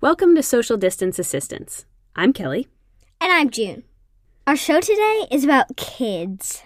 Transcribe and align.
Welcome 0.00 0.36
to 0.36 0.44
Social 0.44 0.76
Distance 0.76 1.18
Assistance. 1.18 1.84
I'm 2.14 2.32
Kelly. 2.32 2.68
And 3.20 3.32
I'm 3.32 3.50
June. 3.50 3.82
Our 4.46 4.54
show 4.54 4.80
today 4.80 5.26
is 5.28 5.42
about 5.42 5.76
kids. 5.76 6.62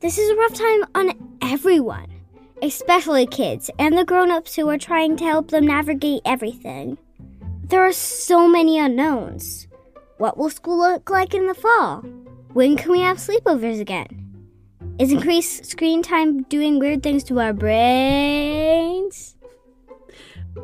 This 0.00 0.18
is 0.18 0.30
a 0.30 0.34
rough 0.34 0.54
time 0.54 0.84
on 0.96 1.36
everyone, 1.42 2.08
especially 2.60 3.24
kids 3.24 3.70
and 3.78 3.96
the 3.96 4.04
grown 4.04 4.32
ups 4.32 4.56
who 4.56 4.68
are 4.68 4.76
trying 4.76 5.16
to 5.18 5.24
help 5.24 5.52
them 5.52 5.64
navigate 5.64 6.22
everything. 6.24 6.98
There 7.62 7.86
are 7.86 7.92
so 7.92 8.48
many 8.48 8.80
unknowns. 8.80 9.68
What 10.18 10.38
will 10.38 10.50
school 10.50 10.78
look 10.78 11.08
like 11.08 11.34
in 11.34 11.46
the 11.46 11.54
fall? 11.54 12.00
When 12.52 12.76
can 12.76 12.90
we 12.90 13.02
have 13.02 13.18
sleepovers 13.18 13.80
again? 13.80 14.19
Is 15.00 15.12
increased 15.12 15.64
screen 15.64 16.02
time 16.02 16.42
doing 16.42 16.78
weird 16.78 17.02
things 17.02 17.24
to 17.24 17.40
our 17.40 17.54
brains? 17.54 19.34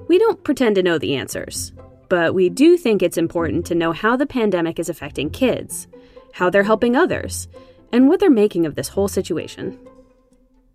We 0.08 0.18
don't 0.18 0.44
pretend 0.44 0.74
to 0.74 0.82
know 0.82 0.98
the 0.98 1.16
answers, 1.16 1.72
but 2.10 2.34
we 2.34 2.50
do 2.50 2.76
think 2.76 3.02
it's 3.02 3.16
important 3.16 3.64
to 3.64 3.74
know 3.74 3.92
how 3.92 4.14
the 4.14 4.26
pandemic 4.26 4.78
is 4.78 4.90
affecting 4.90 5.30
kids, 5.30 5.88
how 6.34 6.50
they're 6.50 6.64
helping 6.64 6.94
others, 6.94 7.48
and 7.92 8.10
what 8.10 8.20
they're 8.20 8.28
making 8.28 8.66
of 8.66 8.74
this 8.74 8.88
whole 8.88 9.08
situation. 9.08 9.78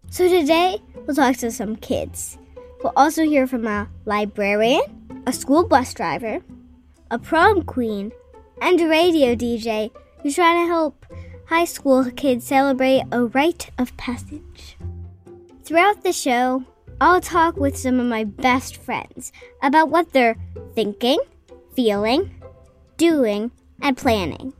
So 0.09 0.27
today, 0.27 0.81
we'll 1.05 1.15
talk 1.15 1.35
to 1.37 1.51
some 1.51 1.75
kids. 1.75 2.39
We'll 2.83 2.93
also 2.95 3.25
hear 3.25 3.45
from 3.45 3.67
a 3.67 3.87
librarian, 4.05 4.81
a 5.27 5.33
school 5.33 5.67
bus 5.67 5.93
driver, 5.93 6.39
a 7.11 7.19
prom 7.19 7.61
queen, 7.61 8.11
and 8.59 8.81
a 8.81 8.87
radio 8.87 9.35
DJ 9.35 9.91
who's 10.23 10.33
trying 10.33 10.63
to 10.63 10.67
help 10.67 11.05
high 11.51 11.65
school 11.65 12.09
kids 12.11 12.45
celebrate 12.45 13.03
a 13.11 13.25
rite 13.25 13.71
of 13.77 13.95
passage. 13.97 14.77
Throughout 15.65 16.01
the 16.01 16.13
show, 16.13 16.63
I'll 17.01 17.19
talk 17.19 17.57
with 17.57 17.77
some 17.77 17.99
of 17.99 18.05
my 18.05 18.23
best 18.23 18.77
friends 18.77 19.33
about 19.61 19.89
what 19.89 20.13
they're 20.13 20.37
thinking, 20.75 21.19
feeling, 21.75 22.41
doing, 22.95 23.51
and 23.81 23.97
planning. 23.97 24.53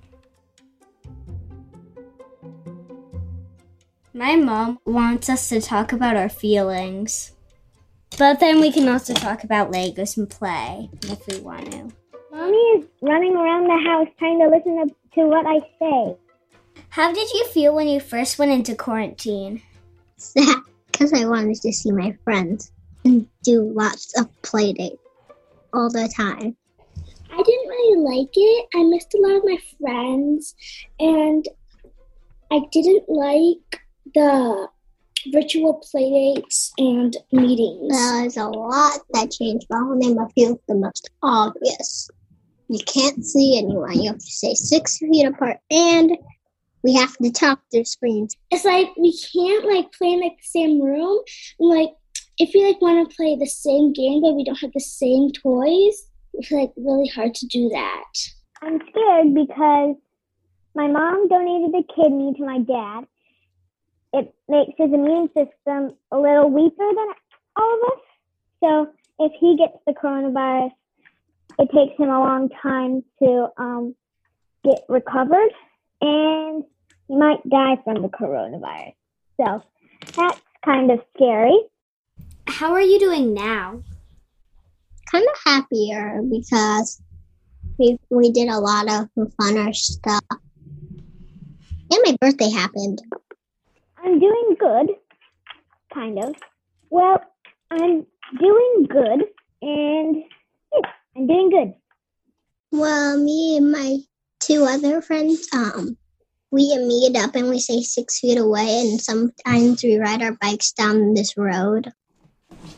My 4.14 4.36
mom 4.36 4.80
wants 4.86 5.30
us 5.30 5.48
to 5.48 5.62
talk 5.62 5.94
about 5.94 6.18
our 6.18 6.28
feelings. 6.28 7.32
But 8.18 8.42
then 8.42 8.60
we 8.60 8.70
can 8.70 8.90
also 8.90 9.14
talk 9.14 9.46
about 9.46 9.72
Legos 9.72 10.18
and 10.18 10.30
play 10.30 10.90
if 11.04 11.26
we 11.26 11.40
want 11.40 11.72
to. 11.72 11.90
Mommy 12.32 12.58
is 12.58 12.86
running 13.02 13.34
around 13.34 13.64
the 13.64 13.82
house 13.88 14.08
trying 14.20 14.40
to 14.40 14.50
listen 14.50 14.94
to 15.14 15.22
what 15.28 15.46
I 15.46 15.60
say. 15.80 16.18
How 16.92 17.14
did 17.14 17.32
you 17.32 17.46
feel 17.46 17.74
when 17.74 17.88
you 17.88 18.02
first 18.02 18.38
went 18.38 18.52
into 18.52 18.76
quarantine? 18.76 19.62
Sad, 20.18 20.58
because 20.92 21.14
I 21.14 21.26
wanted 21.26 21.56
to 21.62 21.72
see 21.72 21.90
my 21.90 22.18
friends 22.26 22.70
and 23.06 23.26
do 23.44 23.72
lots 23.74 24.14
of 24.20 24.28
play 24.42 24.74
dates 24.74 24.98
all 25.74 25.90
the 25.90 26.12
time. 26.14 26.58
I 27.32 27.44
didn't 27.44 27.70
really 27.70 28.20
like 28.20 28.32
it. 28.34 28.68
I 28.76 28.84
missed 28.84 29.14
a 29.14 29.22
lot 29.22 29.38
of 29.38 29.44
my 29.46 29.58
friends, 29.80 30.54
and 31.00 31.48
I 32.52 32.60
didn't 32.74 33.08
like 33.08 33.82
the 34.14 34.68
virtual 35.32 35.82
playdates 35.96 36.72
and 36.78 37.16
meetings. 37.32 37.88
There's 37.90 38.36
a 38.36 38.50
lot 38.50 39.00
that 39.14 39.32
changed, 39.32 39.68
but 39.70 39.78
I'll 39.78 39.96
name 39.96 40.18
a 40.18 40.28
few 40.32 40.52
of 40.52 40.60
the 40.68 40.76
most 40.76 41.10
obvious. 41.24 42.10
You 42.68 42.80
can't 42.86 43.26
see 43.26 43.58
anyone. 43.58 44.02
You 44.02 44.10
have 44.10 44.20
to 44.20 44.26
stay 44.26 44.56
six 44.56 44.98
feet 44.98 45.26
apart, 45.26 45.60
and 45.72 46.18
we 46.84 46.94
have 46.96 47.16
to 47.18 47.32
talk 47.32 47.62
through 47.72 47.86
screens. 47.86 48.36
It's 48.50 48.66
like 48.66 48.90
we 48.98 49.18
can't 49.34 49.66
like 49.66 49.92
play 49.92 50.14
in 50.14 50.22
like 50.22 50.38
the 50.38 50.48
same 50.48 50.82
room. 50.82 51.20
Like 51.60 51.90
if 52.38 52.52
we 52.54 52.66
like 52.66 52.82
want 52.82 53.10
to 53.10 53.16
play 53.16 53.36
the 53.36 53.46
same 53.46 53.94
game, 53.94 54.22
but 54.22 54.34
we 54.34 54.44
don't 54.44 54.60
have 54.60 54.74
the 54.74 54.80
same 54.80 55.32
toys, 55.32 56.08
it's 56.34 56.52
like 56.52 56.72
really 56.78 57.08
hard 57.08 57.36
to 57.36 57.46
do 57.48 57.70
that. 57.70 58.04
I'm 58.62 58.80
scared 58.90 59.34
because 59.34 59.96
my 60.76 60.88
mom 60.88 61.28
donated 61.28 61.76
a 61.76 61.94
kidney 61.94 62.34
to 62.38 62.46
my 62.46 62.60
dad. 62.60 63.08
It 64.14 64.34
makes 64.48 64.74
his 64.78 64.94
immune 64.94 65.30
system 65.30 65.96
a 66.12 66.18
little 66.18 66.50
weaker 66.50 66.76
than 66.78 67.08
all 67.56 67.74
of 67.76 67.92
us. 67.92 68.04
So 68.64 68.88
if 69.20 69.32
he 69.40 69.58
gets 69.58 69.78
the 69.86 69.94
coronavirus, 69.94 70.72
it 71.60 71.70
takes 71.74 71.98
him 71.98 72.10
a 72.10 72.20
long 72.20 72.50
time 72.62 73.04
to 73.20 73.48
um, 73.58 73.96
get 74.64 74.84
recovered, 74.90 75.52
and 76.02 76.64
you 77.08 77.18
might 77.18 77.48
die 77.50 77.78
from 77.84 78.02
the 78.02 78.10
coronavirus. 78.10 78.94
So 79.38 79.64
that's 80.16 80.42
kind 80.64 80.92
of 80.92 81.00
scary. 81.16 81.58
How 82.48 82.74
are 82.74 82.82
you 82.82 83.00
doing 83.00 83.34
now? 83.34 83.82
Kind 85.12 85.26
of 85.26 85.42
happier 85.46 86.22
because 86.30 87.02
we 87.78 87.98
we 88.10 88.32
did 88.32 88.48
a 88.48 88.60
lot 88.60 88.90
of 88.90 89.10
funner 89.40 89.74
stuff, 89.76 90.24
and 90.30 92.00
my 92.06 92.16
birthday 92.20 92.50
happened. 92.50 93.02
I'm 93.98 94.20
doing 94.20 94.56
good, 94.60 94.90
kind 95.94 96.20
of. 96.20 96.36
Well, 96.90 97.22
I'm 97.72 98.06
doing 98.40 98.88
good, 98.90 99.26
and 99.62 100.16
yeah, 100.74 100.90
I'm 101.16 101.28
doing 101.28 101.50
good. 101.50 101.74
Well, 102.72 103.18
me 103.18 103.58
and 103.58 103.72
my 103.72 103.98
two 104.42 104.64
other 104.64 105.02
friends, 105.02 105.48
um, 105.54 105.98
we 106.52 106.78
meet 106.78 107.16
up 107.16 107.36
and 107.36 107.50
we 107.50 107.60
stay 107.60 107.82
six 107.82 108.20
feet 108.20 108.38
away, 108.38 108.82
and 108.82 109.00
sometimes 109.00 109.84
we 109.84 109.98
ride 109.98 110.22
our 110.22 110.34
bikes 110.42 110.74
down 110.74 111.14
this 111.14 111.38
road. 111.38 111.92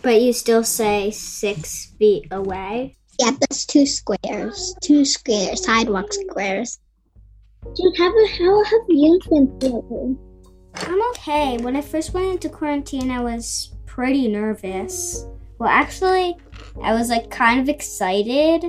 But 0.02 0.22
you 0.22 0.34
still 0.34 0.64
say 0.64 1.12
six 1.12 1.94
feet 1.98 2.28
away? 2.32 2.96
Yeah, 3.20 3.32
that's 3.40 3.66
two 3.66 3.86
squares, 3.86 4.76
two 4.82 5.06
squares, 5.06 5.64
sidewalk 5.64 6.12
squares. 6.12 6.80
June, 7.64 7.94
how, 7.98 8.12
how 8.28 8.64
have 8.64 8.82
you 8.90 9.20
been 9.30 9.60
feeling? 9.60 10.20
I'm 10.76 11.10
okay. 11.12 11.58
When 11.58 11.76
I 11.76 11.82
first 11.82 12.14
went 12.14 12.28
into 12.28 12.50
quarantine, 12.50 13.12
I 13.12 13.22
was 13.22 13.74
pretty 13.86 14.28
nervous. 14.28 15.26
Well, 15.60 15.70
actually, 15.70 16.36
I 16.82 16.94
was 16.94 17.10
like 17.10 17.30
kind 17.30 17.60
of 17.60 17.70
excited. 17.70 18.66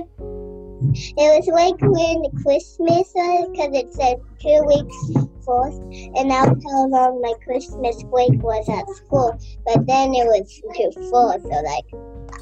It 0.81 1.15
was 1.17 1.47
like 1.47 1.79
when 1.81 2.29
Christmas 2.43 3.11
was, 3.15 3.49
because 3.51 3.73
it 3.73 3.93
said 3.93 4.17
two 4.41 4.61
weeks 4.67 5.45
forth, 5.45 5.75
and 6.15 6.29
that 6.31 6.49
was 6.49 6.63
how 6.63 6.87
long 6.87 7.21
my 7.21 7.33
Christmas 7.43 8.03
break 8.03 8.41
was 8.41 8.67
at 8.67 8.87
school. 8.95 9.39
But 9.65 9.85
then 9.87 10.13
it 10.13 10.25
was 10.25 10.61
too 10.75 10.91
full, 11.09 11.39
so 11.39 11.49
like, 11.49 11.85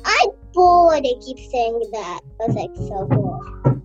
I'm 0.06 0.30
bored. 0.54 1.04
They 1.04 1.16
keep 1.22 1.38
saying 1.52 1.82
that. 1.92 2.20
I 2.42 2.46
was 2.48 2.56
like, 2.56 2.76
so 2.76 3.06
bored. 3.08 3.82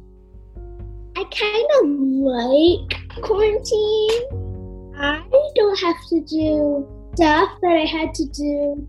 I 1.16 1.24
kind 1.24 1.66
of 1.80 1.90
like 2.22 3.22
quarantine. 3.22 4.94
I 4.96 5.22
don't 5.54 5.78
have 5.80 5.96
to 6.10 6.20
do 6.22 6.88
stuff 7.14 7.50
that 7.62 7.72
I 7.72 7.84
had 7.84 8.14
to 8.14 8.26
do 8.26 8.88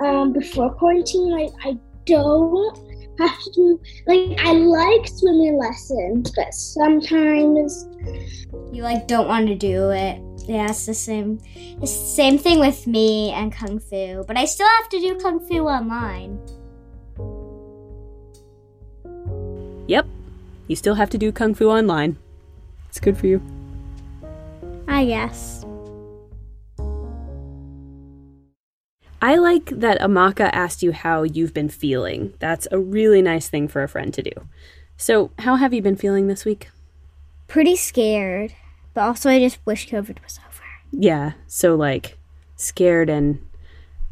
um, 0.00 0.32
before 0.32 0.74
quarantine. 0.74 1.30
Like 1.30 1.52
I 1.64 1.78
don't 2.04 2.83
have 3.18 3.38
to 3.42 3.50
do 3.52 3.80
like 4.06 4.38
I 4.40 4.52
like 4.52 5.08
swimming 5.08 5.58
lessons, 5.58 6.32
but 6.34 6.52
sometimes 6.54 7.88
You 8.72 8.82
like 8.82 9.06
don't 9.06 9.28
want 9.28 9.46
to 9.48 9.54
do 9.54 9.90
it. 9.90 10.20
Yeah, 10.46 10.70
it's 10.70 10.86
the 10.86 10.94
same. 10.94 11.40
It's 11.80 11.92
the 11.92 12.12
same 12.16 12.38
thing 12.38 12.58
with 12.60 12.86
me 12.86 13.32
and 13.32 13.52
kung 13.52 13.78
fu, 13.78 14.24
but 14.26 14.36
I 14.36 14.44
still 14.44 14.68
have 14.80 14.88
to 14.90 15.00
do 15.00 15.14
kung 15.16 15.40
fu 15.40 15.66
online. 15.66 16.38
Yep, 19.86 20.06
you 20.66 20.76
still 20.76 20.94
have 20.94 21.10
to 21.10 21.18
do 21.18 21.30
Kung 21.30 21.54
Fu 21.54 21.68
online. 21.68 22.16
It's 22.88 23.00
good 23.00 23.18
for 23.18 23.26
you. 23.26 23.42
I 24.88 25.04
guess. 25.04 25.63
I 29.24 29.36
like 29.36 29.70
that 29.70 29.98
Amaka 30.02 30.50
asked 30.52 30.82
you 30.82 30.92
how 30.92 31.22
you've 31.22 31.54
been 31.54 31.70
feeling. 31.70 32.34
That's 32.40 32.68
a 32.70 32.78
really 32.78 33.22
nice 33.22 33.48
thing 33.48 33.68
for 33.68 33.82
a 33.82 33.88
friend 33.88 34.12
to 34.12 34.22
do. 34.22 34.32
So, 34.98 35.30
how 35.38 35.56
have 35.56 35.72
you 35.72 35.80
been 35.80 35.96
feeling 35.96 36.26
this 36.26 36.44
week? 36.44 36.68
Pretty 37.48 37.74
scared, 37.74 38.52
but 38.92 39.00
also 39.00 39.30
I 39.30 39.38
just 39.38 39.64
wish 39.64 39.88
COVID 39.88 40.22
was 40.22 40.38
over. 40.46 40.62
Yeah, 40.90 41.32
so 41.46 41.74
like 41.74 42.18
scared 42.56 43.08
and 43.08 43.40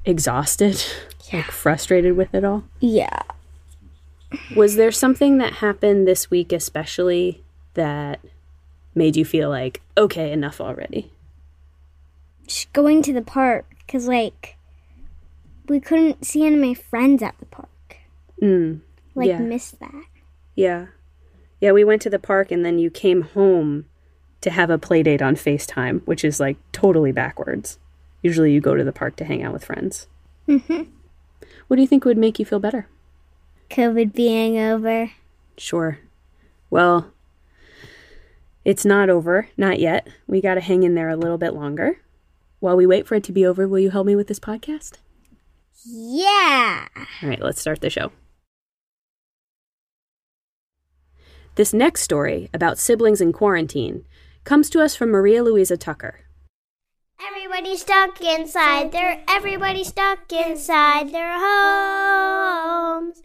exhausted, 0.06 0.82
like 1.32 1.50
frustrated 1.50 2.16
with 2.16 2.34
it 2.34 2.42
all. 2.42 2.64
Yeah. 2.80 3.20
Was 4.56 4.76
there 4.76 4.90
something 4.90 5.36
that 5.36 5.56
happened 5.56 6.08
this 6.08 6.30
week, 6.30 6.54
especially 6.54 7.42
that 7.74 8.18
made 8.94 9.16
you 9.16 9.26
feel 9.26 9.50
like, 9.50 9.82
okay, 9.94 10.32
enough 10.32 10.58
already? 10.58 11.12
Just 12.46 12.72
going 12.72 13.02
to 13.02 13.12
the 13.12 13.20
park, 13.20 13.66
because, 13.86 14.08
like, 14.08 14.56
we 15.68 15.80
couldn't 15.80 16.24
see 16.24 16.44
any 16.44 16.54
of 16.56 16.60
my 16.60 16.74
friends 16.74 17.22
at 17.22 17.34
the 17.38 17.46
park. 17.46 17.68
Mm, 18.40 18.80
Like, 19.14 19.28
Yeah. 19.28 19.38
missed 19.40 19.78
that. 19.80 20.04
yeah. 20.56 20.86
Yeah, 21.60 21.72
we 21.72 21.84
went 21.84 22.02
to 22.02 22.10
the 22.10 22.18
park 22.18 22.50
and 22.50 22.64
then 22.64 22.78
you 22.78 22.90
came 22.90 23.22
home 23.22 23.84
to 24.40 24.50
have 24.50 24.68
a 24.70 24.78
play 24.78 25.02
date 25.04 25.22
on 25.22 25.36
FaceTime, 25.36 26.02
which 26.06 26.24
is 26.24 26.40
like 26.40 26.56
totally 26.72 27.12
backwards. 27.12 27.78
Usually 28.22 28.52
you 28.52 28.60
go 28.60 28.74
to 28.74 28.82
the 28.82 28.92
park 28.92 29.14
to 29.16 29.24
hang 29.24 29.42
out 29.44 29.52
with 29.52 29.64
friends. 29.64 30.08
hmm 30.46 30.58
What 31.68 31.76
do 31.76 31.80
you 31.82 31.86
think 31.86 32.04
would 32.04 32.18
make 32.18 32.38
you 32.40 32.44
feel 32.44 32.58
better? 32.58 32.88
COVID 33.70 34.12
being 34.12 34.58
over. 34.58 35.12
Sure. 35.56 35.98
Well, 36.70 37.12
it's 38.64 38.84
not 38.84 39.08
over, 39.10 39.48
not 39.56 39.78
yet. 39.80 40.08
We 40.26 40.40
got 40.40 40.54
to 40.54 40.60
hang 40.60 40.82
in 40.82 40.94
there 40.94 41.08
a 41.08 41.16
little 41.16 41.38
bit 41.38 41.54
longer. 41.54 42.00
While 42.60 42.76
we 42.76 42.86
wait 42.86 43.06
for 43.06 43.14
it 43.16 43.24
to 43.24 43.32
be 43.32 43.44
over, 43.46 43.66
will 43.68 43.78
you 43.80 43.90
help 43.90 44.06
me 44.06 44.16
with 44.16 44.26
this 44.28 44.40
podcast? 44.40 44.98
Yeah. 45.84 46.86
All 46.96 47.28
right, 47.28 47.40
let's 47.40 47.60
start 47.60 47.80
the 47.80 47.90
show. 47.90 48.12
This 51.54 51.74
next 51.74 52.02
story 52.02 52.48
about 52.54 52.78
siblings 52.78 53.20
in 53.20 53.32
quarantine 53.32 54.04
comes 54.44 54.70
to 54.70 54.80
us 54.80 54.96
from 54.96 55.10
Maria 55.10 55.42
Luisa 55.42 55.76
Tucker. 55.76 56.20
Everybody 57.20 57.76
stuck 57.76 58.20
inside 58.20 58.90
their 58.90 59.22
everybody 59.28 59.84
stuck 59.84 60.32
inside 60.32 61.12
their 61.12 61.32
homes. 61.38 63.22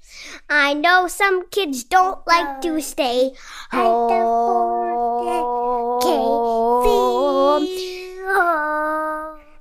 I 0.49 0.73
know 0.73 1.07
some 1.07 1.47
kids 1.49 1.83
don't 1.83 2.25
like 2.27 2.61
to 2.61 2.81
stay 2.81 3.31
home. 3.71 4.11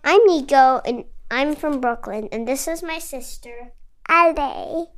I'm 0.05 0.27
Nico 0.27 0.81
and 0.85 1.05
I'm 1.31 1.57
from 1.57 1.81
Brooklyn 1.81 2.29
and 2.31 2.47
this 2.47 2.69
is 2.69 2.83
my 2.83 2.99
sister 2.99 3.73
Ale. 4.11 4.93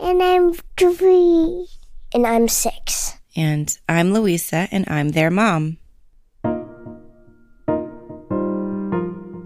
And 0.00 0.22
I'm 0.22 0.54
three. 0.76 1.66
And 2.14 2.26
I'm 2.26 2.48
six. 2.48 3.18
And 3.36 3.76
I'm 3.88 4.12
Luisa, 4.12 4.68
and 4.70 4.84
I'm 4.88 5.10
their 5.10 5.30
mom. 5.30 5.78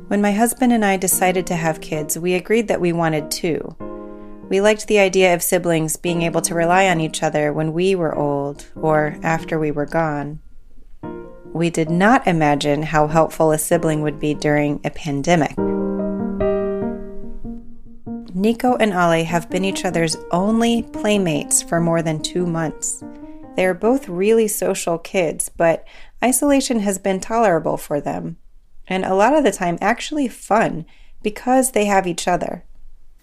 When 0.09 0.21
my 0.21 0.33
husband 0.33 0.73
and 0.73 0.85
I 0.85 0.97
decided 0.97 1.47
to 1.47 1.57
have 1.57 1.81
kids, 1.81 2.19
we 2.19 2.35
agreed 2.35 2.69
that 2.69 2.81
we 2.81 2.93
wanted 2.93 3.31
two. 3.31 3.77
We 4.49 4.61
liked 4.61 4.87
the 4.87 4.99
idea 4.99 5.35
of 5.35 5.43
siblings 5.43 5.97
being 5.97 6.23
able 6.23 6.43
to 6.43 6.55
rely 6.55 6.89
on 6.89 7.01
each 7.01 7.23
other 7.23 7.53
when 7.53 7.73
we 7.73 7.95
were 7.95 8.15
old 8.15 8.67
or 8.77 9.17
after 9.23 9.59
we 9.59 9.71
were 9.71 9.87
gone. 9.87 10.41
We 11.53 11.71
did 11.71 11.91
not 11.91 12.27
imagine 12.27 12.83
how 12.83 13.07
helpful 13.07 13.53
a 13.53 13.59
sibling 13.59 14.03
would 14.03 14.21
be 14.21 14.35
during 14.35 14.81
a 14.85 14.91
pandemic. 14.91 15.57
Nico 18.35 18.77
and 18.77 18.93
Ale 18.93 19.25
have 19.25 19.51
been 19.51 19.65
each 19.65 19.85
other's 19.85 20.17
only 20.31 20.83
playmates 20.83 21.63
for 21.63 21.81
more 21.81 22.03
than 22.03 22.23
two 22.23 22.47
months. 22.47 23.05
They 23.57 23.67
are 23.67 23.75
both 23.75 24.09
really 24.09 24.49
social 24.49 24.99
kids, 24.99 25.51
but 25.51 25.87
isolation 26.25 26.81
has 26.81 26.99
been 26.99 27.21
tolerable 27.21 27.77
for 27.77 28.01
them, 28.01 28.39
and 28.87 29.05
a 29.05 29.15
lot 29.15 29.35
of 29.35 29.45
the 29.45 29.53
time 29.53 29.77
actually 29.81 30.29
fun 30.29 30.87
because 31.23 31.73
they 31.73 31.85
have 31.85 32.07
each 32.07 32.27
other. 32.27 32.65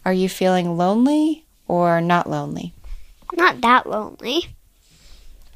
Are 0.05 0.13
you 0.13 0.29
feeling 0.29 0.77
lonely 0.77 1.45
or 1.67 2.01
not 2.01 2.29
lonely? 2.29 2.73
Not 3.33 3.61
that 3.61 3.87
lonely. 3.87 4.55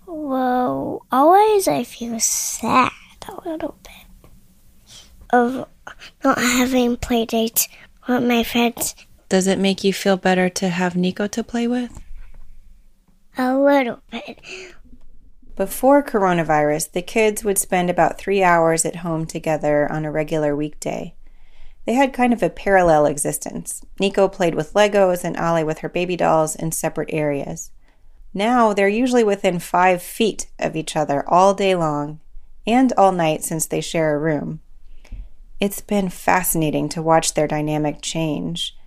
Well, 0.06 1.06
always 1.12 1.68
I 1.68 1.84
feel 1.84 2.20
sad 2.20 2.92
a 3.28 3.50
little 3.50 3.78
bit 3.84 4.30
of 5.30 5.68
not 6.24 6.38
having 6.38 6.98
play 6.98 7.26
dates 7.26 7.68
with 8.08 8.24
my 8.24 8.44
friends. 8.44 8.96
Does 9.34 9.48
it 9.48 9.58
make 9.58 9.84
you 9.84 9.94
feel 9.94 10.16
better 10.16 10.48
to 10.50 10.70
have 10.70 10.96
Nico 10.96 11.26
to 11.26 11.44
play 11.44 11.68
with? 11.68 12.00
A 13.36 13.58
little 13.58 14.00
bit. 14.12 14.40
Before 15.56 16.04
coronavirus, 16.04 16.92
the 16.92 17.02
kids 17.02 17.44
would 17.44 17.58
spend 17.58 17.90
about 17.90 18.20
three 18.20 18.44
hours 18.44 18.86
at 18.86 18.98
home 18.98 19.26
together 19.26 19.92
on 19.92 20.06
a 20.06 20.12
regular 20.12 20.56
weekday. 20.56 21.16
They 21.88 21.96
had 21.96 22.14
kind 22.14 22.32
of 22.32 22.44
a 22.44 22.50
parallel 22.52 23.08
existence. 23.08 23.84
Nico 24.00 24.28
played 24.28 24.54
with 24.54 24.76
Legos 24.76 25.24
and 25.24 25.36
Ale 25.36 25.66
with 25.66 25.80
her 25.80 25.90
baby 25.90 26.16
dolls 26.16 26.56
in 26.56 26.72
separate 26.72 27.10
areas. 27.12 27.72
Now 28.36 28.72
they're 28.72 28.88
usually 28.88 29.24
within 29.24 29.58
five 29.58 30.04
feet 30.04 30.46
of 30.60 30.76
each 30.76 30.96
other 30.96 31.28
all 31.28 31.56
day 31.56 31.74
long 31.74 32.20
and 32.68 32.94
all 33.00 33.12
night 33.12 33.44
since 33.44 33.66
they 33.66 33.82
share 33.82 34.16
a 34.16 34.20
room. 34.20 34.62
It's 35.60 35.82
been 35.82 36.10
fascinating 36.10 36.88
to 36.90 37.02
watch 37.02 37.34
their 37.34 37.48
dynamic 37.48 38.00
change. 38.04 38.78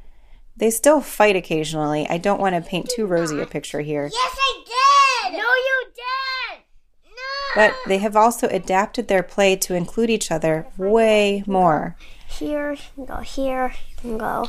They 0.57 0.71
still 0.71 1.01
fight 1.01 1.37
occasionally. 1.37 2.07
I 2.09 2.17
don't 2.19 2.41
want 2.41 2.55
to 2.55 2.69
paint 2.69 2.89
too 2.89 3.07
rosy 3.07 3.41
a 3.41 3.47
picture 3.47 3.81
here. 3.81 4.09
Yes, 4.13 4.37
I 4.39 4.63
did! 4.65 5.33
No, 5.39 5.45
you 5.45 5.85
did! 5.95 6.63
No! 7.11 7.13
But 7.55 7.75
they 7.87 7.99
have 7.99 8.17
also 8.17 8.49
adapted 8.49 9.09
their 9.09 9.23
play 9.23 9.57
to 9.57 9.75
include 9.75 10.09
each 10.11 10.31
other 10.31 10.67
way 10.79 11.45
more. 11.47 11.97
Here, 12.29 12.73
you 12.73 12.79
can 12.95 13.05
go 13.05 13.17
here, 13.19 13.75
you 13.91 13.97
can 13.97 14.19
go. 14.19 14.49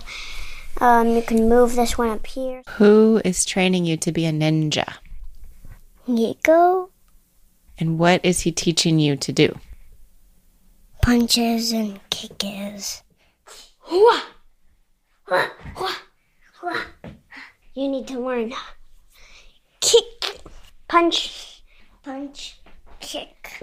Um, 0.79 1.09
you 1.09 1.21
can 1.23 1.49
move 1.49 1.75
this 1.75 1.97
one 1.97 2.09
up 2.09 2.25
here. 2.27 2.61
Who 2.77 3.21
is 3.25 3.43
training 3.45 3.85
you 3.85 3.97
to 3.97 4.11
be 4.11 4.25
a 4.25 4.31
ninja? 4.31 4.95
Nico, 6.07 6.89
And 7.77 7.99
what 7.99 8.23
is 8.23 8.41
he 8.41 8.51
teaching 8.51 8.97
you 8.99 9.15
to 9.17 9.31
do? 9.33 9.57
punches 11.01 11.71
and 11.71 11.99
kicks. 12.09 13.03
You 15.29 15.49
need 17.89 18.07
to 18.07 18.19
learn 18.19 18.53
kick, 19.81 20.41
punch, 20.87 21.63
punch, 22.01 22.59
kick, 22.99 23.59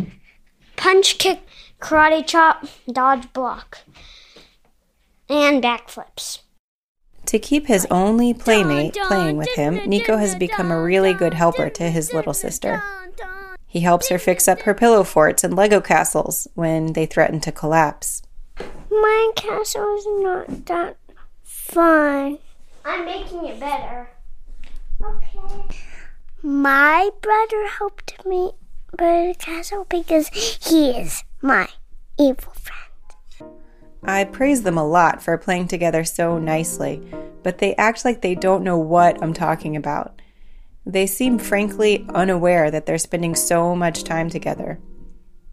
punch, 0.77 1.19
kick, 1.19 1.41
karate 1.81 2.25
chop, 2.27 2.67
dodge, 2.91 3.33
block, 3.33 3.79
and 5.29 5.63
backflips. 5.63 6.41
To 7.27 7.39
keep 7.39 7.67
his 7.67 7.87
only 7.91 8.35
playmate 8.35 8.99
playing 9.07 9.39
with 9.39 9.55
him, 9.55 9.77
Nico 9.89 10.19
has 10.19 10.35
become 10.35 10.71
a 10.71 10.83
really 10.83 11.15
good 11.15 11.35
helper 11.35 11.71
to 11.71 11.91
his 11.91 12.13
little 12.13 12.35
sister. 12.35 12.83
He 13.67 13.81
helps 13.81 14.11
her 14.11 14.19
fix 14.19 14.47
up 14.47 14.61
her 14.63 14.75
pillow 14.75 15.03
forts 15.03 15.43
and 15.43 15.57
Lego 15.57 15.81
castles 15.81 16.47
when 16.55 16.93
they 16.93 17.07
threaten 17.07 17.41
to 17.41 17.51
collapse. 17.51 18.21
My 18.91 19.33
castle 19.35 19.97
is 19.97 20.07
not 20.07 20.67
that 20.67 20.99
fun. 21.65 22.39
I'm 22.85 23.05
making 23.07 23.47
it 23.47 23.59
better. 23.59 24.11
Okay. 25.03 25.63
My 26.43 27.11
brother 27.23 27.67
helped 27.67 28.25
me 28.27 28.53
build 28.97 29.35
a 29.35 29.39
castle 29.39 29.87
because 29.89 30.29
he 30.29 30.91
is 30.91 31.25
my 31.41 31.69
evil 32.19 32.53
friend. 32.53 33.55
I 34.05 34.25
praise 34.25 34.63
them 34.63 34.77
a 34.77 34.87
lot 34.87 35.23
for 35.23 35.39
playing 35.39 35.69
together 35.69 36.05
so 36.05 36.39
nicely, 36.39 37.03
but 37.43 37.59
they 37.59 37.75
act 37.77 38.05
like 38.05 38.21
they 38.21 38.35
don't 38.35 38.63
know 38.63 38.79
what 38.79 39.21
I'm 39.23 39.33
talking 39.33 39.75
about. 39.75 40.21
They 40.85 41.07
seem 41.07 41.39
frankly 41.39 42.05
unaware 42.15 42.71
that 42.71 42.85
they're 42.85 42.99
spending 42.99 43.35
so 43.35 43.75
much 43.75 44.05
time 44.05 44.29
together. 44.29 44.79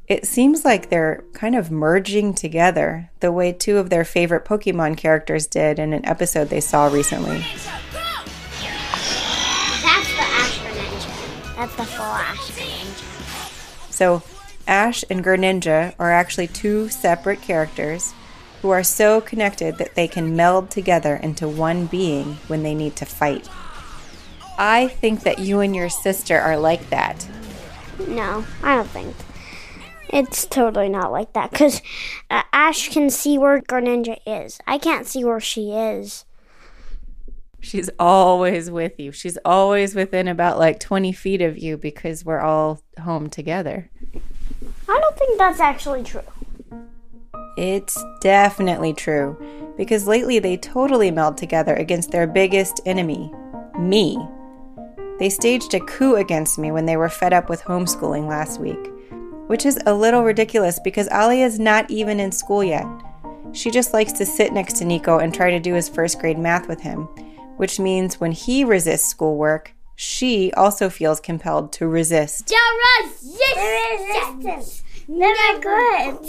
It 0.08 0.26
seems 0.26 0.66
like 0.66 0.90
they're 0.90 1.24
kind 1.34 1.56
of 1.56 1.72
merging 1.72 2.34
together 2.34 3.10
the 3.20 3.32
way 3.32 3.54
two 3.54 3.78
of 3.78 3.90
their 3.90 4.04
favorite 4.04 4.44
Pokemon 4.44 4.98
characters 4.98 5.48
did 5.48 5.80
in 5.80 5.94
an 5.94 6.06
episode 6.06 6.50
they 6.50 6.60
saw 6.60 6.88
recently. 6.88 7.40
That's 9.82 10.08
the 10.14 10.22
Ash 10.22 10.60
Greninja. 10.60 11.56
That's 11.56 11.76
the 11.76 11.86
full 11.86 12.06
Ash 12.06 12.52
Greninja. 12.52 13.92
So, 13.92 14.22
Ash 14.68 15.06
and 15.10 15.24
Greninja 15.24 15.96
are 15.98 16.12
actually 16.12 16.48
two 16.48 16.90
separate 16.90 17.42
characters 17.42 18.14
who 18.62 18.70
are 18.70 18.84
so 18.84 19.22
connected 19.22 19.78
that 19.78 19.96
they 19.96 20.08
can 20.08 20.36
meld 20.36 20.70
together 20.70 21.16
into 21.16 21.48
one 21.48 21.86
being 21.88 22.34
when 22.48 22.64
they 22.64 22.76
need 22.76 22.96
to 22.98 23.06
fight. 23.06 23.50
I 24.58 24.88
think 24.90 25.24
that 25.24 25.40
you 25.40 25.62
and 25.62 25.76
your 25.76 25.90
sister 25.90 26.40
are 26.40 26.58
like 26.58 26.90
that. 26.90 27.28
No, 28.08 28.46
I 28.62 28.76
don't 28.76 28.90
think. 28.90 29.16
It's 30.12 30.46
totally 30.46 30.90
not 30.90 31.12
like 31.12 31.34
that 31.34 31.52
because 31.52 31.82
uh, 32.30 32.44
Ash 32.52 32.90
can 32.90 33.10
see 33.10 33.38
where 33.38 33.62
Greninja 33.62 34.18
is. 34.26 34.60
I 34.68 34.78
can't 34.78 35.08
see 35.08 35.24
where 35.24 35.40
she 35.40 35.72
is. 35.72 36.26
She's 37.62 37.90
always 38.00 38.72
with 38.72 39.00
you. 39.00 39.12
She's 39.12 39.38
always 39.46 39.94
within 39.94 40.28
about 40.28 40.58
like 40.58 40.80
20 40.80 41.14
feet 41.14 41.42
of 41.42 41.58
you 41.58 41.78
because 41.78 42.26
we're 42.26 42.42
all 42.42 42.82
home 43.00 43.30
together. 43.30 43.90
I 44.90 45.00
don't 45.00 45.18
think 45.18 45.38
that's 45.38 45.60
actually 45.60 46.04
true. 46.04 46.24
It's 47.58 48.04
definitely 48.22 48.94
true 48.94 49.38
because 49.78 50.08
lately 50.08 50.40
they 50.40 50.58
totally 50.58 51.12
meld 51.12 51.38
together 51.38 51.76
against 51.76 52.12
their 52.12 52.26
biggest 52.26 52.82
enemy, 52.86 53.32
me. 53.78 54.18
They 55.20 55.30
staged 55.30 55.74
a 55.76 55.80
coup 55.82 56.16
against 56.16 56.58
me 56.58 56.72
when 56.72 56.88
they 56.88 56.98
were 56.98 57.10
fed 57.10 57.32
up 57.32 57.48
with 57.48 57.62
homeschooling 57.62 58.28
last 58.28 58.60
week, 58.60 58.92
which 59.52 59.66
is 59.66 59.78
a 59.86 59.94
little 59.94 60.24
ridiculous 60.24 60.80
because 60.80 61.10
Ali 61.10 61.42
is 61.42 61.60
not 61.60 61.92
even 61.92 62.22
in 62.22 62.32
school 62.32 62.64
yet. 62.64 62.86
She 63.52 63.70
just 63.70 63.92
likes 63.92 64.14
to 64.14 64.26
sit 64.26 64.54
next 64.54 64.78
to 64.78 64.86
Nico 64.86 65.18
and 65.18 65.34
try 65.34 65.52
to 65.52 65.60
do 65.60 65.74
his 65.74 65.90
first 65.90 66.20
grade 66.20 66.40
math 66.40 66.70
with 66.70 66.80
him, 66.80 67.04
which 67.58 67.78
means 67.78 68.18
when 68.18 68.32
he 68.32 68.64
resists 68.64 69.10
schoolwork, 69.10 69.74
she 69.98 70.54
also 70.54 70.90
feels 70.90 71.20
compelled 71.20 71.74
to 71.74 71.86
resist. 71.86 72.48
The 72.48 72.56
resistance. 74.00 74.84
Never 75.10 75.60
quit. 75.60 76.22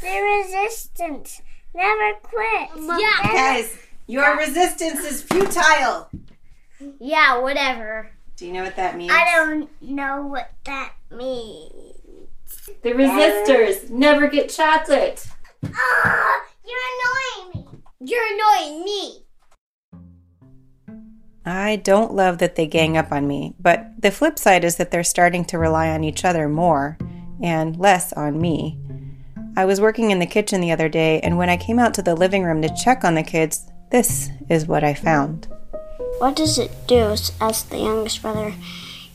The 0.00 0.40
resistance. 0.40 1.42
Never 1.74 2.14
quit. 2.22 2.70
Yeah. 2.98 3.22
Guys, 3.22 3.76
Your 4.06 4.38
resistance 4.38 5.00
is 5.00 5.22
futile. 5.22 6.08
Yeah, 6.98 7.38
whatever. 7.38 8.12
Do 8.36 8.46
you 8.46 8.54
know 8.54 8.62
what 8.64 8.76
that 8.76 8.96
means? 8.96 9.12
I 9.12 9.30
don't 9.36 9.68
know 9.82 10.26
what 10.26 10.50
that 10.64 10.94
means. 11.10 11.98
The 12.82 12.90
resistors 12.90 13.90
never 13.90 14.26
get 14.28 14.48
chocolate. 14.50 15.26
Ah, 15.64 16.42
you're 16.64 16.78
annoying 16.94 17.50
me. 17.54 17.78
You're 18.00 18.34
annoying 18.34 18.84
me. 18.84 19.24
I 21.44 21.76
don't 21.76 22.14
love 22.14 22.38
that 22.38 22.54
they 22.54 22.66
gang 22.66 22.96
up 22.96 23.10
on 23.10 23.26
me, 23.26 23.54
but 23.60 24.00
the 24.00 24.10
flip 24.10 24.38
side 24.38 24.64
is 24.64 24.76
that 24.76 24.90
they're 24.90 25.04
starting 25.04 25.44
to 25.46 25.58
rely 25.58 25.88
on 25.90 26.04
each 26.04 26.24
other 26.24 26.48
more 26.48 26.98
and 27.42 27.76
less 27.76 28.12
on 28.12 28.40
me. 28.40 28.78
I 29.56 29.64
was 29.64 29.80
working 29.80 30.10
in 30.10 30.18
the 30.18 30.26
kitchen 30.26 30.60
the 30.60 30.72
other 30.72 30.88
day, 30.88 31.20
and 31.20 31.36
when 31.36 31.50
I 31.50 31.56
came 31.56 31.78
out 31.78 31.94
to 31.94 32.02
the 32.02 32.14
living 32.14 32.44
room 32.44 32.62
to 32.62 32.74
check 32.74 33.04
on 33.04 33.14
the 33.14 33.22
kids, 33.22 33.70
this 33.90 34.30
is 34.48 34.66
what 34.66 34.84
I 34.84 34.94
found. 34.94 35.48
What 36.18 36.36
does 36.36 36.58
it 36.58 36.70
do? 36.86 37.14
asked 37.40 37.70
the 37.70 37.78
youngest 37.78 38.22
brother. 38.22 38.54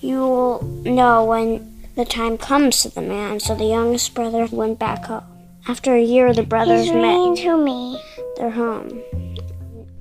You 0.01 0.19
will 0.19 0.63
know 0.83 1.25
when 1.25 1.76
the 1.97 2.05
time 2.05 2.37
comes 2.37 2.83
to 2.83 2.89
the 2.89 3.01
man. 3.01 3.39
So 3.39 3.55
the 3.55 3.65
youngest 3.65 4.13
brother 4.13 4.47
went 4.51 4.79
back 4.79 5.05
home. 5.05 5.23
After 5.67 5.95
a 5.95 6.01
year, 6.01 6.31
the 6.31 6.43
brothers 6.43 6.85
He's 6.85 6.93
met. 6.93 7.01
mean 7.01 7.35
to 7.37 7.57
me. 7.57 8.01
Their 8.37 8.51
home. 8.51 9.03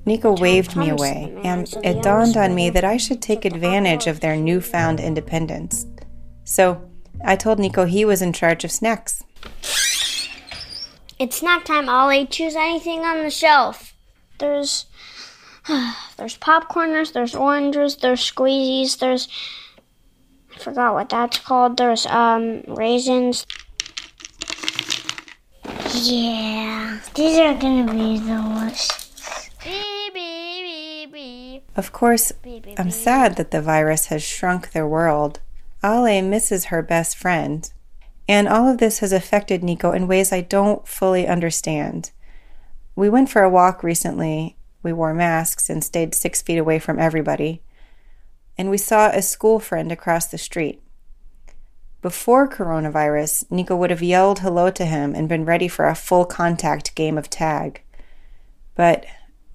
Nico 0.05 0.37
waved 0.37 0.77
me 0.77 0.89
away, 0.89 1.33
man, 1.35 1.45
and 1.45 1.67
so 1.67 1.81
it 1.83 2.01
dawned 2.01 2.37
on 2.37 2.55
me 2.55 2.69
that 2.69 2.85
I 2.85 2.95
should 2.95 3.21
take 3.21 3.43
advantage 3.43 4.07
of 4.07 4.21
their 4.21 4.37
newfound 4.37 5.01
independence. 5.01 5.85
So 6.45 6.89
I 7.25 7.35
told 7.35 7.59
Nico 7.59 7.83
he 7.83 8.05
was 8.05 8.21
in 8.21 8.31
charge 8.31 8.63
of 8.63 8.71
snacks. 8.71 9.21
It's 11.19 11.37
snack 11.37 11.65
time, 11.65 11.89
Ollie. 11.89 12.25
Choose 12.25 12.55
anything 12.55 13.01
on 13.01 13.21
the 13.23 13.29
shelf. 13.29 13.95
There's 14.37 14.85
there's 15.67 16.37
popcorners, 16.37 17.11
there's 17.11 17.35
oranges, 17.35 17.97
there's 17.97 18.21
squeezies, 18.31 18.99
there's 18.99 19.27
I 19.27 19.66
forgot 20.57 20.93
what 20.93 21.09
that's 21.09 21.39
called. 21.39 21.77
There's 21.77 22.05
um 22.07 22.63
raisins. 22.67 23.45
Yeah, 25.93 26.99
these 27.15 27.39
are 27.39 27.55
gonna 27.55 27.91
be 27.91 28.19
the 28.19 28.37
beep. 31.13 31.63
Of 31.75 31.91
course, 31.91 32.31
I'm 32.77 32.91
sad 32.91 33.35
that 33.37 33.51
the 33.51 33.61
virus 33.61 34.07
has 34.07 34.23
shrunk 34.23 34.71
their 34.71 34.87
world. 34.87 35.39
Ale 35.83 36.21
misses 36.21 36.65
her 36.65 36.81
best 36.81 37.17
friend. 37.17 37.71
And 38.27 38.47
all 38.47 38.67
of 38.67 38.79
this 38.79 38.99
has 38.99 39.13
affected 39.13 39.63
Nico 39.63 39.91
in 39.91 40.07
ways 40.07 40.33
I 40.33 40.41
don't 40.41 40.87
fully 40.87 41.27
understand. 41.27 42.11
We 42.95 43.09
went 43.09 43.29
for 43.29 43.43
a 43.43 43.49
walk 43.49 43.83
recently. 43.83 44.57
We 44.83 44.91
wore 44.91 45.13
masks 45.13 45.69
and 45.69 45.83
stayed 45.83 46.13
six 46.13 46.41
feet 46.41 46.57
away 46.57 46.79
from 46.79 46.99
everybody. 46.99 47.61
And 48.57 48.69
we 48.69 48.77
saw 48.77 49.09
a 49.09 49.21
school 49.21 49.59
friend 49.59 49.91
across 49.91 50.27
the 50.27 50.37
street. 50.37 50.81
Before 52.01 52.47
coronavirus, 52.47 53.51
Nico 53.51 53.75
would 53.75 53.89
have 53.89 54.03
yelled 54.03 54.39
hello 54.39 54.69
to 54.71 54.85
him 54.85 55.13
and 55.15 55.27
been 55.27 55.45
ready 55.45 55.67
for 55.67 55.87
a 55.87 55.95
full 55.95 56.25
contact 56.25 56.95
game 56.95 57.17
of 57.17 57.29
tag. 57.29 57.81
But 58.75 59.05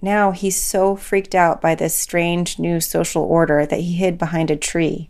now 0.01 0.31
he's 0.31 0.61
so 0.61 0.95
freaked 0.95 1.33
out 1.33 1.61
by 1.61 1.75
this 1.75 1.95
strange 1.95 2.59
new 2.59 2.81
social 2.81 3.23
order 3.23 3.65
that 3.65 3.79
he 3.79 3.93
hid 3.93 4.17
behind 4.17 4.51
a 4.51 4.57
tree 4.57 5.09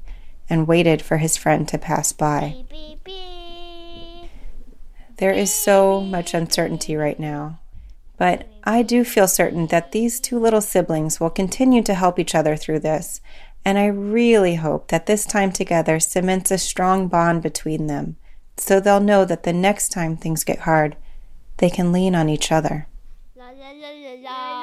and 0.50 0.68
waited 0.68 1.02
for 1.02 1.18
his 1.18 1.36
friend 1.36 1.68
to 1.68 1.78
pass 1.78 2.12
by. 2.12 2.64
Beep, 2.70 2.70
beep, 2.70 3.04
beep. 3.04 4.30
There 5.18 5.34
is 5.34 5.54
so 5.54 6.02
much 6.02 6.34
uncertainty 6.34 6.96
right 6.96 7.20
now. 7.20 7.60
But 8.18 8.48
I 8.64 8.84
do 8.84 9.04
feel 9.04 9.28
certain 9.28 9.68
that 9.68 9.92
these 9.92 10.20
two 10.20 10.40
little 10.40 10.62
siblings 10.62 11.20
will 11.20 11.30
continue 11.30 11.82
to 11.84 11.94
help 11.94 12.20
each 12.20 12.36
other 12.36 12.56
through 12.56 12.80
this, 12.80 13.20
and 13.65 13.77
I 13.77 13.88
really 13.88 14.55
hope 14.55 14.89
that 14.89 15.05
this 15.05 15.25
time 15.25 15.51
together 15.51 16.00
cements 16.00 16.51
a 16.51 16.58
strong 16.58 17.08
bond 17.08 17.41
between 17.41 17.88
them 17.88 18.17
so 18.58 18.79
they'll 18.79 19.00
know 19.00 19.25
that 19.25 19.43
the 19.43 19.53
next 19.53 19.89
time 19.89 20.15
things 20.15 20.43
get 20.43 20.60
hard, 20.60 20.96
they 21.58 21.70
can 21.70 21.91
lean 21.91 22.15
on 22.15 22.29
each 22.29 22.51
other. 22.51 22.88
La 23.36 23.50
la 23.50 23.72
la 23.72 24.62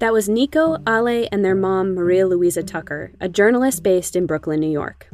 That 0.00 0.12
was 0.12 0.28
Nico, 0.28 0.76
Ale, 0.86 1.28
and 1.32 1.44
their 1.44 1.56
mom, 1.56 1.94
Maria 1.94 2.24
Luisa 2.24 2.62
Tucker, 2.62 3.12
a 3.20 3.28
journalist 3.28 3.82
based 3.82 4.14
in 4.14 4.26
Brooklyn, 4.26 4.60
New 4.60 4.70
York. 4.70 5.08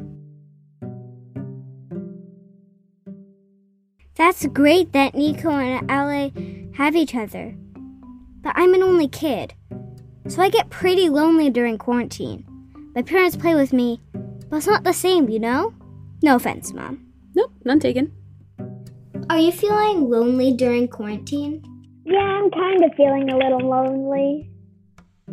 That's 4.15 4.45
great 4.45 4.93
that 4.93 5.15
Nico 5.15 5.49
and 5.49 5.89
Ale 5.89 6.31
have 6.75 6.95
each 6.95 7.15
other. 7.15 7.55
But 8.41 8.53
I'm 8.55 8.75
an 8.75 8.83
only 8.83 9.07
kid, 9.07 9.55
so 10.27 10.43
I 10.43 10.49
get 10.49 10.69
pretty 10.69 11.09
lonely 11.09 11.49
during 11.49 11.79
quarantine. 11.79 12.45
My 12.93 13.01
parents 13.01 13.35
play 13.35 13.55
with 13.55 13.73
me, 13.73 13.99
but 14.49 14.57
it's 14.57 14.67
not 14.67 14.83
the 14.83 14.93
same, 14.93 15.29
you 15.29 15.39
know? 15.39 15.73
No 16.21 16.35
offense, 16.35 16.73
Mom. 16.73 17.07
Nope, 17.33 17.51
none 17.65 17.79
taken. 17.79 18.13
Are 19.31 19.39
you 19.39 19.51
feeling 19.51 20.11
lonely 20.11 20.53
during 20.53 20.87
quarantine? 20.87 21.63
Yeah, 22.05 22.19
I'm 22.19 22.51
kind 22.51 22.83
of 22.83 22.93
feeling 22.95 23.31
a 23.31 23.37
little 23.37 23.67
lonely. 23.67 24.51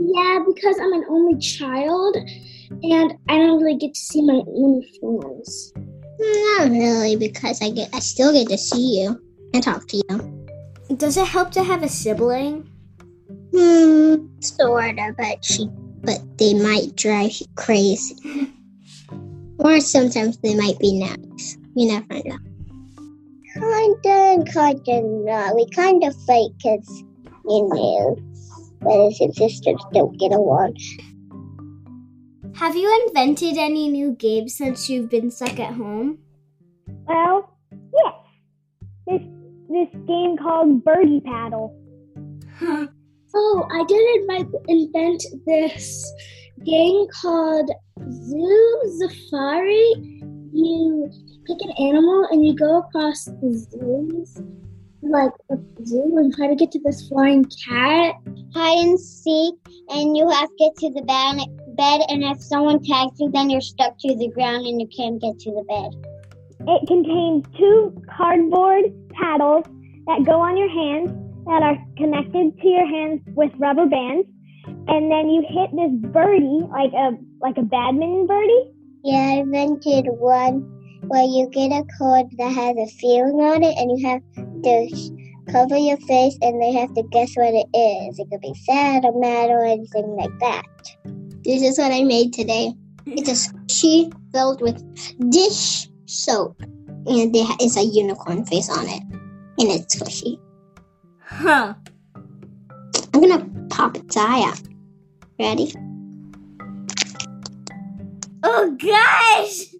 Yeah, 0.04 0.40
because 0.46 0.78
I'm 0.80 0.92
an 0.92 1.04
only 1.08 1.38
child 1.38 2.16
and 2.16 3.14
I 3.28 3.38
don't 3.38 3.62
really 3.62 3.76
get 3.76 3.94
to 3.94 4.00
see 4.00 4.22
my 4.22 4.42
own 4.46 4.82
friends. 4.98 5.72
Not 6.18 6.70
really, 6.70 7.16
because 7.16 7.62
I 7.62 7.70
get 7.70 7.90
I 7.92 8.00
still 8.00 8.32
get 8.32 8.48
to 8.48 8.58
see 8.58 9.00
you 9.00 9.20
and 9.54 9.62
talk 9.62 9.86
to 9.88 9.96
you. 9.96 10.96
Does 10.96 11.16
it 11.16 11.26
help 11.26 11.52
to 11.52 11.62
have 11.62 11.82
a 11.82 11.88
sibling? 11.88 12.68
Hmm, 13.52 14.26
sorta, 14.40 15.14
but 15.16 15.44
she, 15.44 15.68
but 16.02 16.20
they 16.38 16.54
might 16.54 16.96
drive 16.96 17.32
you 17.32 17.46
crazy. 17.56 18.52
or 19.58 19.80
sometimes 19.80 20.38
they 20.38 20.54
might 20.54 20.78
be 20.78 20.98
nice. 20.98 21.56
You 21.74 21.88
never 21.88 22.14
know. 22.24 22.38
Kinda 23.54 23.98
and 24.06 24.52
kinda 24.52 25.02
not. 25.02 25.54
We 25.54 25.68
kind 25.70 26.02
of 26.04 26.14
fake 26.26 26.52
because, 26.56 27.04
you 27.44 27.68
know, 27.68 28.16
brothers 28.82 29.18
and 29.20 29.34
sisters 29.34 29.80
don't 29.92 30.18
get 30.18 30.32
along. 30.32 30.76
Have 32.54 32.76
you 32.76 33.06
invented 33.06 33.56
any 33.56 33.88
new 33.88 34.12
games 34.12 34.56
since 34.56 34.88
you've 34.90 35.08
been 35.08 35.30
stuck 35.30 35.58
at 35.58 35.74
home? 35.74 36.18
Well, 37.06 37.56
yes. 37.72 38.14
This 39.06 39.22
this 39.68 39.88
game 40.06 40.36
called 40.36 40.84
Birdie 40.84 41.20
Paddle. 41.20 41.74
Huh. 42.58 42.86
oh, 43.34 43.66
I 43.72 43.84
did 43.88 44.20
invent, 44.20 44.54
invent 44.68 45.24
this 45.46 46.12
game 46.64 47.06
called 47.22 47.70
Zoo 48.10 48.82
Safari. 48.98 49.94
You 50.52 51.10
pick 51.46 51.58
an 51.62 51.72
animal 51.78 52.28
and 52.30 52.46
you 52.46 52.54
go 52.54 52.80
across 52.80 53.24
the 53.24 53.66
zoos, 53.70 54.42
like 55.02 55.32
a 55.50 55.56
zoo, 55.84 56.16
and 56.16 56.34
try 56.34 56.48
to 56.48 56.54
get 56.54 56.70
to 56.72 56.80
this 56.84 57.08
flying 57.08 57.44
cat. 57.44 58.14
Hide 58.54 58.86
and 58.86 59.00
seek, 59.00 59.54
and 59.88 60.16
you 60.16 60.28
have 60.28 60.48
to 60.48 60.54
get 60.58 60.76
to 60.76 60.90
the 60.92 61.02
bed, 61.02 61.38
bed, 61.76 62.00
and 62.08 62.22
if 62.24 62.42
someone 62.42 62.82
tags 62.82 63.18
you, 63.18 63.30
then 63.30 63.50
you're 63.50 63.60
stuck 63.60 63.96
to 63.98 64.16
the 64.16 64.28
ground 64.28 64.66
and 64.66 64.80
you 64.80 64.88
can't 64.96 65.20
get 65.20 65.38
to 65.40 65.50
the 65.50 65.64
bed. 65.64 66.12
It 66.68 66.86
contains 66.86 67.44
two 67.58 67.94
cardboard 68.16 68.84
paddles 69.10 69.64
that 70.06 70.24
go 70.24 70.40
on 70.40 70.56
your 70.56 70.70
hands 70.70 71.10
that 71.46 71.62
are 71.62 71.76
connected 71.96 72.56
to 72.60 72.68
your 72.68 72.86
hands 72.86 73.20
with 73.34 73.50
rubber 73.58 73.86
bands, 73.86 74.28
and 74.66 75.10
then 75.10 75.28
you 75.28 75.42
hit 75.48 75.70
this 75.74 76.10
birdie 76.12 76.62
like 76.70 76.92
a 76.92 77.18
like 77.40 77.58
a 77.58 77.62
badminton 77.62 78.26
birdie. 78.26 78.70
Yeah, 79.02 79.18
I 79.18 79.32
invented 79.40 80.06
one 80.08 80.60
where 81.08 81.24
you 81.24 81.48
get 81.50 81.72
a 81.72 81.84
card 81.98 82.26
that 82.38 82.52
has 82.52 82.76
a 82.76 82.86
feeling 82.94 83.40
on 83.40 83.64
it, 83.64 83.76
and 83.76 83.98
you 83.98 84.08
have 84.08 84.22
to 84.62 85.32
cover 85.50 85.76
your 85.76 85.96
face, 85.98 86.36
and 86.42 86.60
they 86.60 86.72
have 86.72 86.94
to 86.94 87.02
guess 87.04 87.34
what 87.34 87.54
it 87.54 87.66
is. 87.76 88.18
It 88.18 88.28
could 88.30 88.40
be 88.40 88.54
sad 88.64 89.04
or 89.04 89.18
mad 89.18 89.50
or 89.50 89.64
anything 89.64 90.16
like 90.16 90.38
that. 90.40 90.64
This 91.44 91.62
is 91.62 91.78
what 91.78 91.92
I 91.92 92.04
made 92.04 92.32
today. 92.32 92.72
It's 93.06 93.28
a 93.28 93.32
squishy 93.32 94.12
filled 94.32 94.62
with 94.62 94.80
dish 95.30 95.88
soap, 96.06 96.60
and 96.62 97.34
there 97.34 97.46
is 97.60 97.76
a 97.76 97.82
unicorn 97.82 98.44
face 98.44 98.70
on 98.70 98.88
it, 98.88 99.02
and 99.02 99.70
it's 99.70 99.96
squishy. 99.96 100.38
Huh. 101.24 101.74
I'm 103.14 103.20
gonna 103.20 103.44
pop 103.70 103.96
its 103.96 104.16
eye 104.16 104.42
out. 104.48 104.60
Ready? 105.38 105.72
Oh 108.44 108.76
gosh! 108.78 109.71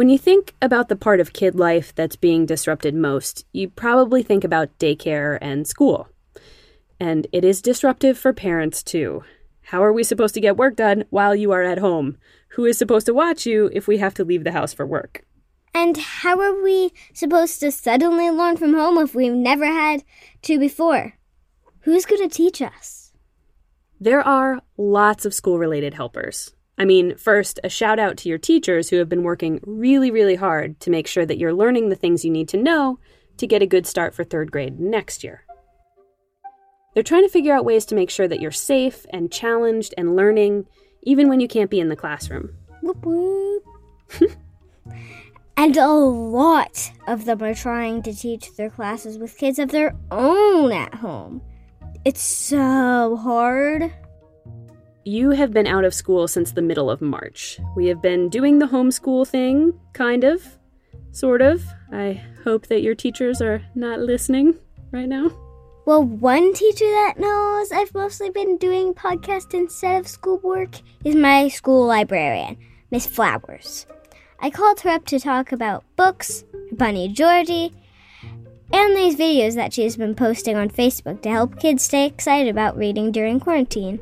When 0.00 0.08
you 0.08 0.16
think 0.16 0.54
about 0.62 0.88
the 0.88 0.96
part 0.96 1.20
of 1.20 1.34
kid 1.34 1.54
life 1.54 1.94
that's 1.94 2.16
being 2.16 2.46
disrupted 2.46 2.94
most, 2.94 3.44
you 3.52 3.68
probably 3.68 4.22
think 4.22 4.44
about 4.44 4.78
daycare 4.78 5.36
and 5.42 5.68
school. 5.68 6.08
And 6.98 7.26
it 7.32 7.44
is 7.44 7.60
disruptive 7.60 8.16
for 8.16 8.32
parents 8.32 8.82
too. 8.82 9.24
How 9.64 9.84
are 9.84 9.92
we 9.92 10.02
supposed 10.02 10.32
to 10.32 10.40
get 10.40 10.56
work 10.56 10.74
done 10.74 11.04
while 11.10 11.36
you 11.36 11.52
are 11.52 11.62
at 11.62 11.80
home? 11.80 12.16
Who 12.52 12.64
is 12.64 12.78
supposed 12.78 13.04
to 13.08 13.12
watch 13.12 13.44
you 13.44 13.68
if 13.74 13.86
we 13.86 13.98
have 13.98 14.14
to 14.14 14.24
leave 14.24 14.42
the 14.42 14.52
house 14.52 14.72
for 14.72 14.86
work? 14.86 15.26
And 15.74 15.98
how 15.98 16.40
are 16.40 16.62
we 16.62 16.94
supposed 17.12 17.60
to 17.60 17.70
suddenly 17.70 18.30
learn 18.30 18.56
from 18.56 18.72
home 18.72 18.96
if 18.96 19.14
we've 19.14 19.34
never 19.34 19.66
had 19.66 20.02
to 20.44 20.58
before? 20.58 21.12
Who's 21.80 22.06
going 22.06 22.26
to 22.26 22.34
teach 22.34 22.62
us? 22.62 23.12
There 24.00 24.22
are 24.22 24.62
lots 24.78 25.26
of 25.26 25.34
school 25.34 25.58
related 25.58 25.92
helpers. 25.92 26.54
I 26.80 26.86
mean, 26.86 27.14
first, 27.16 27.60
a 27.62 27.68
shout 27.68 27.98
out 27.98 28.16
to 28.16 28.30
your 28.30 28.38
teachers 28.38 28.88
who 28.88 28.96
have 28.96 29.08
been 29.10 29.22
working 29.22 29.60
really, 29.66 30.10
really 30.10 30.34
hard 30.34 30.80
to 30.80 30.90
make 30.90 31.06
sure 31.06 31.26
that 31.26 31.36
you're 31.36 31.52
learning 31.52 31.90
the 31.90 31.94
things 31.94 32.24
you 32.24 32.30
need 32.30 32.48
to 32.48 32.56
know 32.56 32.98
to 33.36 33.46
get 33.46 33.60
a 33.60 33.66
good 33.66 33.86
start 33.86 34.14
for 34.14 34.24
third 34.24 34.50
grade 34.50 34.80
next 34.80 35.22
year. 35.22 35.44
They're 36.94 37.02
trying 37.02 37.24
to 37.24 37.28
figure 37.28 37.52
out 37.52 37.66
ways 37.66 37.84
to 37.84 37.94
make 37.94 38.08
sure 38.08 38.26
that 38.26 38.40
you're 38.40 38.50
safe 38.50 39.04
and 39.12 39.30
challenged 39.30 39.92
and 39.98 40.16
learning, 40.16 40.68
even 41.02 41.28
when 41.28 41.38
you 41.38 41.48
can't 41.48 41.68
be 41.68 41.80
in 41.80 41.90
the 41.90 41.96
classroom. 41.96 42.48
Whoop 42.80 43.04
whoop. 43.04 43.62
and 45.58 45.76
a 45.76 45.86
lot 45.86 46.90
of 47.06 47.26
them 47.26 47.42
are 47.42 47.54
trying 47.54 48.00
to 48.04 48.14
teach 48.14 48.56
their 48.56 48.70
classes 48.70 49.18
with 49.18 49.36
kids 49.36 49.58
of 49.58 49.70
their 49.70 49.94
own 50.10 50.72
at 50.72 50.94
home. 50.94 51.42
It's 52.06 52.22
so 52.22 53.18
hard. 53.22 53.92
You 55.04 55.30
have 55.30 55.52
been 55.52 55.66
out 55.66 55.86
of 55.86 55.94
school 55.94 56.28
since 56.28 56.52
the 56.52 56.60
middle 56.60 56.90
of 56.90 57.00
March. 57.00 57.58
We 57.74 57.86
have 57.86 58.02
been 58.02 58.28
doing 58.28 58.58
the 58.58 58.66
homeschool 58.66 59.26
thing, 59.26 59.72
kind 59.94 60.24
of, 60.24 60.58
sort 61.10 61.40
of. 61.40 61.64
I 61.90 62.22
hope 62.44 62.66
that 62.66 62.82
your 62.82 62.94
teachers 62.94 63.40
are 63.40 63.62
not 63.74 64.00
listening 64.00 64.58
right 64.92 65.08
now. 65.08 65.30
Well, 65.86 66.04
one 66.04 66.52
teacher 66.52 66.84
that 66.84 67.14
knows 67.18 67.72
I've 67.72 67.94
mostly 67.94 68.28
been 68.28 68.58
doing 68.58 68.92
podcast 68.92 69.54
instead 69.54 70.00
of 70.00 70.06
schoolwork 70.06 70.76
is 71.02 71.14
my 71.14 71.48
school 71.48 71.86
librarian, 71.86 72.58
Miss 72.90 73.06
Flowers. 73.06 73.86
I 74.38 74.50
called 74.50 74.80
her 74.80 74.90
up 74.90 75.06
to 75.06 75.18
talk 75.18 75.50
about 75.50 75.84
books, 75.96 76.44
Bunny 76.72 77.08
Georgie, 77.08 77.72
and 78.70 78.94
these 78.94 79.16
videos 79.16 79.54
that 79.54 79.72
she 79.72 79.84
has 79.84 79.96
been 79.96 80.14
posting 80.14 80.56
on 80.56 80.68
Facebook 80.68 81.22
to 81.22 81.30
help 81.30 81.58
kids 81.58 81.84
stay 81.84 82.04
excited 82.04 82.50
about 82.50 82.76
reading 82.76 83.10
during 83.10 83.40
quarantine. 83.40 83.98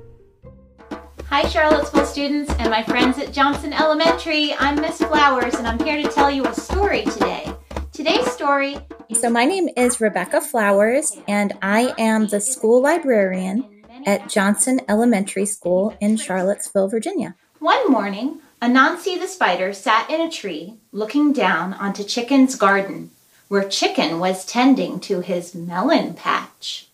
Hi, 1.31 1.47
Charlottesville 1.49 2.07
students 2.07 2.53
and 2.59 2.71
my 2.71 2.83
friends 2.83 3.19
at 3.19 3.33
Johnson 3.33 3.73
Elementary. 3.73 4.55
I'm 4.55 4.77
Miss 4.81 4.99
Flowers, 4.99 5.55
and 5.55 5.67
I'm 5.67 5.79
here 5.79 6.03
to 6.03 6.09
tell 6.09 6.31
you 6.31 6.45
a 6.47 6.55
story 6.55 7.05
today. 7.05 7.53
Today's 7.93 8.31
story 8.33 8.79
so, 9.15 9.31
my 9.31 9.47
name 9.47 9.71
is 9.75 10.03
Rebecca 10.03 10.43
Flowers, 10.43 11.17
and 11.27 11.55
I 11.63 11.95
am 11.99 12.27
the 12.27 12.41
school 12.41 12.83
librarian 12.83 13.83
at 14.05 14.29
Johnson 14.29 14.83
Elementary 14.87 15.47
School 15.47 15.97
in 15.99 16.19
Charlottesville, 16.19 16.89
Virginia. 16.89 17.35
One 17.59 17.91
morning, 17.91 18.41
Anansi 18.61 19.19
the 19.19 19.27
spider 19.27 19.73
sat 19.73 20.11
in 20.11 20.21
a 20.21 20.31
tree 20.31 20.75
looking 20.93 21.33
down 21.33 21.73
onto 21.75 22.05
Chicken's 22.05 22.55
garden, 22.55 23.11
where 23.49 23.67
Chicken 23.67 24.21
was 24.21 24.45
tending 24.45 25.01
to 25.01 25.21
his 25.21 25.55
melon 25.55 26.13
patch. 26.13 26.88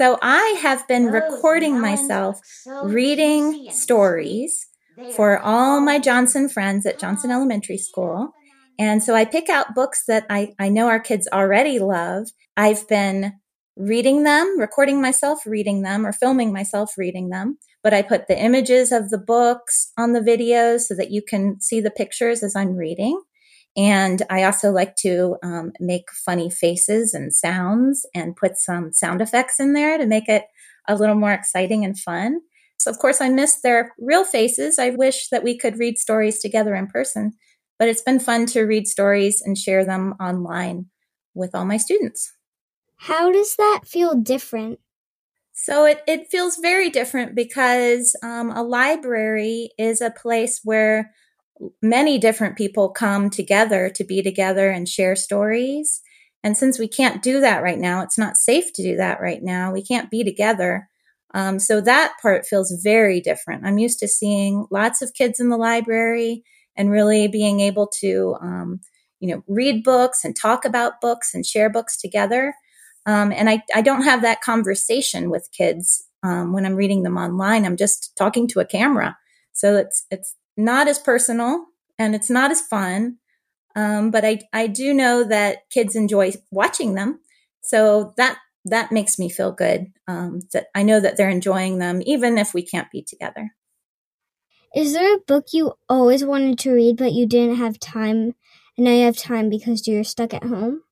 So, 0.00 0.16
I 0.22 0.58
have 0.62 0.88
been 0.88 1.08
recording 1.08 1.78
myself 1.78 2.40
reading 2.82 3.66
stories 3.70 4.66
for 5.14 5.38
all 5.40 5.78
my 5.82 5.98
Johnson 5.98 6.48
friends 6.48 6.86
at 6.86 6.98
Johnson 6.98 7.30
Elementary 7.30 7.76
School. 7.76 8.32
And 8.78 9.02
so 9.02 9.14
I 9.14 9.26
pick 9.26 9.50
out 9.50 9.74
books 9.74 10.04
that 10.08 10.24
I, 10.30 10.54
I 10.58 10.70
know 10.70 10.88
our 10.88 11.00
kids 11.00 11.28
already 11.30 11.80
love. 11.80 12.28
I've 12.56 12.88
been 12.88 13.34
reading 13.76 14.22
them, 14.22 14.58
recording 14.58 15.02
myself 15.02 15.40
reading 15.44 15.82
them, 15.82 16.06
or 16.06 16.14
filming 16.14 16.50
myself 16.50 16.94
reading 16.96 17.28
them. 17.28 17.58
But 17.82 17.92
I 17.92 18.00
put 18.00 18.26
the 18.26 18.42
images 18.42 18.92
of 18.92 19.10
the 19.10 19.18
books 19.18 19.92
on 19.98 20.14
the 20.14 20.20
videos 20.20 20.84
so 20.84 20.94
that 20.94 21.10
you 21.10 21.20
can 21.20 21.60
see 21.60 21.82
the 21.82 21.90
pictures 21.90 22.42
as 22.42 22.56
I'm 22.56 22.74
reading. 22.74 23.20
And 23.76 24.22
I 24.28 24.42
also 24.44 24.70
like 24.70 24.96
to 24.96 25.36
um, 25.42 25.72
make 25.78 26.10
funny 26.10 26.50
faces 26.50 27.14
and 27.14 27.32
sounds 27.32 28.04
and 28.14 28.36
put 28.36 28.58
some 28.58 28.92
sound 28.92 29.20
effects 29.20 29.60
in 29.60 29.72
there 29.74 29.96
to 29.96 30.06
make 30.06 30.28
it 30.28 30.44
a 30.88 30.96
little 30.96 31.14
more 31.14 31.32
exciting 31.32 31.84
and 31.84 31.98
fun. 31.98 32.40
So, 32.78 32.90
of 32.90 32.98
course, 32.98 33.20
I 33.20 33.28
miss 33.28 33.60
their 33.60 33.94
real 33.98 34.24
faces. 34.24 34.78
I 34.78 34.90
wish 34.90 35.28
that 35.28 35.44
we 35.44 35.56
could 35.56 35.78
read 35.78 35.98
stories 35.98 36.40
together 36.40 36.74
in 36.74 36.88
person 36.88 37.34
but 37.80 37.88
it's 37.88 38.02
been 38.02 38.20
fun 38.20 38.44
to 38.44 38.60
read 38.60 38.86
stories 38.86 39.40
and 39.40 39.56
share 39.56 39.86
them 39.86 40.14
online 40.20 40.84
with 41.34 41.54
all 41.54 41.64
my 41.64 41.78
students. 41.78 42.30
How 42.98 43.32
does 43.32 43.56
that 43.56 43.80
feel 43.86 44.14
different? 44.14 44.78
So 45.54 45.86
it, 45.86 46.02
it 46.06 46.30
feels 46.30 46.58
very 46.58 46.90
different 46.90 47.34
because 47.34 48.14
um, 48.22 48.50
a 48.50 48.62
library 48.62 49.70
is 49.78 50.02
a 50.02 50.10
place 50.10 50.60
where 50.62 51.14
many 51.82 52.18
different 52.18 52.56
people 52.56 52.88
come 52.90 53.30
together 53.30 53.90
to 53.90 54.04
be 54.04 54.22
together 54.22 54.70
and 54.70 54.88
share 54.88 55.16
stories. 55.16 56.00
And 56.42 56.56
since 56.56 56.78
we 56.78 56.88
can't 56.88 57.22
do 57.22 57.40
that 57.40 57.62
right 57.62 57.78
now, 57.78 58.02
it's 58.02 58.18
not 58.18 58.36
safe 58.36 58.72
to 58.74 58.82
do 58.82 58.96
that 58.96 59.20
right 59.20 59.42
now. 59.42 59.72
We 59.72 59.84
can't 59.84 60.10
be 60.10 60.24
together. 60.24 60.88
Um, 61.34 61.58
so 61.58 61.80
that 61.82 62.14
part 62.20 62.46
feels 62.46 62.80
very 62.82 63.20
different. 63.20 63.64
I'm 63.64 63.78
used 63.78 64.00
to 64.00 64.08
seeing 64.08 64.66
lots 64.70 65.02
of 65.02 65.14
kids 65.14 65.38
in 65.38 65.48
the 65.48 65.56
library 65.56 66.42
and 66.76 66.90
really 66.90 67.28
being 67.28 67.60
able 67.60 67.88
to, 68.00 68.36
um, 68.40 68.80
you 69.20 69.28
know, 69.28 69.44
read 69.46 69.84
books 69.84 70.24
and 70.24 70.34
talk 70.34 70.64
about 70.64 71.00
books 71.00 71.34
and 71.34 71.44
share 71.44 71.70
books 71.70 71.96
together. 72.00 72.54
Um, 73.06 73.32
and 73.32 73.48
I, 73.48 73.62
I 73.74 73.82
don't 73.82 74.02
have 74.02 74.22
that 74.22 74.40
conversation 74.40 75.30
with 75.30 75.48
kids 75.56 76.04
um, 76.22 76.52
when 76.52 76.66
I'm 76.66 76.74
reading 76.74 77.02
them 77.02 77.16
online. 77.16 77.64
I'm 77.64 77.76
just 77.76 78.12
talking 78.16 78.48
to 78.48 78.60
a 78.60 78.66
camera. 78.66 79.16
So 79.52 79.76
it's, 79.76 80.06
it's 80.10 80.34
not 80.64 80.88
as 80.88 80.98
personal 80.98 81.66
and 81.98 82.14
it's 82.14 82.30
not 82.30 82.50
as 82.50 82.60
fun. 82.60 83.18
Um, 83.76 84.10
but 84.10 84.24
I, 84.24 84.40
I 84.52 84.66
do 84.66 84.92
know 84.92 85.24
that 85.24 85.70
kids 85.70 85.94
enjoy 85.94 86.32
watching 86.50 86.94
them. 86.94 87.20
So 87.62 88.14
that, 88.16 88.38
that 88.64 88.92
makes 88.92 89.18
me 89.18 89.28
feel 89.28 89.52
good. 89.52 89.86
Um, 90.08 90.40
that 90.52 90.66
I 90.74 90.82
know 90.82 91.00
that 91.00 91.16
they're 91.16 91.30
enjoying 91.30 91.78
them, 91.78 92.02
even 92.04 92.36
if 92.36 92.52
we 92.52 92.62
can't 92.62 92.90
be 92.90 93.02
together. 93.02 93.50
Is 94.74 94.92
there 94.92 95.16
a 95.16 95.20
book 95.26 95.46
you 95.52 95.74
always 95.88 96.24
wanted 96.24 96.58
to 96.60 96.72
read 96.72 96.96
but 96.96 97.12
you 97.12 97.26
didn't 97.26 97.56
have 97.56 97.80
time 97.80 98.34
and 98.76 98.84
now 98.84 98.92
you 98.92 99.04
have 99.04 99.16
time 99.16 99.50
because 99.50 99.86
you're 99.86 100.04
stuck 100.04 100.32
at 100.32 100.44
home? 100.44 100.82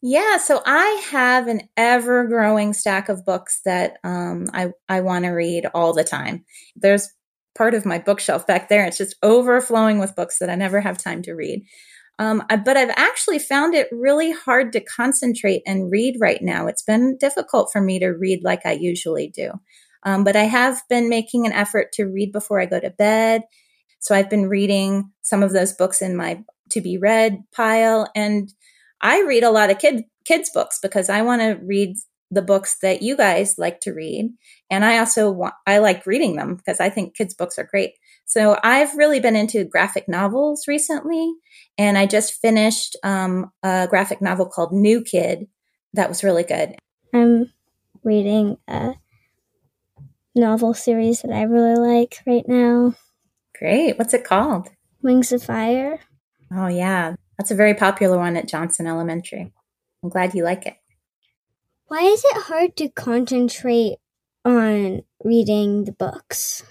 Yeah, 0.00 0.38
so 0.38 0.60
I 0.66 1.02
have 1.10 1.46
an 1.46 1.68
ever 1.76 2.26
growing 2.26 2.72
stack 2.72 3.08
of 3.08 3.24
books 3.24 3.60
that 3.64 3.98
um, 4.02 4.48
I, 4.52 4.72
I 4.88 5.00
want 5.00 5.24
to 5.26 5.30
read 5.30 5.66
all 5.74 5.92
the 5.92 6.02
time. 6.02 6.44
There's 6.74 7.08
part 7.54 7.74
of 7.74 7.86
my 7.86 7.98
bookshelf 7.98 8.46
back 8.46 8.68
there. 8.68 8.84
It's 8.84 8.98
just 8.98 9.16
overflowing 9.22 9.98
with 9.98 10.16
books 10.16 10.38
that 10.38 10.50
I 10.50 10.54
never 10.54 10.80
have 10.80 10.98
time 10.98 11.22
to 11.22 11.34
read. 11.34 11.64
Um, 12.18 12.42
but 12.64 12.76
I've 12.76 12.92
actually 12.96 13.38
found 13.38 13.74
it 13.74 13.88
really 13.90 14.32
hard 14.32 14.72
to 14.72 14.80
concentrate 14.80 15.62
and 15.66 15.90
read 15.90 16.16
right 16.20 16.40
now. 16.42 16.66
It's 16.66 16.82
been 16.82 17.16
difficult 17.18 17.70
for 17.72 17.80
me 17.80 17.98
to 17.98 18.08
read 18.08 18.44
like 18.44 18.64
I 18.64 18.72
usually 18.72 19.28
do. 19.28 19.52
Um, 20.04 20.24
but 20.24 20.36
I 20.36 20.44
have 20.44 20.82
been 20.88 21.08
making 21.08 21.46
an 21.46 21.52
effort 21.52 21.92
to 21.94 22.04
read 22.04 22.32
before 22.32 22.60
I 22.60 22.66
go 22.66 22.80
to 22.80 22.90
bed. 22.90 23.42
So 24.00 24.14
I've 24.14 24.30
been 24.30 24.48
reading 24.48 25.10
some 25.22 25.42
of 25.42 25.52
those 25.52 25.72
books 25.72 26.02
in 26.02 26.16
my 26.16 26.42
to 26.70 26.80
be 26.80 26.98
read 26.98 27.38
pile. 27.54 28.10
And 28.14 28.52
I 29.00 29.22
read 29.22 29.44
a 29.44 29.50
lot 29.50 29.70
of 29.70 29.78
kid, 29.78 30.04
kids' 30.24 30.50
books 30.52 30.78
because 30.82 31.08
I 31.08 31.22
want 31.22 31.42
to 31.42 31.58
read 31.64 31.96
the 32.32 32.42
books 32.42 32.78
that 32.80 33.02
you 33.02 33.14
guys 33.16 33.58
like 33.58 33.80
to 33.80 33.92
read. 33.92 34.32
And 34.70 34.84
I 34.84 34.98
also 34.98 35.30
want, 35.30 35.54
I 35.66 35.78
like 35.78 36.06
reading 36.06 36.34
them 36.34 36.56
because 36.56 36.80
I 36.80 36.88
think 36.88 37.14
kids' 37.14 37.34
books 37.34 37.58
are 37.58 37.68
great. 37.70 37.92
So 38.24 38.58
I've 38.64 38.96
really 38.96 39.20
been 39.20 39.36
into 39.36 39.64
graphic 39.64 40.08
novels 40.08 40.66
recently. 40.66 41.30
And 41.76 41.98
I 41.98 42.06
just 42.06 42.40
finished 42.40 42.96
um, 43.04 43.52
a 43.62 43.86
graphic 43.88 44.22
novel 44.22 44.46
called 44.46 44.72
New 44.72 45.02
Kid 45.02 45.46
that 45.92 46.08
was 46.08 46.24
really 46.24 46.42
good. 46.42 46.76
I'm 47.12 47.52
reading 48.02 48.56
a 48.66 48.94
novel 50.34 50.72
series 50.72 51.20
that 51.20 51.32
I 51.32 51.42
really 51.42 51.78
like 51.78 52.16
right 52.26 52.48
now. 52.48 52.94
Great. 53.58 53.98
What's 53.98 54.14
it 54.14 54.24
called? 54.24 54.70
Wings 55.02 55.32
of 55.32 55.42
Fire. 55.42 56.00
Oh, 56.50 56.68
yeah. 56.68 57.14
That's 57.36 57.50
a 57.50 57.56
very 57.56 57.74
popular 57.74 58.16
one 58.16 58.38
at 58.38 58.48
Johnson 58.48 58.86
Elementary. 58.86 59.52
I'm 60.02 60.08
glad 60.08 60.34
you 60.34 60.44
like 60.44 60.64
it. 60.66 60.76
Why 61.92 62.04
is 62.04 62.24
it 62.24 62.44
hard 62.44 62.74
to 62.78 62.88
concentrate 62.88 63.98
on 64.46 65.02
reading 65.22 65.84
the 65.84 65.92
books? 65.92 66.62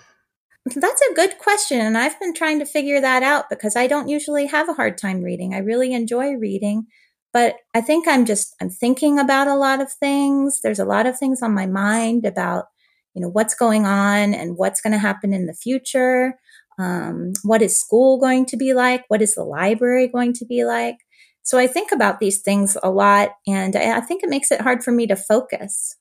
That's 0.65 0.99
a 0.99 1.13
good 1.13 1.37
question. 1.37 1.79
And 1.79 1.95
I've 1.95 2.19
been 2.19 2.33
trying 2.33 2.57
to 2.57 2.65
figure 2.65 2.99
that 2.99 3.21
out 3.21 3.47
because 3.47 3.75
I 3.75 3.85
don't 3.85 4.07
usually 4.07 4.47
have 4.47 4.67
a 4.67 4.73
hard 4.73 4.97
time 4.97 5.21
reading. 5.21 5.53
I 5.53 5.59
really 5.59 5.93
enjoy 5.93 6.31
reading, 6.31 6.87
but 7.33 7.57
I 7.75 7.81
think 7.81 8.07
I'm 8.07 8.25
just, 8.25 8.55
I'm 8.59 8.71
thinking 8.71 9.19
about 9.19 9.45
a 9.45 9.53
lot 9.53 9.79
of 9.79 9.93
things. 9.93 10.61
There's 10.63 10.79
a 10.79 10.85
lot 10.85 11.05
of 11.05 11.19
things 11.19 11.43
on 11.43 11.53
my 11.53 11.67
mind 11.67 12.25
about 12.25 12.65
you 13.13 13.21
know, 13.21 13.29
what's 13.29 13.53
going 13.53 13.85
on 13.85 14.33
and 14.33 14.57
what's 14.57 14.81
going 14.81 14.93
to 14.93 14.97
happen 14.97 15.33
in 15.33 15.45
the 15.45 15.53
future. 15.53 16.33
Um, 16.79 17.33
what 17.43 17.61
is 17.61 17.79
school 17.79 18.19
going 18.19 18.47
to 18.47 18.57
be 18.57 18.73
like? 18.73 19.05
What 19.07 19.21
is 19.21 19.35
the 19.35 19.43
library 19.43 20.07
going 20.07 20.33
to 20.33 20.45
be 20.45 20.65
like? 20.65 20.97
So 21.43 21.57
I 21.57 21.67
think 21.67 21.91
about 21.91 22.19
these 22.19 22.39
things 22.39 22.77
a 22.81 22.89
lot, 22.89 23.31
and 23.47 23.75
I 23.75 24.01
think 24.01 24.23
it 24.23 24.29
makes 24.29 24.51
it 24.51 24.61
hard 24.61 24.83
for 24.83 24.91
me 24.91 25.07
to 25.07 25.15
focus. 25.15 25.95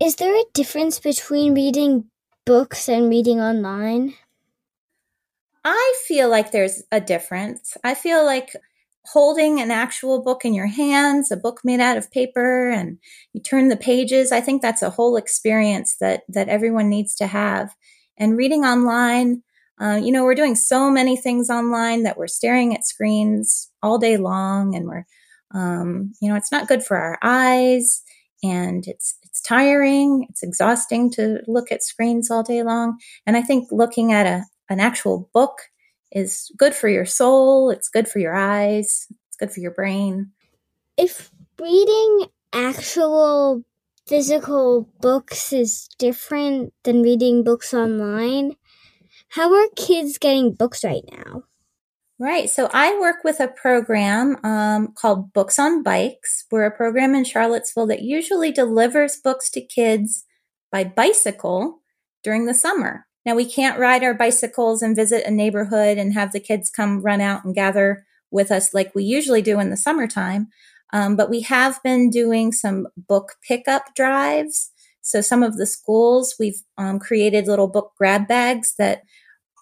Is 0.00 0.16
there 0.16 0.34
a 0.34 0.44
difference 0.54 0.98
between 0.98 1.54
reading 1.54 2.04
books 2.46 2.88
and 2.88 3.08
reading 3.08 3.40
online? 3.40 4.14
I 5.64 5.94
feel 6.06 6.28
like 6.30 6.52
there's 6.52 6.82
a 6.90 7.00
difference. 7.00 7.76
I 7.84 7.94
feel 7.94 8.24
like 8.24 8.54
holding 9.06 9.60
an 9.60 9.70
actual 9.70 10.22
book 10.22 10.44
in 10.44 10.54
your 10.54 10.66
hands, 10.66 11.30
a 11.30 11.36
book 11.36 11.60
made 11.64 11.80
out 11.80 11.96
of 11.96 12.10
paper, 12.10 12.70
and 12.70 12.98
you 13.32 13.40
turn 13.40 13.68
the 13.68 13.76
pages. 13.76 14.32
I 14.32 14.40
think 14.40 14.62
that's 14.62 14.82
a 14.82 14.90
whole 14.90 15.16
experience 15.16 15.96
that 16.00 16.22
that 16.28 16.48
everyone 16.48 16.88
needs 16.88 17.14
to 17.16 17.26
have. 17.26 17.74
And 18.16 18.36
reading 18.36 18.64
online, 18.64 19.42
uh, 19.80 20.00
you 20.02 20.12
know, 20.12 20.24
we're 20.24 20.34
doing 20.34 20.54
so 20.54 20.90
many 20.90 21.16
things 21.16 21.48
online 21.48 22.02
that 22.02 22.18
we're 22.18 22.26
staring 22.26 22.74
at 22.74 22.84
screens 22.84 23.70
all 23.82 23.98
day 23.98 24.16
long, 24.16 24.74
and 24.74 24.86
we're, 24.86 25.06
um, 25.54 26.12
you 26.20 26.28
know, 26.28 26.36
it's 26.36 26.52
not 26.52 26.68
good 26.68 26.84
for 26.84 26.96
our 26.96 27.18
eyes, 27.22 28.02
and 28.42 28.86
it's 28.86 29.16
it's 29.22 29.40
tiring, 29.40 30.26
it's 30.28 30.42
exhausting 30.42 31.10
to 31.12 31.38
look 31.46 31.72
at 31.72 31.82
screens 31.82 32.30
all 32.30 32.42
day 32.42 32.62
long. 32.62 32.98
And 33.26 33.36
I 33.36 33.42
think 33.42 33.68
looking 33.70 34.12
at 34.12 34.26
a 34.26 34.44
an 34.68 34.80
actual 34.80 35.30
book 35.32 35.62
is 36.12 36.50
good 36.56 36.74
for 36.74 36.88
your 36.88 37.06
soul, 37.06 37.70
it's 37.70 37.88
good 37.88 38.08
for 38.08 38.18
your 38.18 38.34
eyes, 38.34 39.06
it's 39.28 39.36
good 39.38 39.50
for 39.50 39.60
your 39.60 39.72
brain. 39.72 40.32
If 40.96 41.30
reading 41.58 42.26
actual 42.52 43.64
physical 44.06 44.88
books 45.00 45.52
is 45.52 45.88
different 45.98 46.74
than 46.82 47.02
reading 47.02 47.44
books 47.44 47.72
online, 47.72 48.56
how 49.30 49.54
are 49.54 49.68
kids 49.76 50.18
getting 50.18 50.52
books 50.52 50.84
right 50.84 51.04
now? 51.10 51.44
Right. 52.18 52.50
So 52.50 52.68
I 52.72 52.98
work 53.00 53.24
with 53.24 53.40
a 53.40 53.48
program 53.48 54.36
um, 54.44 54.92
called 54.94 55.32
Books 55.32 55.58
on 55.58 55.82
Bikes. 55.82 56.44
We're 56.50 56.66
a 56.66 56.76
program 56.76 57.14
in 57.14 57.24
Charlottesville 57.24 57.86
that 57.86 58.02
usually 58.02 58.52
delivers 58.52 59.16
books 59.16 59.48
to 59.52 59.64
kids 59.64 60.24
by 60.70 60.84
bicycle 60.84 61.80
during 62.22 62.44
the 62.44 62.54
summer. 62.54 63.06
Now 63.24 63.34
we 63.34 63.44
can't 63.44 63.78
ride 63.78 64.02
our 64.02 64.14
bicycles 64.14 64.82
and 64.82 64.96
visit 64.96 65.24
a 65.24 65.30
neighborhood 65.30 65.96
and 65.96 66.12
have 66.12 66.32
the 66.32 66.40
kids 66.40 66.70
come 66.70 67.00
run 67.00 67.20
out 67.20 67.44
and 67.44 67.54
gather 67.54 68.04
with 68.30 68.50
us 68.50 68.74
like 68.74 68.94
we 68.94 69.04
usually 69.04 69.42
do 69.42 69.58
in 69.60 69.70
the 69.70 69.76
summertime. 69.76 70.48
Um, 70.92 71.16
but 71.16 71.30
we 71.30 71.42
have 71.42 71.82
been 71.82 72.10
doing 72.10 72.52
some 72.52 72.86
book 72.96 73.34
pickup 73.46 73.94
drives. 73.94 74.72
So 75.02 75.20
some 75.20 75.42
of 75.42 75.56
the 75.56 75.66
schools 75.66 76.34
we've 76.38 76.62
um, 76.78 76.98
created 76.98 77.46
little 77.46 77.68
book 77.68 77.92
grab 77.96 78.28
bags 78.28 78.74
that 78.78 79.02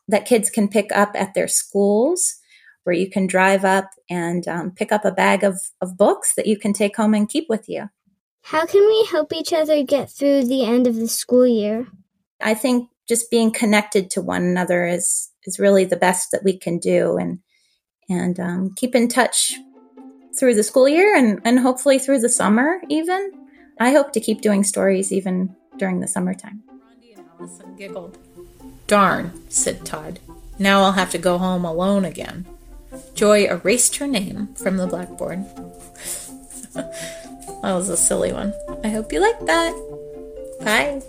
that 0.09 0.27
kids 0.27 0.49
can 0.49 0.69
pick 0.69 0.91
up 0.93 1.13
at 1.15 1.35
their 1.35 1.49
schools, 1.49 2.37
where 2.85 2.97
you 2.97 3.11
can 3.11 3.27
drive 3.27 3.65
up 3.65 3.91
and 4.09 4.49
um, 4.49 4.71
pick 4.71 4.91
up 4.91 5.05
a 5.05 5.13
bag 5.13 5.45
of, 5.45 5.61
of 5.83 5.99
books 5.99 6.35
that 6.35 6.47
you 6.47 6.59
can 6.59 6.73
take 6.73 6.97
home 6.97 7.13
and 7.13 7.29
keep 7.29 7.45
with 7.49 7.69
you. 7.69 7.91
How 8.41 8.65
can 8.65 8.87
we 8.87 9.07
help 9.11 9.35
each 9.35 9.53
other 9.53 9.83
get 9.83 10.11
through 10.11 10.45
the 10.45 10.65
end 10.65 10.87
of 10.87 10.97
the 10.97 11.09
school 11.09 11.47
year? 11.47 11.87
I 12.41 12.55
think 12.55 12.89
just 13.07 13.31
being 13.31 13.51
connected 13.51 14.11
to 14.11 14.23
one 14.23 14.43
another 14.43 14.87
is 14.87 15.31
is 15.45 15.59
really 15.59 15.85
the 15.85 15.97
best 15.97 16.31
that 16.33 16.45
we 16.45 16.57
can 16.57 16.79
do 16.79 17.17
and 17.17 17.41
and 18.09 18.41
um, 18.41 18.75
keep 18.77 18.95
in 18.95 19.09
touch 19.09 19.53
through 20.39 20.55
the 20.55 20.63
school 20.63 20.89
year 20.89 21.17
and, 21.17 21.41
and 21.45 21.59
hopefully 21.59 21.99
through 21.99 22.21
the 22.21 22.29
summer 22.29 22.81
even 22.89 23.33
i 23.81 23.91
hope 23.91 24.13
to 24.13 24.21
keep 24.21 24.41
doing 24.41 24.65
stories 24.65 25.13
even 25.13 25.55
during 25.77 26.01
the 26.01 26.09
summertime. 26.09 26.63
Rondi 26.69 27.17
and 27.17 27.27
allison 27.39 27.77
giggled. 27.77 28.19
Darn 28.87 29.33
said 29.49 29.85
todd. 29.85 30.19
Now 30.59 30.83
i'll 30.83 30.93
have 30.93 31.11
to 31.11 31.19
go 31.19 31.39
home 31.39 31.65
alone 31.65 32.05
again. 32.05 32.47
Joy 33.15 33.45
erased 33.45 33.97
her 33.97 34.07
name 34.07 34.55
from 34.55 34.77
the 34.77 34.87
blackboard. 34.87 35.45
That 37.61 37.75
was 37.75 37.89
a 37.89 37.97
silly 37.97 38.33
one. 38.33 38.55
I 38.85 38.89
hope 38.89 39.13
you 39.13 39.21
liked 39.21 39.45
that. 39.47 39.73
Bye 40.61 41.03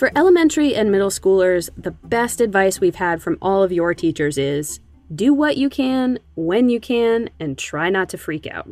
For 0.00 0.10
elementary 0.16 0.74
and 0.74 0.90
middle 0.90 1.10
schoolers, 1.10 1.68
the 1.76 1.90
best 1.90 2.40
advice 2.40 2.80
we've 2.80 2.94
had 2.94 3.20
from 3.20 3.36
all 3.42 3.62
of 3.62 3.70
your 3.70 3.92
teachers 3.92 4.38
is 4.38 4.80
do 5.14 5.34
what 5.34 5.58
you 5.58 5.68
can, 5.68 6.18
when 6.34 6.70
you 6.70 6.80
can, 6.80 7.28
and 7.38 7.58
try 7.58 7.90
not 7.90 8.08
to 8.08 8.16
freak 8.16 8.46
out. 8.46 8.66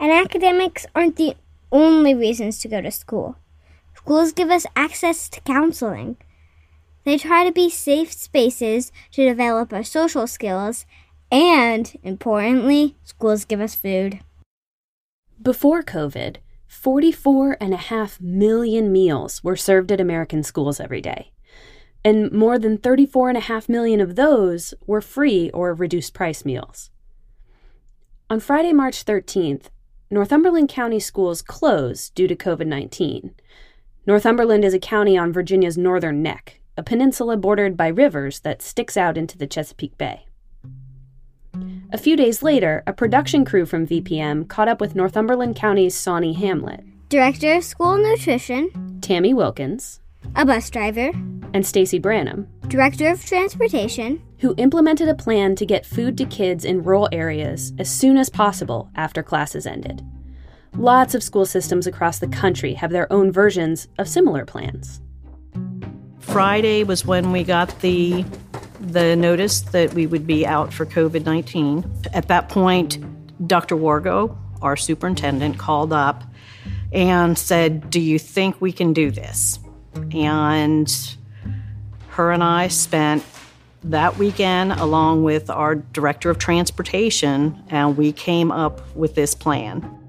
And 0.00 0.10
academics 0.10 0.86
aren't 0.94 1.16
the 1.16 1.36
only 1.70 2.14
reasons 2.14 2.60
to 2.60 2.68
go 2.68 2.80
to 2.80 2.90
school. 2.90 3.36
Schools 3.94 4.32
give 4.32 4.48
us 4.48 4.64
access 4.74 5.28
to 5.28 5.42
counseling. 5.42 6.16
They 7.04 7.18
try 7.18 7.44
to 7.44 7.52
be 7.52 7.68
safe 7.68 8.10
spaces 8.10 8.90
to 9.10 9.28
develop 9.28 9.70
our 9.70 9.84
social 9.84 10.26
skills, 10.26 10.86
and, 11.30 11.92
importantly, 12.02 12.96
schools 13.04 13.44
give 13.44 13.60
us 13.60 13.74
food. 13.74 14.20
Before 15.42 15.82
COVID, 15.82 16.36
44.5 16.82 18.20
million 18.20 18.92
meals 18.92 19.42
were 19.42 19.56
served 19.56 19.92
at 19.92 20.00
American 20.00 20.42
schools 20.42 20.80
every 20.80 21.00
day. 21.00 21.32
And 22.04 22.30
more 22.32 22.58
than 22.58 22.76
34.5 22.76 23.68
million 23.68 24.00
of 24.00 24.16
those 24.16 24.74
were 24.86 25.00
free 25.00 25.50
or 25.50 25.72
reduced 25.72 26.12
price 26.12 26.44
meals. 26.44 26.90
On 28.28 28.40
Friday, 28.40 28.72
March 28.72 29.04
13th, 29.04 29.66
Northumberland 30.10 30.68
County 30.68 31.00
schools 31.00 31.40
closed 31.40 32.14
due 32.14 32.28
to 32.28 32.36
COVID 32.36 32.66
19. 32.66 33.34
Northumberland 34.06 34.64
is 34.64 34.74
a 34.74 34.78
county 34.78 35.16
on 35.16 35.32
Virginia's 35.32 35.78
northern 35.78 36.22
neck, 36.22 36.60
a 36.76 36.82
peninsula 36.82 37.36
bordered 37.38 37.76
by 37.76 37.88
rivers 37.88 38.40
that 38.40 38.60
sticks 38.60 38.96
out 38.96 39.16
into 39.16 39.38
the 39.38 39.46
Chesapeake 39.46 39.96
Bay. 39.96 40.26
A 41.94 41.96
few 41.96 42.16
days 42.16 42.42
later, 42.42 42.82
a 42.88 42.92
production 42.92 43.44
crew 43.44 43.64
from 43.64 43.86
VPM 43.86 44.48
caught 44.48 44.66
up 44.66 44.80
with 44.80 44.96
Northumberland 44.96 45.54
County's 45.54 45.94
Sawney 45.94 46.32
Hamlet, 46.32 46.84
Director 47.08 47.54
of 47.54 47.62
School 47.62 47.98
Nutrition, 47.98 48.98
Tammy 49.00 49.32
Wilkins, 49.32 50.00
a 50.34 50.44
bus 50.44 50.68
driver, 50.70 51.12
and 51.54 51.64
Stacy 51.64 52.00
Branham, 52.00 52.48
Director 52.66 53.10
of 53.10 53.24
Transportation, 53.24 54.20
who 54.40 54.56
implemented 54.56 55.08
a 55.08 55.14
plan 55.14 55.54
to 55.54 55.64
get 55.64 55.86
food 55.86 56.18
to 56.18 56.24
kids 56.24 56.64
in 56.64 56.82
rural 56.82 57.08
areas 57.12 57.72
as 57.78 57.88
soon 57.88 58.16
as 58.16 58.28
possible 58.28 58.90
after 58.96 59.22
classes 59.22 59.64
ended. 59.64 60.04
Lots 60.76 61.14
of 61.14 61.22
school 61.22 61.46
systems 61.46 61.86
across 61.86 62.18
the 62.18 62.26
country 62.26 62.74
have 62.74 62.90
their 62.90 63.10
own 63.12 63.30
versions 63.30 63.86
of 63.98 64.08
similar 64.08 64.44
plans. 64.44 65.00
Friday 66.26 66.84
was 66.84 67.04
when 67.04 67.32
we 67.32 67.44
got 67.44 67.80
the 67.80 68.24
the 68.80 69.16
notice 69.16 69.60
that 69.60 69.94
we 69.94 70.06
would 70.06 70.26
be 70.26 70.46
out 70.46 70.72
for 70.72 70.84
COVID 70.84 71.24
19. 71.24 71.90
At 72.12 72.28
that 72.28 72.48
point, 72.48 72.98
Dr. 73.46 73.76
Wargo, 73.76 74.36
our 74.60 74.76
superintendent, 74.76 75.58
called 75.58 75.92
up 75.92 76.24
and 76.92 77.38
said, 77.38 77.90
Do 77.90 78.00
you 78.00 78.18
think 78.18 78.60
we 78.60 78.72
can 78.72 78.92
do 78.92 79.10
this? 79.10 79.58
And 80.12 80.92
her 82.10 82.30
and 82.30 82.42
I 82.42 82.68
spent 82.68 83.24
that 83.84 84.16
weekend 84.16 84.72
along 84.72 85.24
with 85.24 85.50
our 85.50 85.74
director 85.74 86.30
of 86.30 86.38
transportation, 86.38 87.62
and 87.68 87.96
we 87.96 88.12
came 88.12 88.50
up 88.50 88.94
with 88.96 89.14
this 89.14 89.34
plan. 89.34 90.03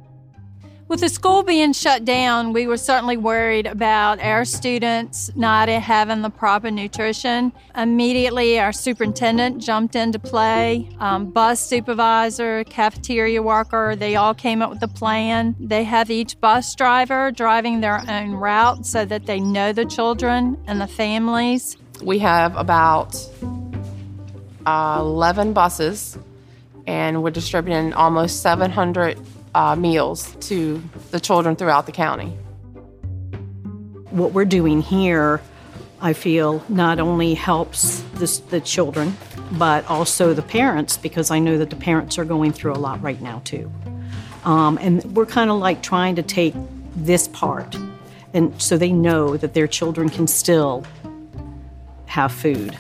With 0.96 1.02
the 1.02 1.10
school 1.10 1.44
being 1.44 1.74
shut 1.74 2.06
down, 2.06 2.54
we 2.54 2.68
were 2.68 2.78
certainly 2.78 3.18
worried 3.18 3.68
about 3.68 4.22
our 4.22 4.46
students 4.46 5.30
not 5.36 5.68
having 5.68 6.22
the 6.22 6.30
proper 6.30 6.72
nutrition. 6.72 7.52
Immediately, 7.76 8.62
our 8.62 8.72
superintendent 8.72 9.62
jumped 9.62 9.98
into 9.98 10.20
play. 10.20 10.88
Um, 11.00 11.32
bus 11.32 11.60
supervisor, 11.60 12.64
cafeteria 12.64 13.44
worker, 13.44 13.98
they 13.98 14.16
all 14.16 14.34
came 14.34 14.62
up 14.62 14.70
with 14.70 14.82
a 14.84 14.88
plan. 14.88 15.54
They 15.60 15.84
have 15.84 16.10
each 16.10 16.40
bus 16.40 16.74
driver 16.76 17.30
driving 17.30 17.82
their 17.82 18.02
own 18.10 18.32
route 18.32 18.86
so 18.86 19.04
that 19.04 19.26
they 19.26 19.42
know 19.42 19.74
the 19.74 19.84
children 19.84 20.58
and 20.66 20.80
the 20.80 20.88
families. 20.88 21.76
We 22.04 22.20
have 22.20 22.56
about 22.56 23.18
uh, 24.66 25.00
11 25.02 25.52
buses, 25.52 26.18
and 26.88 27.22
we're 27.22 27.32
distributing 27.32 27.92
almost 27.92 28.42
700 28.42 29.20
uh, 29.56 29.76
meals 29.76 30.36
to 30.42 30.84
the 31.12 31.20
children 31.20 31.56
throughout 31.56 31.86
the 31.86 31.92
county. 31.92 32.28
What 34.12 34.34
we're 34.34 34.46
doing 34.46 34.82
here, 34.82 35.42
I 36.02 36.14
feel, 36.14 36.64
not 36.68 37.00
only 37.00 37.34
helps 37.34 38.04
this, 38.16 38.40
the 38.40 38.60
children, 38.60 39.16
but 39.54 39.86
also 39.90 40.34
the 40.34 40.42
parents, 40.42 40.98
because 40.98 41.32
I 41.32 41.40
know 41.40 41.58
that 41.58 41.70
the 41.70 41.76
parents 41.78 42.18
are 42.18 42.26
going 42.26 42.52
through 42.52 42.74
a 42.74 42.82
lot 42.88 43.02
right 43.02 43.22
now, 43.22 43.42
too. 43.46 43.72
Um, 44.44 44.78
and 44.82 45.04
we're 45.16 45.26
kind 45.26 45.50
of 45.50 45.58
like 45.58 45.82
trying 45.82 46.16
to 46.18 46.22
take 46.22 46.54
this 46.96 47.28
part, 47.30 47.76
and 48.34 48.62
so 48.62 48.78
they 48.78 48.92
know 48.92 49.38
that 49.38 49.54
their 49.54 49.68
children 49.68 50.10
can 50.10 50.28
still 50.28 50.84
have 52.08 52.32
food. 52.32 52.78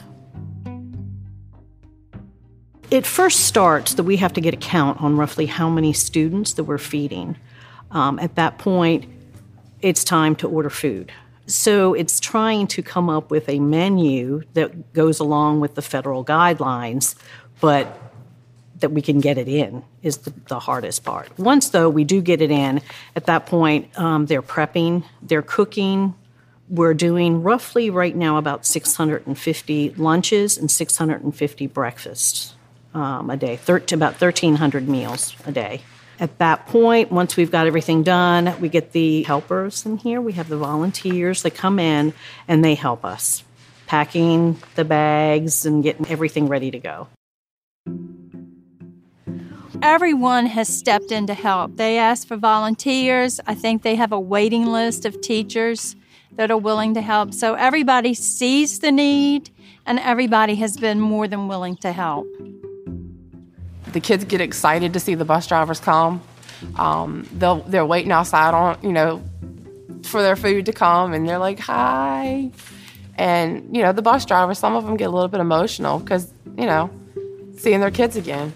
It 2.92 3.06
first 3.06 3.42
starts 3.42 3.96
that 3.96 4.04
we 4.04 4.18
have 4.18 4.34
to 4.34 4.42
get 4.42 4.54
a 4.54 4.58
count 4.58 5.02
on 5.02 5.18
roughly 5.18 5.48
how 5.48 5.70
many 5.70 5.92
students 5.92 6.54
that 6.54 6.66
we're 6.66 6.78
feeding. 6.78 7.36
Um, 7.90 8.20
at 8.20 8.36
that 8.36 8.60
point, 8.60 9.06
it's 9.82 10.04
time 10.04 10.36
to 10.38 10.48
order 10.48 10.70
food. 10.70 11.12
So 11.48 11.94
it's 11.94 12.20
trying 12.20 12.68
to 12.68 12.84
come 12.84 13.10
up 13.10 13.32
with 13.32 13.50
a 13.50 13.60
menu 13.60 14.44
that 14.54 14.94
goes 14.94 15.20
along 15.20 15.62
with 15.62 15.76
the 15.76 15.82
federal 15.82 16.24
guidelines, 16.24 17.16
but 17.60 18.00
that 18.80 18.92
we 18.92 19.02
can 19.02 19.20
get 19.20 19.38
it 19.38 19.48
in 19.48 19.84
is 20.04 20.18
the, 20.18 20.34
the 20.48 20.60
hardest 20.60 21.04
part. 21.04 21.38
Once, 21.40 21.70
though, 21.70 21.90
we 21.90 22.04
do 22.04 22.22
get 22.22 22.42
it 22.42 22.52
in, 22.52 22.82
at 23.16 23.26
that 23.26 23.46
point, 23.46 23.98
um, 23.98 24.26
they're 24.26 24.42
prepping, 24.42 25.04
they're 25.22 25.42
cooking. 25.42 26.14
We're 26.68 26.94
doing 26.94 27.42
roughly 27.42 27.90
right 27.90 28.16
now 28.16 28.38
about 28.38 28.66
650 28.66 29.90
lunches 29.92 30.58
and 30.58 30.70
650 30.70 31.68
breakfasts 31.68 32.55
um, 32.96 33.30
a 33.30 33.38
day, 33.38 33.58
thir- 33.58 33.84
about 33.92 34.20
1,300 34.20 34.88
meals 34.88 35.36
a 35.46 35.52
day. 35.52 35.82
At 36.20 36.38
that 36.40 36.66
point, 36.68 37.12
once 37.12 37.36
we've 37.36 37.52
got 37.52 37.68
everything 37.68 38.02
done, 38.02 38.60
we 38.62 38.70
get 38.70 38.94
the 38.94 39.24
helpers 39.24 39.86
in 39.86 39.98
here. 39.98 40.22
We 40.22 40.34
have 40.34 40.48
the 40.48 40.58
volunteers 40.58 41.44
that 41.44 41.52
come 41.52 41.78
in 41.78 42.14
and 42.48 42.64
they 42.64 42.76
help 42.76 43.04
us 43.04 43.44
packing 43.86 44.58
the 44.76 44.86
bags 44.86 45.66
and 45.66 45.84
getting 45.84 46.08
everything 46.08 46.48
ready 46.48 46.72
to 46.72 46.80
go. 46.80 47.08
Everyone 49.82 50.46
has 50.46 50.70
stepped 50.70 51.12
in 51.12 51.28
to 51.28 51.34
help. 51.34 51.76
They 51.76 51.98
ask 51.98 52.28
for 52.28 52.38
volunteers. 52.38 53.42
I 53.46 53.54
think 53.54 53.84
they 53.84 53.96
have 53.96 54.14
a 54.14 54.20
waiting 54.20 54.66
list 54.66 55.06
of 55.06 55.20
teachers 55.22 55.98
that 56.32 56.50
are 56.50 56.58
willing 56.58 56.94
to 56.94 57.02
help. 57.02 57.34
So 57.34 57.56
everybody 57.56 58.14
sees 58.14 58.80
the 58.80 58.92
need 58.92 59.50
and 59.86 60.00
everybody 60.00 60.56
has 60.56 60.78
been 60.78 61.00
more 61.00 61.28
than 61.28 61.48
willing 61.48 61.76
to 61.78 61.92
help. 61.92 62.26
The 63.96 64.02
kids 64.02 64.26
get 64.26 64.42
excited 64.42 64.92
to 64.94 65.00
see 65.00 65.16
the 65.16 65.24
bus 65.24 65.48
drivers 65.48 65.80
come. 65.80 66.22
Um, 66.76 67.28
they'll, 67.32 67.62
they're 67.62 67.86
waiting 67.86 68.12
outside 68.12 68.54
on, 68.54 68.78
you 68.84 68.92
know, 68.92 69.24
for 70.04 70.22
their 70.22 70.36
food 70.36 70.66
to 70.66 70.74
come 70.74 71.14
and 71.14 71.28
they're 71.28 71.40
like, 71.40 71.60
hi. 71.60 72.52
And, 73.16 73.76
you 73.76 73.82
know, 73.82 73.94
the 73.94 74.02
bus 74.02 74.26
drivers, 74.26 74.60
some 74.60 74.76
of 74.76 74.86
them 74.86 74.98
get 74.98 75.06
a 75.06 75.12
little 75.12 75.30
bit 75.30 75.40
emotional 75.40 76.00
because, 76.00 76.32
you 76.58 76.66
know, 76.66 76.90
seeing 77.58 77.80
their 77.80 77.92
kids 77.92 78.18
again 78.18 78.54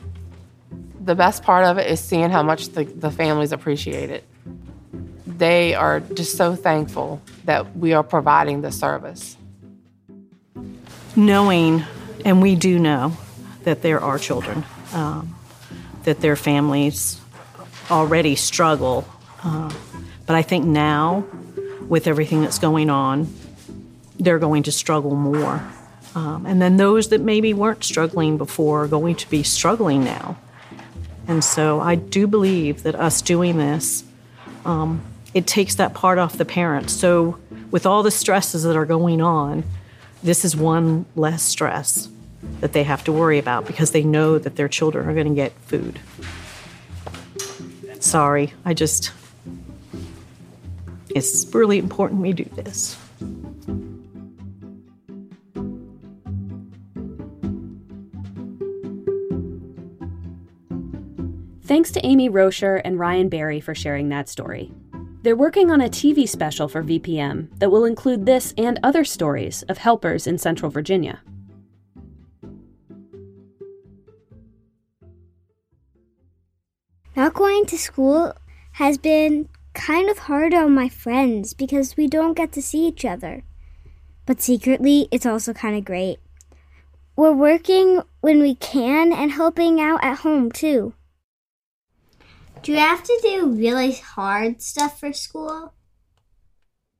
the 1.09 1.15
best 1.15 1.41
part 1.41 1.65
of 1.65 1.79
it 1.79 1.89
is 1.89 1.99
seeing 1.99 2.29
how 2.29 2.43
much 2.43 2.69
the, 2.69 2.83
the 2.83 3.09
families 3.09 3.51
appreciate 3.51 4.11
it. 4.11 4.23
They 5.25 5.73
are 5.73 6.01
just 6.01 6.37
so 6.37 6.55
thankful 6.55 7.19
that 7.45 7.75
we 7.75 7.93
are 7.93 8.03
providing 8.03 8.61
the 8.61 8.71
service. 8.71 9.35
Knowing, 11.15 11.83
and 12.25 12.43
we 12.43 12.55
do 12.55 12.77
know, 12.77 13.17
that 13.63 13.81
there 13.81 13.99
are 13.99 14.19
children, 14.19 14.63
um, 14.93 15.35
that 16.03 16.21
their 16.21 16.35
families 16.35 17.19
already 17.91 18.35
struggle. 18.35 19.07
Uh, 19.43 19.71
but 20.25 20.35
I 20.35 20.41
think 20.41 20.65
now, 20.65 21.25
with 21.87 22.07
everything 22.07 22.41
that's 22.41 22.59
going 22.59 22.89
on, 22.89 23.33
they're 24.19 24.39
going 24.39 24.63
to 24.63 24.71
struggle 24.71 25.15
more. 25.15 25.63
Um, 26.15 26.45
and 26.45 26.61
then 26.61 26.77
those 26.77 27.09
that 27.09 27.21
maybe 27.21 27.53
weren't 27.53 27.83
struggling 27.83 28.37
before 28.37 28.83
are 28.83 28.87
going 28.87 29.15
to 29.15 29.29
be 29.29 29.43
struggling 29.43 30.03
now. 30.03 30.37
And 31.27 31.43
so 31.43 31.79
I 31.79 31.95
do 31.95 32.27
believe 32.27 32.83
that 32.83 32.95
us 32.95 33.21
doing 33.21 33.57
this, 33.57 34.03
um, 34.65 35.01
it 35.33 35.45
takes 35.45 35.75
that 35.75 35.93
part 35.93 36.17
off 36.17 36.37
the 36.37 36.45
parents. 36.45 36.93
So 36.93 37.37
with 37.69 37.85
all 37.85 38.01
the 38.01 38.11
stresses 38.11 38.63
that 38.63 38.75
are 38.75 38.85
going 38.85 39.21
on, 39.21 39.63
this 40.23 40.43
is 40.43 40.55
one 40.55 41.05
less 41.15 41.43
stress 41.43 42.09
that 42.61 42.73
they 42.73 42.83
have 42.83 43.03
to 43.05 43.11
worry 43.11 43.39
about 43.39 43.65
because 43.65 43.91
they 43.91 44.03
know 44.03 44.37
that 44.37 44.55
their 44.55 44.67
children 44.67 45.07
are 45.07 45.13
going 45.13 45.27
to 45.27 45.35
get 45.35 45.53
food. 45.61 45.99
Sorry, 47.99 48.53
I 48.65 48.73
just, 48.73 49.11
it's 51.09 51.53
really 51.53 51.77
important 51.77 52.21
we 52.21 52.33
do 52.33 52.45
this. 52.45 52.97
Thanks 61.63 61.91
to 61.91 62.03
Amy 62.03 62.29
Rocher 62.29 62.77
and 62.77 62.97
Ryan 62.97 63.29
Barry 63.29 63.59
for 63.59 63.75
sharing 63.75 64.09
that 64.09 64.27
story. 64.27 64.71
They're 65.21 65.35
working 65.35 65.69
on 65.69 65.81
a 65.81 65.89
TV 65.89 66.27
special 66.27 66.67
for 66.67 66.81
VPM 66.81 67.59
that 67.59 67.69
will 67.69 67.85
include 67.85 68.25
this 68.25 68.55
and 68.57 68.79
other 68.81 69.03
stories 69.03 69.61
of 69.69 69.77
helpers 69.77 70.25
in 70.25 70.37
Central 70.39 70.71
Virginia. 70.71 71.19
To 77.69 77.77
school 77.77 78.33
has 78.73 78.97
been 78.97 79.47
kind 79.73 80.09
of 80.09 80.19
hard 80.19 80.53
on 80.53 80.73
my 80.73 80.89
friends 80.89 81.53
because 81.53 81.95
we 81.95 82.07
don't 82.07 82.33
get 82.33 82.51
to 82.53 82.61
see 82.61 82.87
each 82.87 83.05
other. 83.05 83.43
But 84.25 84.41
secretly, 84.41 85.07
it's 85.11 85.25
also 85.25 85.53
kind 85.53 85.75
of 85.75 85.85
great. 85.85 86.19
We're 87.15 87.33
working 87.33 88.01
when 88.21 88.39
we 88.39 88.55
can 88.55 89.13
and 89.13 89.31
helping 89.31 89.79
out 89.79 90.03
at 90.03 90.19
home 90.19 90.51
too. 90.51 90.93
Do 92.63 92.71
you 92.71 92.79
have 92.79 93.03
to 93.03 93.19
do 93.21 93.51
really 93.51 93.93
hard 93.93 94.61
stuff 94.61 94.99
for 94.99 95.13
school? 95.13 95.73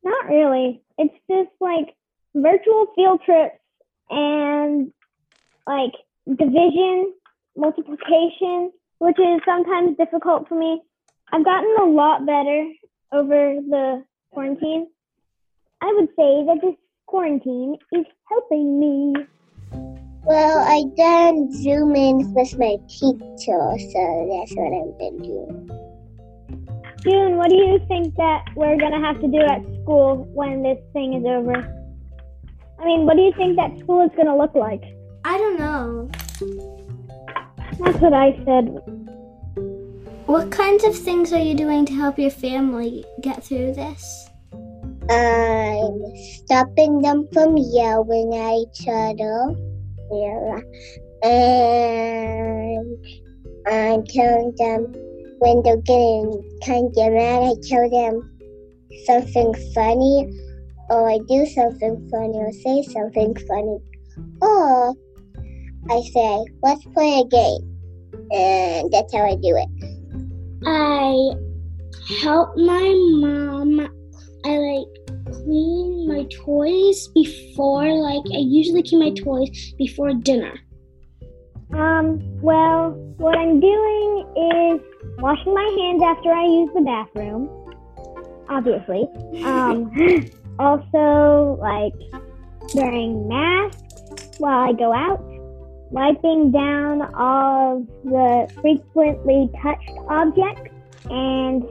Not 0.04 0.26
really. 0.28 0.82
It's 0.98 1.16
just 1.30 1.50
like 1.60 1.96
virtual 2.36 2.88
field 2.96 3.22
trips 3.26 3.60
and 4.10 4.92
like 5.68 5.94
division, 6.28 7.14
multiplication, 7.58 8.72
which 9.00 9.18
is 9.20 9.42
sometimes 9.46 9.98
difficult 9.98 10.48
for 10.48 10.56
me. 10.56 10.82
I've 11.32 11.46
gotten 11.46 11.76
a 11.82 11.86
lot 11.86 12.26
better 12.26 12.68
over 13.12 13.56
the 13.68 14.04
quarantine. 14.32 14.88
I 15.82 15.94
would 15.98 16.10
say 16.10 16.46
that 16.46 16.60
this 16.62 16.76
quarantine 17.08 17.78
is 17.94 18.06
helping 18.30 18.80
me. 18.80 19.14
Well, 20.26 20.60
I 20.60 20.84
done 20.96 21.52
Zoom 21.52 21.96
ins 21.96 22.28
with 22.36 22.58
my 22.60 22.76
teacher, 22.88 23.62
so 23.94 24.28
that's 24.30 24.54
what 24.56 24.74
I've 24.74 24.98
been 25.00 25.18
doing. 25.24 25.70
June, 27.02 27.38
what 27.38 27.50
do 27.50 27.56
you 27.56 27.80
think 27.88 28.16
that 28.16 28.46
we're 28.56 28.78
gonna 28.78 29.00
have 29.00 29.22
to 29.22 29.28
do 29.28 29.40
at 29.40 29.62
school 29.82 30.28
when 30.34 30.62
this 30.62 30.80
thing 30.92 31.14
is 31.14 31.26
over? 31.26 31.56
I 32.78 32.86
mean, 32.86 33.06
what 33.06 33.16
do 33.16 33.24
you 33.24 33.32
think 33.38 33.56
that 33.56 33.80
school 33.80 34.02
is 34.06 34.12
gonna 34.18 34.38
look 34.38 34.54
like? 34.56 34.84
I 35.24 35.38
don't 35.38 35.58
know. 35.58 36.78
That's 37.80 38.00
what 38.00 38.14
I 38.14 38.34
said. 38.46 38.82
What 40.26 40.52
kinds 40.52 40.84
of 40.84 40.96
things 40.96 41.34
are 41.34 41.40
you 41.40 41.56
doing 41.56 41.86
to 41.86 41.94
help 41.94 42.20
your 42.20 42.30
family 42.30 43.06
get 43.22 43.44
through 43.44 43.74
this? 43.74 44.30
I'm 45.10 46.02
stopping 46.44 47.02
them 47.02 47.28
from 47.34 47.58
yelling 47.58 48.36
at 48.36 48.54
each 48.54 48.88
other. 48.88 49.56
Yeah. 50.12 50.60
And 51.24 53.06
I'm 53.68 54.06
telling 54.06 54.54
them 54.58 54.94
when 55.40 55.64
they're 55.64 55.78
getting 55.78 56.60
kind 56.64 56.88
of 56.96 57.14
mad, 57.14 57.44
I 57.44 57.54
tell 57.64 57.90
them 57.90 58.22
something 59.06 59.54
funny, 59.74 60.30
or 60.90 61.10
I 61.10 61.20
do 61.28 61.46
something 61.46 62.10
funny, 62.12 62.38
or 62.38 62.52
say 62.52 62.84
something 62.84 63.36
funny. 63.48 63.80
Or 64.42 64.94
I 65.90 66.02
say, 66.14 66.46
let's 66.64 66.84
play 66.94 67.22
a 67.22 67.28
game. 67.28 67.80
And 68.32 68.92
that's 68.92 69.14
how 69.14 69.26
I 69.26 69.36
do 69.36 69.56
it. 69.58 69.70
I 70.66 71.50
help 72.22 72.56
my 72.58 72.96
mom. 73.22 73.90
I 74.46 74.58
like 74.58 75.00
clean 75.32 76.08
my 76.08 76.26
toys 76.46 77.08
before, 77.10 77.94
like, 77.94 78.24
I 78.34 78.40
usually 78.40 78.84
clean 78.84 79.00
my 79.00 79.12
toys 79.12 79.74
before 79.78 80.14
dinner. 80.14 80.54
Um, 81.74 82.20
well, 82.42 82.92
what 83.18 83.38
I'm 83.38 83.60
doing 83.60 84.26
is 84.36 84.82
washing 85.20 85.54
my 85.54 85.78
hands 85.80 86.02
after 86.02 86.32
I 86.32 86.46
use 86.46 86.70
the 86.74 86.82
bathroom, 86.82 87.50
obviously. 88.50 89.08
Um, 89.44 89.92
also, 90.60 91.58
like, 91.62 91.94
wearing 92.74 93.28
masks 93.28 94.40
while 94.40 94.70
I 94.70 94.74
go 94.74 94.94
out, 94.94 95.20
wiping 95.92 96.52
down 96.52 97.14
all 97.16 97.86
the 98.04 98.52
frequently 98.62 99.50
touched 99.62 99.92
objects, 100.10 100.72
and 101.10 101.64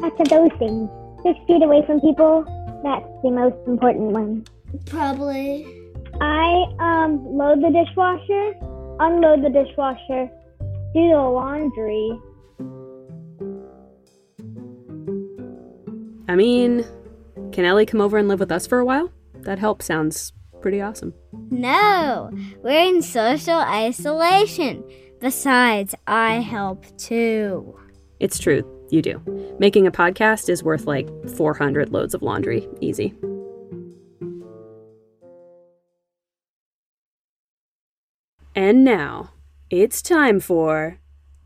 lots 0.00 0.20
of 0.20 0.28
those 0.28 0.50
things. 0.58 0.88
Six 1.22 1.38
feet 1.46 1.62
away 1.62 1.84
from 1.86 2.00
people, 2.00 2.44
that's 2.82 3.06
the 3.22 3.30
most 3.30 3.56
important 3.66 4.10
one. 4.10 4.44
Probably. 4.86 5.66
I 6.20 6.64
um 6.78 7.24
load 7.36 7.62
the 7.62 7.70
dishwasher, 7.70 8.54
unload 9.00 9.42
the 9.42 9.50
dishwasher, 9.50 10.30
do 10.94 11.08
the 11.08 11.18
laundry. 11.18 12.20
I 16.28 16.36
mean, 16.36 16.84
can 17.52 17.64
Ellie 17.64 17.86
come 17.86 18.00
over 18.00 18.18
and 18.18 18.28
live 18.28 18.40
with 18.40 18.50
us 18.50 18.66
for 18.66 18.78
a 18.78 18.84
while? 18.84 19.12
That 19.34 19.58
help 19.58 19.82
sounds 19.82 20.32
pretty 20.64 20.80
awesome. 20.80 21.12
No, 21.50 22.30
we're 22.62 22.88
in 22.88 23.02
social 23.02 23.58
isolation. 23.58 24.82
Besides, 25.20 25.94
I 26.06 26.36
help 26.36 26.86
too. 26.96 27.78
It's 28.18 28.38
true. 28.38 28.64
You 28.90 29.02
do. 29.02 29.56
Making 29.58 29.86
a 29.86 29.92
podcast 29.92 30.48
is 30.48 30.62
worth 30.64 30.86
like 30.86 31.06
400 31.36 31.90
loads 31.90 32.14
of 32.14 32.22
laundry. 32.22 32.66
Easy. 32.80 33.12
And 38.56 38.84
now, 38.84 39.32
it's 39.68 40.00
time 40.00 40.40
for 40.40 40.98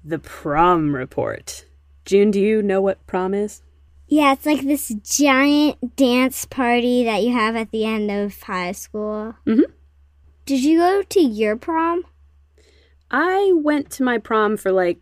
the 0.04 0.20
prom 0.20 0.94
report. 0.94 1.64
June, 2.04 2.30
do 2.30 2.40
you 2.40 2.62
know 2.62 2.80
what 2.80 3.04
prom 3.08 3.34
is? 3.34 3.62
Yeah, 4.08 4.32
it's 4.32 4.46
like 4.46 4.62
this 4.62 4.88
giant 5.02 5.96
dance 5.96 6.46
party 6.46 7.04
that 7.04 7.22
you 7.22 7.32
have 7.32 7.56
at 7.56 7.70
the 7.70 7.84
end 7.84 8.10
of 8.10 8.40
high 8.40 8.72
school. 8.72 9.34
Mm-hmm. 9.46 9.70
Did 10.46 10.64
you 10.64 10.78
go 10.78 11.02
to 11.02 11.20
your 11.20 11.56
prom? 11.56 12.04
I 13.10 13.52
went 13.54 13.90
to 13.92 14.02
my 14.02 14.16
prom 14.16 14.56
for 14.56 14.72
like 14.72 14.98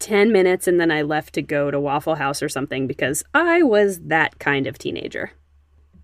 10 0.00 0.30
minutes 0.30 0.68
and 0.68 0.78
then 0.78 0.90
I 0.90 1.02
left 1.02 1.34
to 1.34 1.42
go 1.42 1.70
to 1.70 1.80
Waffle 1.80 2.16
House 2.16 2.42
or 2.42 2.50
something 2.50 2.86
because 2.86 3.24
I 3.32 3.62
was 3.62 4.00
that 4.00 4.38
kind 4.38 4.66
of 4.66 4.76
teenager. 4.76 5.30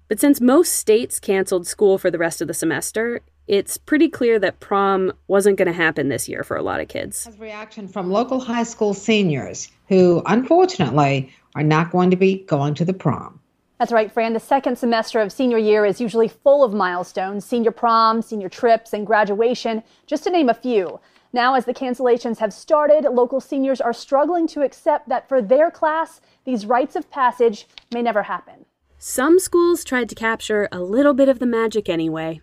But 0.09 0.18
since 0.18 0.40
most 0.40 0.72
states 0.74 1.20
canceled 1.20 1.66
school 1.66 1.98
for 1.98 2.11
the 2.11 2.18
rest 2.18 2.40
of 2.40 2.48
the 2.48 2.55
semester, 2.55 3.20
it's 3.46 3.76
pretty 3.76 4.09
clear 4.09 4.38
that 4.38 4.61
prom 4.61 5.12
wasn't 5.29 5.59
going 5.59 5.66
to 5.66 5.72
happen 5.72 6.09
this 6.09 6.29
year 6.29 6.42
for 6.42 6.57
a 6.57 6.62
lot 6.62 6.81
of 6.81 6.88
kids. 6.88 7.29
Reaction 7.38 7.87
from 7.87 8.11
local 8.11 8.40
high 8.40 8.62
school 8.62 8.94
seniors 8.94 9.68
who, 9.88 10.22
unfortunately, 10.24 11.33
are 11.54 11.62
not 11.62 11.90
going 11.90 12.10
to 12.10 12.16
be 12.16 12.44
going 12.46 12.74
to 12.74 12.84
the 12.84 12.92
prom. 12.92 13.40
That's 13.78 13.92
right, 13.92 14.12
Fran. 14.12 14.34
The 14.34 14.40
second 14.40 14.76
semester 14.76 15.20
of 15.20 15.32
senior 15.32 15.56
year 15.56 15.86
is 15.86 16.02
usually 16.02 16.28
full 16.28 16.62
of 16.62 16.74
milestones 16.74 17.46
senior 17.46 17.70
prom, 17.70 18.20
senior 18.20 18.50
trips, 18.50 18.92
and 18.92 19.06
graduation, 19.06 19.82
just 20.06 20.24
to 20.24 20.30
name 20.30 20.50
a 20.50 20.54
few. 20.54 21.00
Now, 21.32 21.54
as 21.54 21.64
the 21.64 21.72
cancellations 21.72 22.38
have 22.38 22.52
started, 22.52 23.04
local 23.04 23.40
seniors 23.40 23.80
are 23.80 23.92
struggling 23.92 24.46
to 24.48 24.62
accept 24.62 25.08
that 25.08 25.28
for 25.28 25.40
their 25.40 25.70
class, 25.70 26.20
these 26.44 26.66
rites 26.66 26.96
of 26.96 27.10
passage 27.10 27.66
may 27.92 28.02
never 28.02 28.24
happen. 28.24 28.66
Some 28.98 29.38
schools 29.38 29.82
tried 29.82 30.10
to 30.10 30.14
capture 30.14 30.68
a 30.70 30.80
little 30.80 31.14
bit 31.14 31.30
of 31.30 31.38
the 31.38 31.46
magic 31.46 31.88
anyway. 31.88 32.42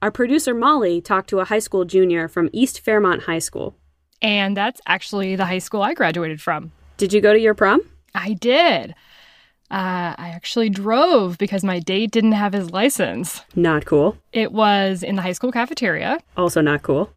Our 0.00 0.10
producer 0.10 0.54
Molly 0.54 1.02
talked 1.02 1.28
to 1.30 1.40
a 1.40 1.44
high 1.44 1.58
school 1.58 1.84
junior 1.84 2.28
from 2.28 2.48
East 2.52 2.80
Fairmont 2.80 3.24
High 3.24 3.40
School. 3.40 3.76
And 4.22 4.56
that's 4.56 4.80
actually 4.86 5.36
the 5.36 5.44
high 5.44 5.58
school 5.58 5.82
I 5.82 5.92
graduated 5.92 6.40
from. 6.40 6.72
Did 6.96 7.12
you 7.12 7.20
go 7.20 7.32
to 7.32 7.38
your 7.38 7.54
prom? 7.54 7.82
I 8.14 8.34
did. 8.34 8.94
Uh, 9.70 10.14
I 10.16 10.30
actually 10.34 10.70
drove 10.70 11.36
because 11.36 11.62
my 11.62 11.78
date 11.78 12.10
didn't 12.10 12.32
have 12.32 12.54
his 12.54 12.70
license. 12.70 13.42
Not 13.54 13.84
cool. 13.84 14.16
It 14.32 14.52
was 14.52 15.02
in 15.02 15.16
the 15.16 15.22
high 15.22 15.32
school 15.32 15.52
cafeteria. 15.52 16.18
Also, 16.36 16.60
not 16.60 16.82
cool. 16.82 17.10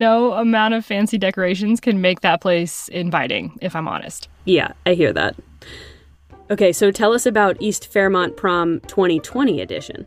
no 0.00 0.32
amount 0.32 0.74
of 0.74 0.84
fancy 0.86 1.18
decorations 1.18 1.80
can 1.80 2.00
make 2.00 2.20
that 2.22 2.40
place 2.40 2.88
inviting, 2.88 3.58
if 3.60 3.76
I'm 3.76 3.88
honest. 3.88 4.28
Yeah, 4.44 4.72
I 4.86 4.94
hear 4.94 5.12
that. 5.12 5.36
Okay, 6.50 6.72
so 6.72 6.90
tell 6.90 7.12
us 7.12 7.26
about 7.26 7.56
East 7.60 7.92
Fairmont 7.92 8.36
Prom 8.36 8.80
2020 8.86 9.60
edition. 9.60 10.06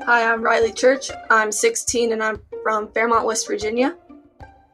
Hi, 0.00 0.30
I'm 0.32 0.42
Riley 0.42 0.72
Church. 0.72 1.10
I'm 1.30 1.50
16 1.50 2.12
and 2.12 2.22
I'm 2.22 2.40
from 2.62 2.88
Fairmont, 2.92 3.26
West 3.26 3.46
Virginia. 3.46 3.96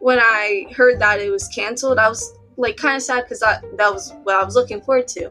When 0.01 0.19
I 0.19 0.67
heard 0.77 1.01
that 1.01 1.21
it 1.21 1.31
was 1.31 1.49
canceled, 1.49 1.99
I 1.99 2.09
was 2.09 2.33
like 2.57 2.77
kind 2.77 2.97
of 2.97 3.03
sad 3.03 3.25
because 3.25 3.40
that 3.40 3.62
that 3.77 3.93
was 3.93 4.12
what 4.23 4.37
I 4.37 4.45
was 4.45 4.55
looking 4.55 4.81
forward 4.81 5.09
to. 5.09 5.31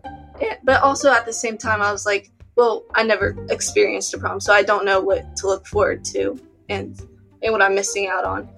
but 0.64 0.82
also 0.82 1.12
at 1.12 1.26
the 1.26 1.34
same 1.34 1.58
time, 1.58 1.82
I 1.82 1.92
was 1.92 2.06
like, 2.06 2.32
well, 2.56 2.84
I 2.96 3.04
never 3.04 3.36
experienced 3.50 4.14
a 4.14 4.18
prom, 4.18 4.40
so 4.40 4.54
I 4.54 4.64
don't 4.64 4.86
know 4.86 5.00
what 5.00 5.36
to 5.38 5.48
look 5.48 5.66
forward 5.68 6.04
to 6.06 6.40
and 6.70 7.00
and 7.42 7.52
what 7.52 7.62
I'm 7.62 7.76
missing 7.76 8.08
out 8.08 8.24
on. 8.24 8.50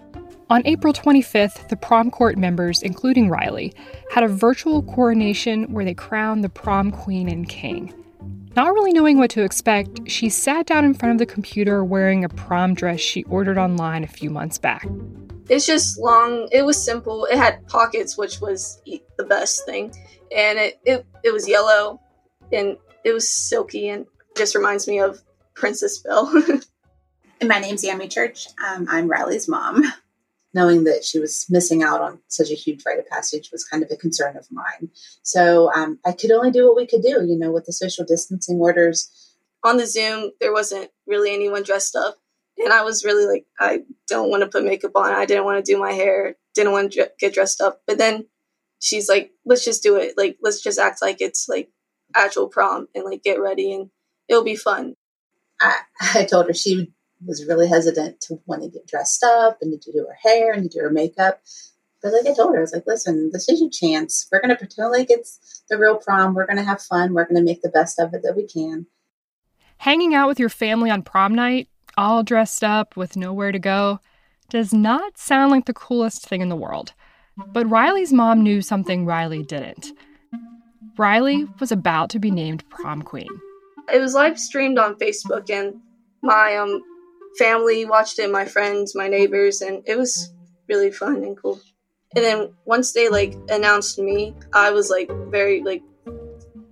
On 0.47 0.62
April 0.65 0.93
25th, 0.93 1.69
the 1.69 1.75
prom 1.75 2.12
court 2.12 2.38
members, 2.38 2.84
including 2.84 3.30
Riley, 3.30 3.73
had 4.12 4.23
a 4.23 4.28
virtual 4.28 4.84
coronation 4.84 5.73
where 5.73 5.84
they 5.84 5.95
crowned 5.95 6.43
the 6.43 6.49
prom 6.49 6.91
queen 6.91 7.28
and 7.28 7.49
king. 7.49 7.91
Not 8.56 8.74
really 8.74 8.94
knowing 8.94 9.18
what 9.18 9.30
to 9.32 9.44
expect, 9.44 10.10
she 10.10 10.30
sat 10.30 10.65
down 10.65 10.86
in 10.86 10.94
front 10.94 11.12
of 11.12 11.20
the 11.20 11.26
computer 11.26 11.84
wearing 11.84 12.24
a 12.24 12.30
prom 12.30 12.74
dress 12.74 13.02
she 13.02 13.24
ordered 13.26 13.58
online 13.58 14.04
a 14.06 14.08
few 14.08 14.30
months 14.30 14.58
back. 14.58 14.88
It's 15.50 15.65
just 15.65 16.00
long, 16.00 16.48
it 16.54 16.63
was 16.63 16.82
simple. 16.82 17.26
It 17.26 17.38
had 17.38 17.68
pockets, 17.68 18.18
which 18.18 18.39
was 18.39 18.82
the 18.86 19.26
best 19.26 19.65
thing. 19.65 19.94
And 20.36 20.58
it, 20.58 20.80
it, 20.86 21.06
it 21.24 21.34
was 21.34 21.50
yellow 21.50 22.00
and 22.52 22.78
it 23.04 23.12
was 23.12 23.30
silky 23.30 23.89
and 23.89 24.06
just 24.38 24.56
reminds 24.56 24.88
me 24.88 25.00
of 25.00 25.22
Princess 25.54 26.00
Belle. 26.00 26.32
My 27.46 27.60
name's 27.60 27.84
Yami 27.84 28.10
Church. 28.10 28.48
Um, 28.65 28.88
I'm 28.89 29.10
Riley's 29.10 29.50
mom. 29.50 29.84
Knowing 30.56 30.86
that 30.86 31.04
she 31.04 31.20
was 31.20 31.46
missing 31.50 31.84
out 31.84 32.02
on 32.02 32.18
such 32.30 32.50
a 32.50 32.56
huge 32.56 32.82
rite 32.86 32.98
of 32.98 33.08
passage 33.08 33.50
was 33.52 33.65
kind 33.65 33.84
of 33.84 33.91
a 33.91 33.98
concern 33.98 34.38
of 34.38 34.48
mine. 34.52 34.89
So 35.22 35.72
um, 35.74 36.00
I 36.06 36.13
could 36.13 36.32
only 36.32 36.50
do 36.50 36.65
what 36.65 36.78
we 36.78 36.88
could 36.88 37.02
do, 37.02 37.26
you 37.28 37.38
know, 37.38 37.52
with 37.52 37.65
the 37.65 37.74
social 37.74 38.06
distancing 38.06 38.58
orders. 38.58 39.12
On 39.63 39.78
the 39.78 39.86
Zoom, 39.86 40.32
there 40.39 40.54
wasn't 40.54 40.89
really 41.06 41.34
anyone 41.34 41.63
dressed 41.63 41.96
up. 41.96 42.15
And 42.58 42.72
I 42.72 42.84
was 42.84 43.04
really 43.04 43.26
like, 43.26 43.46
I 43.60 43.82
don't 44.08 44.30
want 44.30 44.44
to 44.44 44.50
put 44.50 44.63
makeup 44.63 44.96
on. 44.96 45.12
I 45.12 45.26
didn't 45.26 45.44
want 45.44 45.63
to 45.63 45.72
do 45.72 45.78
my 45.78 45.91
hair, 45.91 46.36
didn't 46.54 46.72
want 46.72 46.94
to 46.94 47.12
get 47.20 47.34
dressed 47.34 47.60
up. 47.60 47.82
But 47.86 47.98
then 47.98 48.26
she's 48.80 49.10
like, 49.10 49.32
let's 49.46 49.65
just 49.65 49.84
do 49.84 49.98
it. 49.98 50.13
Like, 50.18 50.38
let's 50.41 50.62
just 50.62 50.80
act 50.80 51.02
like 51.02 51.18
it's 51.20 51.50
like 51.50 51.70
actual 52.15 52.48
prom 52.48 52.88
and 52.96 53.04
like 53.04 53.24
get 53.24 53.41
ready 53.41 53.74
and 53.74 53.89
it'll 54.30 54.44
be 54.44 54.56
fun. 54.56 54.96
I, 55.60 55.80
I 56.15 56.26
told 56.26 56.48
her 56.48 56.54
she 56.54 56.94
was 57.25 57.45
really 57.45 57.67
hesitant 57.67 58.21
to 58.21 58.39
want 58.45 58.63
to 58.63 58.69
get 58.69 58.88
dressed 58.88 59.23
up 59.23 59.57
and 59.61 59.81
to 59.81 59.91
do 59.91 60.07
her 60.07 60.17
hair 60.21 60.51
and 60.51 60.63
to 60.63 60.69
do 60.69 60.83
her 60.83 60.89
makeup. 60.89 61.41
But 62.01 62.13
like 62.13 62.27
I 62.27 62.33
told 62.35 62.53
her, 62.53 62.59
I 62.59 62.61
was 62.61 62.73
like, 62.73 62.85
listen, 62.85 63.31
this 63.33 63.49
is 63.49 63.59
your 63.59 63.69
chance. 63.69 64.27
We're 64.31 64.41
going 64.41 64.49
to 64.49 64.55
pretend 64.55 64.91
like 64.91 65.09
it's 65.09 65.63
the 65.69 65.77
real 65.77 65.97
prom. 65.97 66.35
We're 66.35 66.45
going 66.45 66.57
to 66.57 66.63
have 66.63 66.81
fun. 66.81 67.13
We're 67.13 67.25
going 67.25 67.38
to 67.38 67.43
make 67.43 67.61
the 67.61 67.69
best 67.69 67.99
of 67.99 68.13
it 68.13 68.21
that 68.23 68.35
we 68.35 68.47
can. 68.47 68.85
Hanging 69.77 70.13
out 70.13 70.27
with 70.27 70.39
your 70.39 70.49
family 70.49 70.89
on 70.89 71.01
prom 71.01 71.33
night, 71.33 71.67
all 71.97 72.23
dressed 72.23 72.63
up 72.63 72.95
with 72.95 73.17
nowhere 73.17 73.51
to 73.51 73.59
go, 73.59 73.99
does 74.49 74.73
not 74.73 75.17
sound 75.17 75.51
like 75.51 75.65
the 75.65 75.73
coolest 75.73 76.27
thing 76.27 76.41
in 76.41 76.49
the 76.49 76.55
world. 76.55 76.93
But 77.38 77.69
Riley's 77.69 78.13
mom 78.13 78.43
knew 78.43 78.61
something 78.61 79.05
Riley 79.05 79.43
didn't. 79.43 79.91
Riley 80.97 81.45
was 81.59 81.71
about 81.71 82.09
to 82.11 82.19
be 82.19 82.31
named 82.31 82.67
prom 82.69 83.01
queen. 83.01 83.27
It 83.91 83.99
was 83.99 84.13
live 84.13 84.39
streamed 84.39 84.77
on 84.77 84.95
Facebook, 84.95 85.49
and 85.49 85.81
my 86.21 86.55
um 86.55 86.81
family 87.38 87.86
watched 87.86 88.19
it, 88.19 88.32
my 88.32 88.45
friends, 88.45 88.95
my 88.95 89.08
neighbors, 89.08 89.62
and 89.62 89.84
it 89.86 89.98
was 89.98 90.34
really 90.67 90.91
fun 90.91 91.24
and 91.24 91.38
cool. 91.38 91.60
And 92.15 92.24
then 92.24 92.54
once 92.65 92.93
they 92.93 93.10
like 93.10 93.36
announced 93.50 94.00
me, 94.00 94.34
I 94.54 94.71
was 94.71 94.89
like 94.89 95.12
very 95.30 95.62
like 95.63 95.84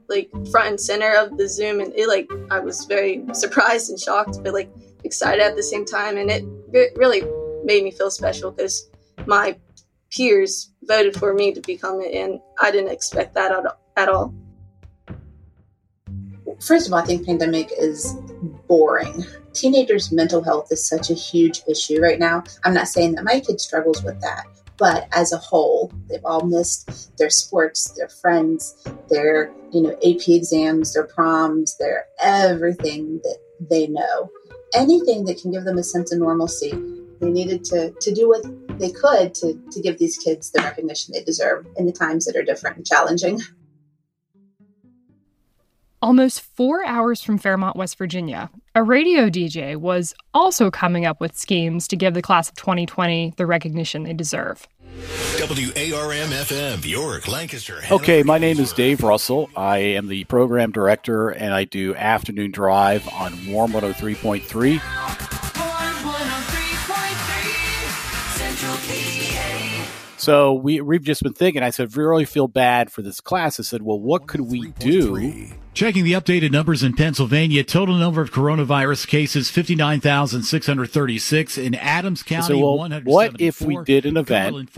like 0.09 0.29
front 0.51 0.67
and 0.69 0.81
center 0.81 1.13
of 1.15 1.37
the 1.37 1.47
Zoom, 1.47 1.79
and 1.79 1.93
it 1.95 2.07
like 2.07 2.29
I 2.51 2.59
was 2.59 2.85
very 2.85 3.23
surprised 3.33 3.89
and 3.89 3.99
shocked, 3.99 4.39
but 4.43 4.53
like 4.53 4.71
excited 5.03 5.41
at 5.41 5.55
the 5.55 5.63
same 5.63 5.85
time, 5.85 6.17
and 6.17 6.29
it, 6.29 6.43
it 6.71 6.93
really 6.95 7.23
made 7.63 7.83
me 7.83 7.91
feel 7.91 8.11
special 8.11 8.51
because 8.51 8.89
my 9.25 9.57
peers 10.11 10.71
voted 10.83 11.17
for 11.17 11.33
me 11.33 11.53
to 11.53 11.61
become 11.61 12.01
it, 12.01 12.13
and 12.13 12.39
I 12.61 12.71
didn't 12.71 12.91
expect 12.91 13.33
that 13.33 13.51
at, 13.51 13.77
at 13.97 14.09
all. 14.09 14.33
First 16.61 16.87
of 16.87 16.93
all, 16.93 16.99
I 16.99 17.05
think 17.05 17.25
pandemic 17.25 17.71
is 17.77 18.15
boring. 18.67 19.25
Teenagers' 19.53 20.11
mental 20.11 20.43
health 20.43 20.71
is 20.71 20.87
such 20.87 21.09
a 21.09 21.13
huge 21.13 21.61
issue 21.67 22.01
right 22.01 22.19
now. 22.19 22.43
I'm 22.63 22.73
not 22.73 22.87
saying 22.87 23.15
that 23.15 23.23
my 23.23 23.39
kid 23.39 23.61
struggles 23.61 24.03
with 24.03 24.19
that, 24.21 24.45
but 24.77 25.07
as 25.11 25.31
a 25.31 25.37
whole, 25.37 25.91
they've 26.09 26.25
all 26.25 26.45
missed 26.45 27.17
their 27.17 27.29
sports, 27.29 27.91
their 27.91 28.09
friends, 28.09 28.75
their 29.09 29.51
you 29.71 29.81
know 29.81 29.93
AP 30.03 30.27
exams, 30.27 30.93
their 30.93 31.05
proms, 31.05 31.77
their 31.77 32.05
everything 32.21 33.19
that 33.23 33.37
they 33.69 33.87
know. 33.87 34.31
Anything 34.73 35.25
that 35.25 35.39
can 35.39 35.51
give 35.51 35.65
them 35.65 35.77
a 35.77 35.83
sense 35.83 36.11
of 36.11 36.19
normalcy. 36.19 36.71
They 37.19 37.29
needed 37.29 37.63
to 37.65 37.91
to 37.91 38.13
do 38.13 38.27
what 38.27 38.43
they 38.79 38.91
could 38.91 39.33
to 39.35 39.53
to 39.71 39.81
give 39.81 39.99
these 39.99 40.17
kids 40.17 40.51
the 40.51 40.61
recognition 40.61 41.13
they 41.13 41.23
deserve 41.23 41.67
in 41.77 41.85
the 41.85 41.91
times 41.91 42.25
that 42.25 42.35
are 42.35 42.43
different 42.43 42.77
and 42.77 42.85
challenging. 42.85 43.39
Almost 46.01 46.41
four 46.41 46.85
hours 46.85 47.23
from 47.23 47.37
Fairmont, 47.37 47.77
West 47.77 47.97
Virginia, 47.97 48.49
a 48.75 48.83
radio 48.83 49.29
DJ 49.29 49.75
was 49.75 50.15
also 50.33 50.71
coming 50.71 51.05
up 51.05 51.19
with 51.21 51.37
schemes 51.37 51.87
to 51.89 51.95
give 51.95 52.13
the 52.15 52.21
class 52.21 52.49
of 52.49 52.55
2020 52.55 53.33
the 53.37 53.45
recognition 53.45 54.03
they 54.03 54.13
deserve. 54.13 54.67
WARM 55.39 56.29
FM, 56.29 56.85
York, 56.85 57.27
Lancaster. 57.27 57.81
Okay, 57.91 58.23
my 58.23 58.37
name 58.37 58.59
is 58.59 58.73
Dave 58.73 59.03
Russell. 59.03 59.49
I 59.55 59.77
am 59.79 60.07
the 60.07 60.23
program 60.25 60.71
director 60.71 61.29
and 61.29 61.53
I 61.53 61.65
do 61.65 61.95
afternoon 61.95 62.51
drive 62.51 63.07
on 63.09 63.33
Warm 63.47 63.71
103.3. 63.71 65.22
So 70.23 70.53
we 70.53 70.79
we've 70.79 71.03
just 71.03 71.21
been 71.21 71.33
thinking. 71.33 71.63
I 71.63 71.69
said, 71.69 71.93
we 71.93 72.01
really 72.01 72.23
feel 72.23 72.47
bad 72.47 72.93
for 72.93 73.01
this 73.01 73.19
class. 73.19 73.59
I 73.59 73.63
said, 73.63 73.81
well, 73.81 73.99
what 73.99 74.25
could 74.25 74.39
we 74.39 74.71
do? 74.79 75.49
Checking 75.73 76.05
the 76.05 76.13
updated 76.13 76.51
numbers 76.51 76.81
in 76.81 76.93
Pennsylvania, 76.93 77.61
total 77.65 77.95
number 77.95 78.21
of 78.21 78.31
coronavirus 78.31 79.05
cases 79.05 79.49
59,636 79.49 81.57
in 81.57 81.75
Adams 81.75 82.23
County. 82.23 82.53
said, 82.53 82.55
well, 82.55 82.87
what 83.03 83.41
if 83.41 83.59
we 83.59 83.77
did 83.83 84.05
an 84.05 84.15
event 84.15 84.69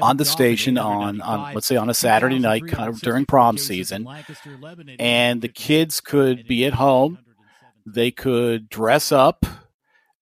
on 0.00 0.18
the 0.18 0.24
station 0.24 0.78
on, 0.78 1.20
on 1.20 1.52
let's 1.52 1.66
say 1.66 1.74
on 1.74 1.90
a 1.90 1.94
Saturday 1.94 2.38
night, 2.38 2.68
kind 2.68 2.88
of 2.88 3.00
during 3.00 3.26
prom 3.26 3.58
season, 3.58 4.06
and 5.00 5.42
the 5.42 5.48
kids 5.48 6.00
could 6.00 6.46
be 6.46 6.64
at 6.64 6.74
home, 6.74 7.18
they 7.86 8.12
could 8.12 8.68
dress 8.68 9.10
up, 9.10 9.44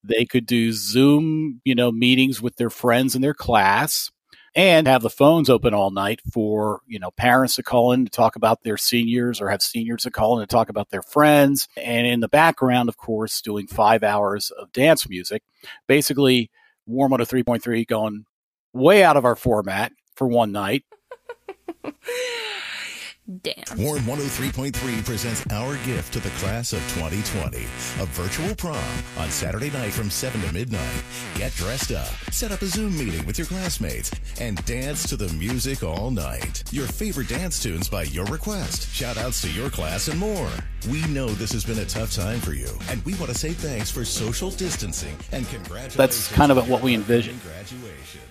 they 0.02 0.24
could 0.24 0.46
do 0.46 0.72
Zoom, 0.72 1.60
you 1.64 1.74
know, 1.74 1.92
meetings 1.92 2.40
with 2.40 2.56
their 2.56 2.70
friends 2.70 3.14
in 3.14 3.20
their 3.20 3.34
class, 3.34 4.10
and 4.54 4.86
have 4.86 5.02
the 5.02 5.10
phones 5.10 5.50
open 5.50 5.74
all 5.74 5.90
night 5.90 6.20
for 6.32 6.80
you 6.86 6.98
know 6.98 7.10
parents 7.12 7.56
to 7.56 7.62
call 7.62 7.92
in 7.92 8.04
to 8.04 8.10
talk 8.10 8.36
about 8.36 8.62
their 8.62 8.76
seniors, 8.76 9.40
or 9.40 9.48
have 9.48 9.62
seniors 9.62 10.02
to 10.02 10.10
call 10.10 10.38
in 10.38 10.46
to 10.46 10.50
talk 10.50 10.68
about 10.68 10.90
their 10.90 11.02
friends, 11.02 11.68
and 11.76 12.06
in 12.06 12.20
the 12.20 12.28
background, 12.28 12.88
of 12.88 12.96
course, 12.96 13.40
doing 13.40 13.66
five 13.66 14.02
hours 14.02 14.50
of 14.50 14.72
dance 14.72 15.08
music, 15.08 15.42
basically 15.86 16.50
Warm 16.88 17.12
on 17.12 17.20
a 17.20 17.26
three 17.26 17.42
point 17.44 17.62
three 17.62 17.84
going 17.84 18.24
way 18.72 19.04
out 19.04 19.18
of 19.18 19.26
our 19.26 19.36
format 19.36 19.92
for 20.16 20.26
one 20.26 20.52
night. 20.52 20.84
Damn. 23.28 23.76
Warm 23.76 24.00
103.3 24.04 25.04
presents 25.04 25.46
our 25.52 25.76
gift 25.84 26.14
to 26.14 26.20
the 26.20 26.30
class 26.40 26.72
of 26.72 26.80
2020, 26.94 27.58
a 28.02 28.06
virtual 28.06 28.54
prom 28.54 28.82
on 29.18 29.28
Saturday 29.28 29.70
night 29.70 29.92
from 29.92 30.08
7 30.08 30.40
to 30.40 30.50
midnight. 30.54 31.02
Get 31.34 31.52
dressed 31.52 31.92
up, 31.92 32.08
set 32.30 32.52
up 32.52 32.62
a 32.62 32.66
Zoom 32.66 32.96
meeting 32.96 33.26
with 33.26 33.36
your 33.36 33.46
classmates, 33.46 34.10
and 34.40 34.64
dance 34.64 35.06
to 35.10 35.16
the 35.16 35.30
music 35.34 35.82
all 35.82 36.10
night. 36.10 36.62
Your 36.72 36.86
favorite 36.86 37.28
dance 37.28 37.62
tunes 37.62 37.86
by 37.86 38.04
your 38.04 38.24
request, 38.26 38.88
shout 38.94 39.18
outs 39.18 39.42
to 39.42 39.52
your 39.52 39.68
class, 39.68 40.08
and 40.08 40.18
more. 40.18 40.50
We 40.88 41.02
know 41.08 41.28
this 41.28 41.52
has 41.52 41.66
been 41.66 41.80
a 41.80 41.84
tough 41.84 42.14
time 42.14 42.40
for 42.40 42.54
you, 42.54 42.70
and 42.88 43.04
we 43.04 43.12
want 43.16 43.30
to 43.30 43.36
say 43.36 43.50
thanks 43.50 43.90
for 43.90 44.06
social 44.06 44.50
distancing 44.50 45.18
and 45.32 45.46
congratulations. 45.48 45.96
That's 45.96 46.32
kind 46.32 46.50
of 46.50 46.66
what 46.66 46.80
we 46.80 46.94
envisioned. 46.94 47.40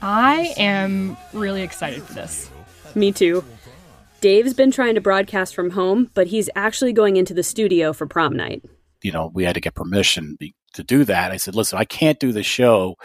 I 0.01 0.55
am 0.57 1.17
really 1.33 1.61
excited 1.61 2.01
for 2.01 2.13
this. 2.13 2.49
Me 2.95 3.11
too. 3.11 3.43
Dave's 4.21 4.53
been 4.53 4.71
trying 4.71 4.95
to 4.95 5.01
broadcast 5.01 5.53
from 5.53 5.71
home, 5.71 6.09
but 6.13 6.27
he's 6.27 6.49
actually 6.55 6.93
going 6.93 7.17
into 7.17 7.33
the 7.33 7.43
studio 7.43 7.93
for 7.93 8.07
prom 8.07 8.35
night. 8.35 8.63
you 9.03 9.11
know, 9.11 9.31
we 9.33 9.43
had 9.43 9.53
to 9.53 9.61
get 9.61 9.75
permission 9.75 10.37
to 10.73 10.83
do 10.83 11.03
that. 11.05 11.31
I 11.31 11.37
said, 11.37 11.55
listen, 11.55 11.77
I 11.77 11.85
can't 11.85 12.19
do 12.19 12.31
the 12.31 12.43
show 12.43 12.95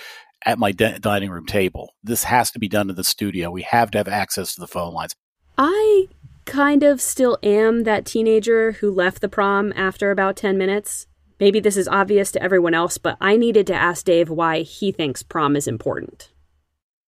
at 0.45 0.59
my 0.59 0.73
di- 0.73 0.99
dining 0.99 1.31
room 1.31 1.47
table. 1.47 1.95
This 2.03 2.25
has 2.25 2.51
to 2.53 2.59
be 2.59 2.69
done 2.69 2.91
in 2.91 2.97
the 2.97 3.05
studio. 3.05 3.51
We 3.51 3.63
have 3.63 3.91
to 3.93 3.99
have 3.99 4.09
access 4.09 4.55
to 4.55 4.61
the 4.61 4.67
phone 4.67 4.95
lines. 4.95 5.15
I 5.59 6.09
kind 6.45 6.83
of 6.83 7.01
still 7.01 7.39
am 7.43 7.85
that 7.85 8.05
teenager 8.05 8.73
who 8.73 8.91
left 8.91 9.21
the 9.21 9.29
prom 9.29 9.73
after 9.77 10.11
about 10.11 10.37
10 10.37 10.59
minutes. 10.59 11.07
Maybe 11.39 11.61
this 11.61 11.77
is 11.77 11.89
obvious 11.89 12.31
to 12.33 12.43
everyone 12.43 12.75
else, 12.75 12.99
but 12.99 13.17
I 13.21 13.37
needed 13.37 13.67
to 13.69 13.75
ask 13.75 14.05
Dave 14.05 14.29
why 14.29 14.63
he 14.63 14.93
thinks 14.93 15.23
prom 15.23 15.57
is 15.57 15.67
important. 15.69 16.31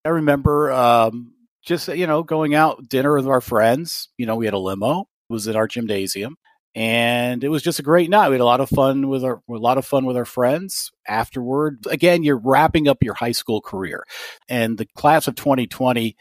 I 0.04 0.10
remember 0.10 0.72
um, 0.72 1.33
just, 1.64 1.88
you 1.88 2.06
know, 2.06 2.22
going 2.22 2.54
out 2.54 2.88
dinner 2.88 3.14
with 3.16 3.26
our 3.26 3.40
friends. 3.40 4.08
You 4.18 4.26
know, 4.26 4.36
we 4.36 4.44
had 4.44 4.54
a 4.54 4.58
limo, 4.58 5.00
it 5.00 5.32
was 5.32 5.48
at 5.48 5.56
our 5.56 5.66
gymnasium. 5.66 6.36
And 6.76 7.44
it 7.44 7.50
was 7.50 7.62
just 7.62 7.78
a 7.78 7.84
great 7.84 8.10
night. 8.10 8.30
We 8.30 8.34
had 8.34 8.40
a 8.40 8.44
lot 8.44 8.60
of 8.60 8.68
fun 8.68 9.08
with 9.08 9.22
our 9.24 9.40
a 9.48 9.52
lot 9.52 9.78
of 9.78 9.86
fun 9.86 10.06
with 10.06 10.16
our 10.16 10.24
friends 10.24 10.90
afterward. 11.06 11.86
Again, 11.88 12.24
you're 12.24 12.36
wrapping 12.36 12.88
up 12.88 13.02
your 13.02 13.14
high 13.14 13.32
school 13.32 13.60
career. 13.60 14.04
And 14.48 14.76
the 14.76 14.86
class 14.96 15.28
of 15.28 15.36
2020 15.36 16.16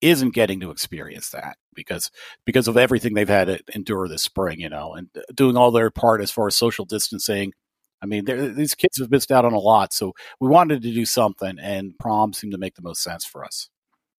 isn't 0.00 0.34
getting 0.34 0.58
to 0.60 0.70
experience 0.72 1.30
that 1.30 1.56
because 1.74 2.10
because 2.44 2.68
of 2.68 2.76
everything 2.76 3.14
they've 3.14 3.28
had 3.28 3.46
to 3.46 3.60
endure 3.74 4.08
this 4.08 4.22
spring, 4.22 4.60
you 4.60 4.68
know, 4.68 4.94
and 4.94 5.08
uh, 5.16 5.20
doing 5.34 5.56
all 5.56 5.70
their 5.70 5.90
part 5.90 6.20
as 6.20 6.32
far 6.32 6.48
as 6.48 6.56
social 6.56 6.84
distancing. 6.84 7.52
I 8.02 8.06
mean, 8.06 8.24
these 8.24 8.74
kids 8.74 8.98
have 8.98 9.12
missed 9.12 9.30
out 9.30 9.44
on 9.44 9.52
a 9.52 9.60
lot, 9.60 9.92
so 9.92 10.12
we 10.40 10.48
wanted 10.48 10.82
to 10.82 10.92
do 10.92 11.04
something, 11.04 11.56
and 11.60 11.96
prom 12.00 12.32
seemed 12.32 12.52
to 12.52 12.58
make 12.58 12.74
the 12.74 12.82
most 12.82 13.00
sense 13.00 13.24
for 13.24 13.44
us. 13.44 13.68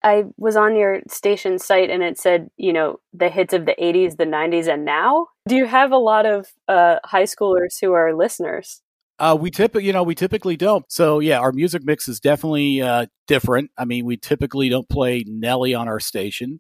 I 0.04 0.26
was 0.38 0.56
on 0.56 0.76
your 0.76 1.02
station 1.08 1.60
site 1.60 1.90
and 1.90 2.04
it 2.04 2.18
said, 2.18 2.50
you 2.58 2.74
know, 2.74 2.98
the 3.14 3.30
hits 3.30 3.54
of 3.54 3.66
the 3.66 3.76
80s, 3.82 4.18
the 4.18 4.26
90s, 4.26 4.68
and 4.68 4.86
now. 4.86 5.28
Do 5.48 5.56
you 5.56 5.66
have 5.66 5.92
a 5.92 5.98
lot 5.98 6.26
of 6.26 6.48
uh, 6.68 6.98
high 7.06 7.24
schoolers 7.24 7.80
who 7.82 7.94
are 7.94 8.14
listeners? 8.14 8.82
Uh, 9.20 9.38
we 9.40 9.52
typically, 9.52 9.86
you 9.86 9.94
know, 9.94 10.04
we 10.04 10.16
typically 10.16 10.58
don't. 10.58 10.86
So 10.92 11.20
yeah, 11.20 11.40
our 11.40 11.52
music 11.52 11.84
mix 11.86 12.08
is 12.08 12.20
definitely 12.20 12.82
uh, 12.82 13.06
different. 13.28 13.72
I 13.78 13.86
mean, 13.86 14.06
we 14.06 14.18
typically 14.18 14.70
don't 14.70 14.90
play 14.90 15.24
Nelly 15.28 15.74
on 15.74 15.88
our 15.88 16.00
station, 16.00 16.60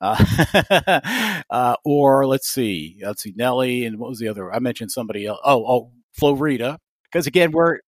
uh, 0.00 1.00
uh, 1.50 1.76
or 1.84 2.26
let's 2.26 2.48
see, 2.48 3.00
let's 3.02 3.22
see, 3.22 3.32
Nelly, 3.34 3.84
and 3.84 3.98
what 3.98 4.10
was 4.10 4.18
the 4.18 4.28
other? 4.28 4.52
I 4.52 4.58
mentioned 4.58 4.92
somebody 4.92 5.26
else. 5.26 5.40
Oh, 5.44 5.64
oh, 5.66 5.92
Flo 6.12 6.36
Rida, 6.36 6.76
because 7.10 7.26
again, 7.26 7.52
we're 7.52 7.78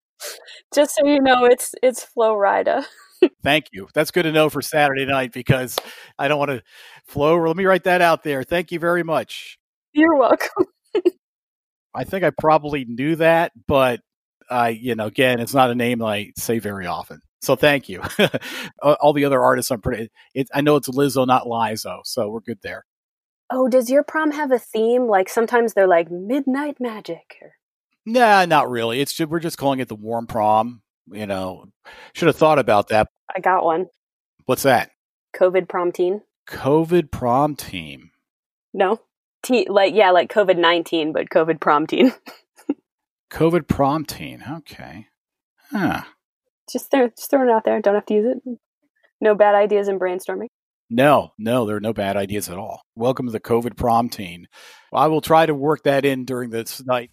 Just 0.74 0.96
so 0.96 1.06
you 1.06 1.20
know, 1.20 1.44
it's 1.44 1.74
it's 1.82 2.02
Flo 2.02 2.34
Rida. 2.34 2.84
Thank 3.42 3.66
you. 3.72 3.88
That's 3.94 4.10
good 4.10 4.24
to 4.24 4.32
know 4.32 4.50
for 4.50 4.60
Saturday 4.62 5.06
night 5.06 5.32
because 5.32 5.76
I 6.18 6.28
don't 6.28 6.38
want 6.38 6.50
to 6.50 6.62
flow. 7.06 7.36
Let 7.38 7.56
me 7.56 7.64
write 7.64 7.84
that 7.84 8.02
out 8.02 8.22
there. 8.22 8.42
Thank 8.42 8.72
you 8.72 8.78
very 8.78 9.02
much. 9.02 9.58
You're 9.92 10.16
welcome. 10.16 10.66
I 11.94 12.04
think 12.04 12.24
I 12.24 12.30
probably 12.30 12.84
knew 12.84 13.16
that, 13.16 13.52
but 13.66 14.00
I, 14.50 14.70
you 14.70 14.94
know, 14.94 15.06
again, 15.06 15.40
it's 15.40 15.54
not 15.54 15.70
a 15.70 15.74
name 15.74 16.02
I 16.02 16.32
say 16.36 16.58
very 16.58 16.86
often. 16.86 17.20
So 17.40 17.56
thank 17.56 17.88
you. 17.88 18.02
All 18.82 19.12
the 19.12 19.24
other 19.24 19.42
artists, 19.42 19.70
I'm 19.70 19.80
pretty. 19.80 20.10
It, 20.34 20.48
I 20.54 20.60
know 20.60 20.76
it's 20.76 20.88
Lizzo, 20.88 21.26
not 21.26 21.44
Lizo, 21.44 22.00
so 22.04 22.28
we're 22.28 22.40
good 22.40 22.58
there. 22.62 22.84
Oh, 23.50 23.68
does 23.68 23.90
your 23.90 24.02
prom 24.02 24.32
have 24.32 24.50
a 24.50 24.58
theme? 24.58 25.06
Like 25.06 25.28
sometimes 25.28 25.74
they're 25.74 25.86
like 25.86 26.10
midnight 26.10 26.78
magic. 26.80 27.36
Or... 27.40 27.52
Nah, 28.04 28.44
not 28.46 28.68
really. 28.68 29.00
It's 29.00 29.12
just, 29.12 29.30
we're 29.30 29.40
just 29.40 29.58
calling 29.58 29.78
it 29.80 29.88
the 29.88 29.94
warm 29.94 30.26
prom. 30.26 30.82
You 31.10 31.26
know, 31.26 31.66
should 32.12 32.26
have 32.28 32.36
thought 32.36 32.58
about 32.58 32.88
that. 32.88 33.08
I 33.34 33.40
got 33.40 33.64
one. 33.64 33.86
What's 34.46 34.62
that? 34.64 34.90
COVID 35.36 35.68
prom 35.68 35.92
teen. 35.92 36.22
COVID 36.48 37.10
prom 37.10 37.56
team. 37.56 38.10
No, 38.72 39.00
T 39.42 39.66
like 39.68 39.94
yeah, 39.94 40.10
like 40.10 40.32
COVID 40.32 40.58
nineteen, 40.58 41.12
but 41.12 41.28
COVID 41.30 41.60
prom 41.60 41.86
teen. 41.86 42.12
COVID 43.30 43.68
prom 43.68 44.04
team. 44.04 44.42
Okay. 44.48 45.06
Huh. 45.70 46.02
just 46.70 46.90
throw, 46.90 47.08
just 47.08 47.28
throwing 47.28 47.48
it 47.48 47.52
out 47.52 47.64
there. 47.64 47.80
Don't 47.80 47.94
have 47.94 48.06
to 48.06 48.14
use 48.14 48.36
it. 48.36 48.58
No 49.20 49.34
bad 49.34 49.54
ideas 49.54 49.88
in 49.88 49.98
brainstorming. 49.98 50.46
No, 50.88 51.32
no, 51.36 51.66
there 51.66 51.76
are 51.76 51.80
no 51.80 51.92
bad 51.92 52.16
ideas 52.16 52.48
at 52.48 52.58
all. 52.58 52.82
Welcome 52.94 53.26
to 53.26 53.32
the 53.32 53.40
COVID 53.40 53.76
prom 53.76 54.08
team. 54.08 54.46
I 54.92 55.08
will 55.08 55.20
try 55.20 55.44
to 55.44 55.54
work 55.54 55.82
that 55.82 56.04
in 56.04 56.24
during 56.24 56.50
this 56.50 56.84
night. 56.84 57.10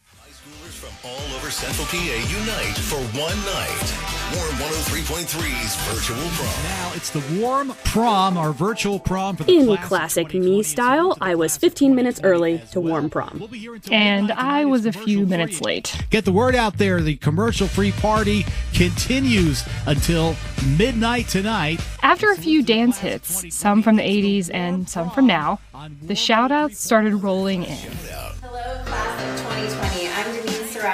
All 1.53 1.59
over 1.59 1.73
Central 1.73 1.87
PA 1.87 1.97
unite 1.97 2.77
for 2.77 2.97
one 3.19 3.37
night. 3.45 3.93
Warm 4.35 4.55
103.3's 4.55 5.75
virtual 5.87 6.17
prom. 6.17 6.63
Now 6.63 6.91
it's 6.95 7.09
the 7.09 7.39
warm 7.39 7.73
prom, 7.83 8.37
our 8.37 8.53
virtual 8.53 8.99
prom 8.99 9.35
for 9.35 9.43
the 9.43 9.53
In 9.53 9.65
class. 9.65 9.87
classic 9.87 10.33
me 10.33 10.63
style, 10.63 11.17
I 11.21 11.35
was 11.35 11.57
15 11.57 11.93
minutes 11.93 12.21
early 12.23 12.61
to 12.71 12.79
warm 12.79 13.09
prom. 13.09 13.43
And 13.91 14.31
I 14.31 14.65
was 14.65 14.85
a 14.85 14.91
few 14.91 15.25
minutes 15.25 15.61
late. 15.61 15.95
Get 16.09 16.25
the 16.25 16.31
word 16.31 16.55
out 16.55 16.77
there. 16.77 17.01
The 17.01 17.17
commercial 17.17 17.67
free 17.67 17.91
party 17.91 18.45
continues 18.73 19.63
until 19.85 20.35
midnight 20.77 21.27
tonight. 21.27 21.81
After 22.01 22.31
a 22.31 22.35
few 22.35 22.63
dance 22.63 22.97
hits, 22.97 23.53
some 23.55 23.83
from 23.83 23.97
the 23.97 24.03
80s 24.03 24.49
and 24.53 24.89
some 24.89 25.11
from 25.11 25.27
now, 25.27 25.59
the 26.01 26.15
shout 26.15 26.51
outs 26.51 26.79
started 26.79 27.15
rolling 27.15 27.63
in. 27.63 27.89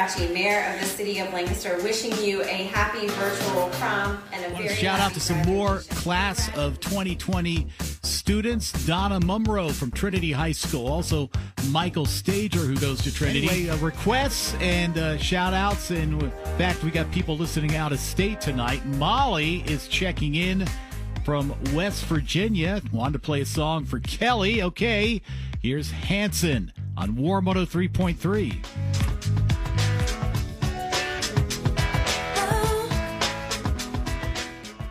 Danene 0.09 0.33
Mayor 0.33 0.73
of 0.73 0.79
the 0.79 0.87
City 0.87 1.19
of 1.19 1.31
Lancaster, 1.33 1.77
wishing 1.83 2.11
you 2.23 2.41
a 2.41 2.63
happy 2.73 3.07
virtual 3.07 3.69
prom 3.73 4.21
and 4.33 4.43
a 4.43 4.49
Want 4.49 4.63
very 4.63 4.69
to 4.69 4.75
shout 4.75 4.99
out 4.99 5.13
to 5.13 5.19
some 5.19 5.39
more 5.43 5.79
class 5.89 6.49
of 6.57 6.79
2020 6.79 7.67
students. 8.01 8.71
Donna 8.87 9.19
Mumro 9.19 9.71
from 9.71 9.91
Trinity 9.91 10.31
High 10.31 10.53
School. 10.53 10.87
Also, 10.87 11.29
Michael 11.69 12.05
Stager, 12.05 12.59
who 12.59 12.75
goes 12.77 13.03
to 13.03 13.13
Trinity. 13.13 13.47
Anyway, 13.47 13.69
uh, 13.69 13.77
requests 13.77 14.55
and 14.55 14.97
uh, 14.97 15.17
shout 15.17 15.53
outs. 15.53 15.91
And 15.91 16.21
in 16.21 16.31
fact, 16.57 16.83
we 16.83 16.89
got 16.89 17.11
people 17.11 17.37
listening 17.37 17.75
out 17.75 17.91
of 17.91 17.99
state 17.99 18.41
tonight. 18.41 18.83
Molly 18.85 19.63
is 19.67 19.87
checking 19.87 20.35
in 20.35 20.65
from 21.23 21.53
West 21.73 22.05
Virginia. 22.05 22.81
Wanted 22.91 23.13
to 23.13 23.19
play 23.19 23.41
a 23.41 23.45
song 23.45 23.85
for 23.85 23.99
Kelly. 23.99 24.63
Okay, 24.63 25.21
here's 25.61 25.91
Hanson 25.91 26.73
on 26.97 27.15
Warm 27.15 27.45
103.3. 27.45 29.48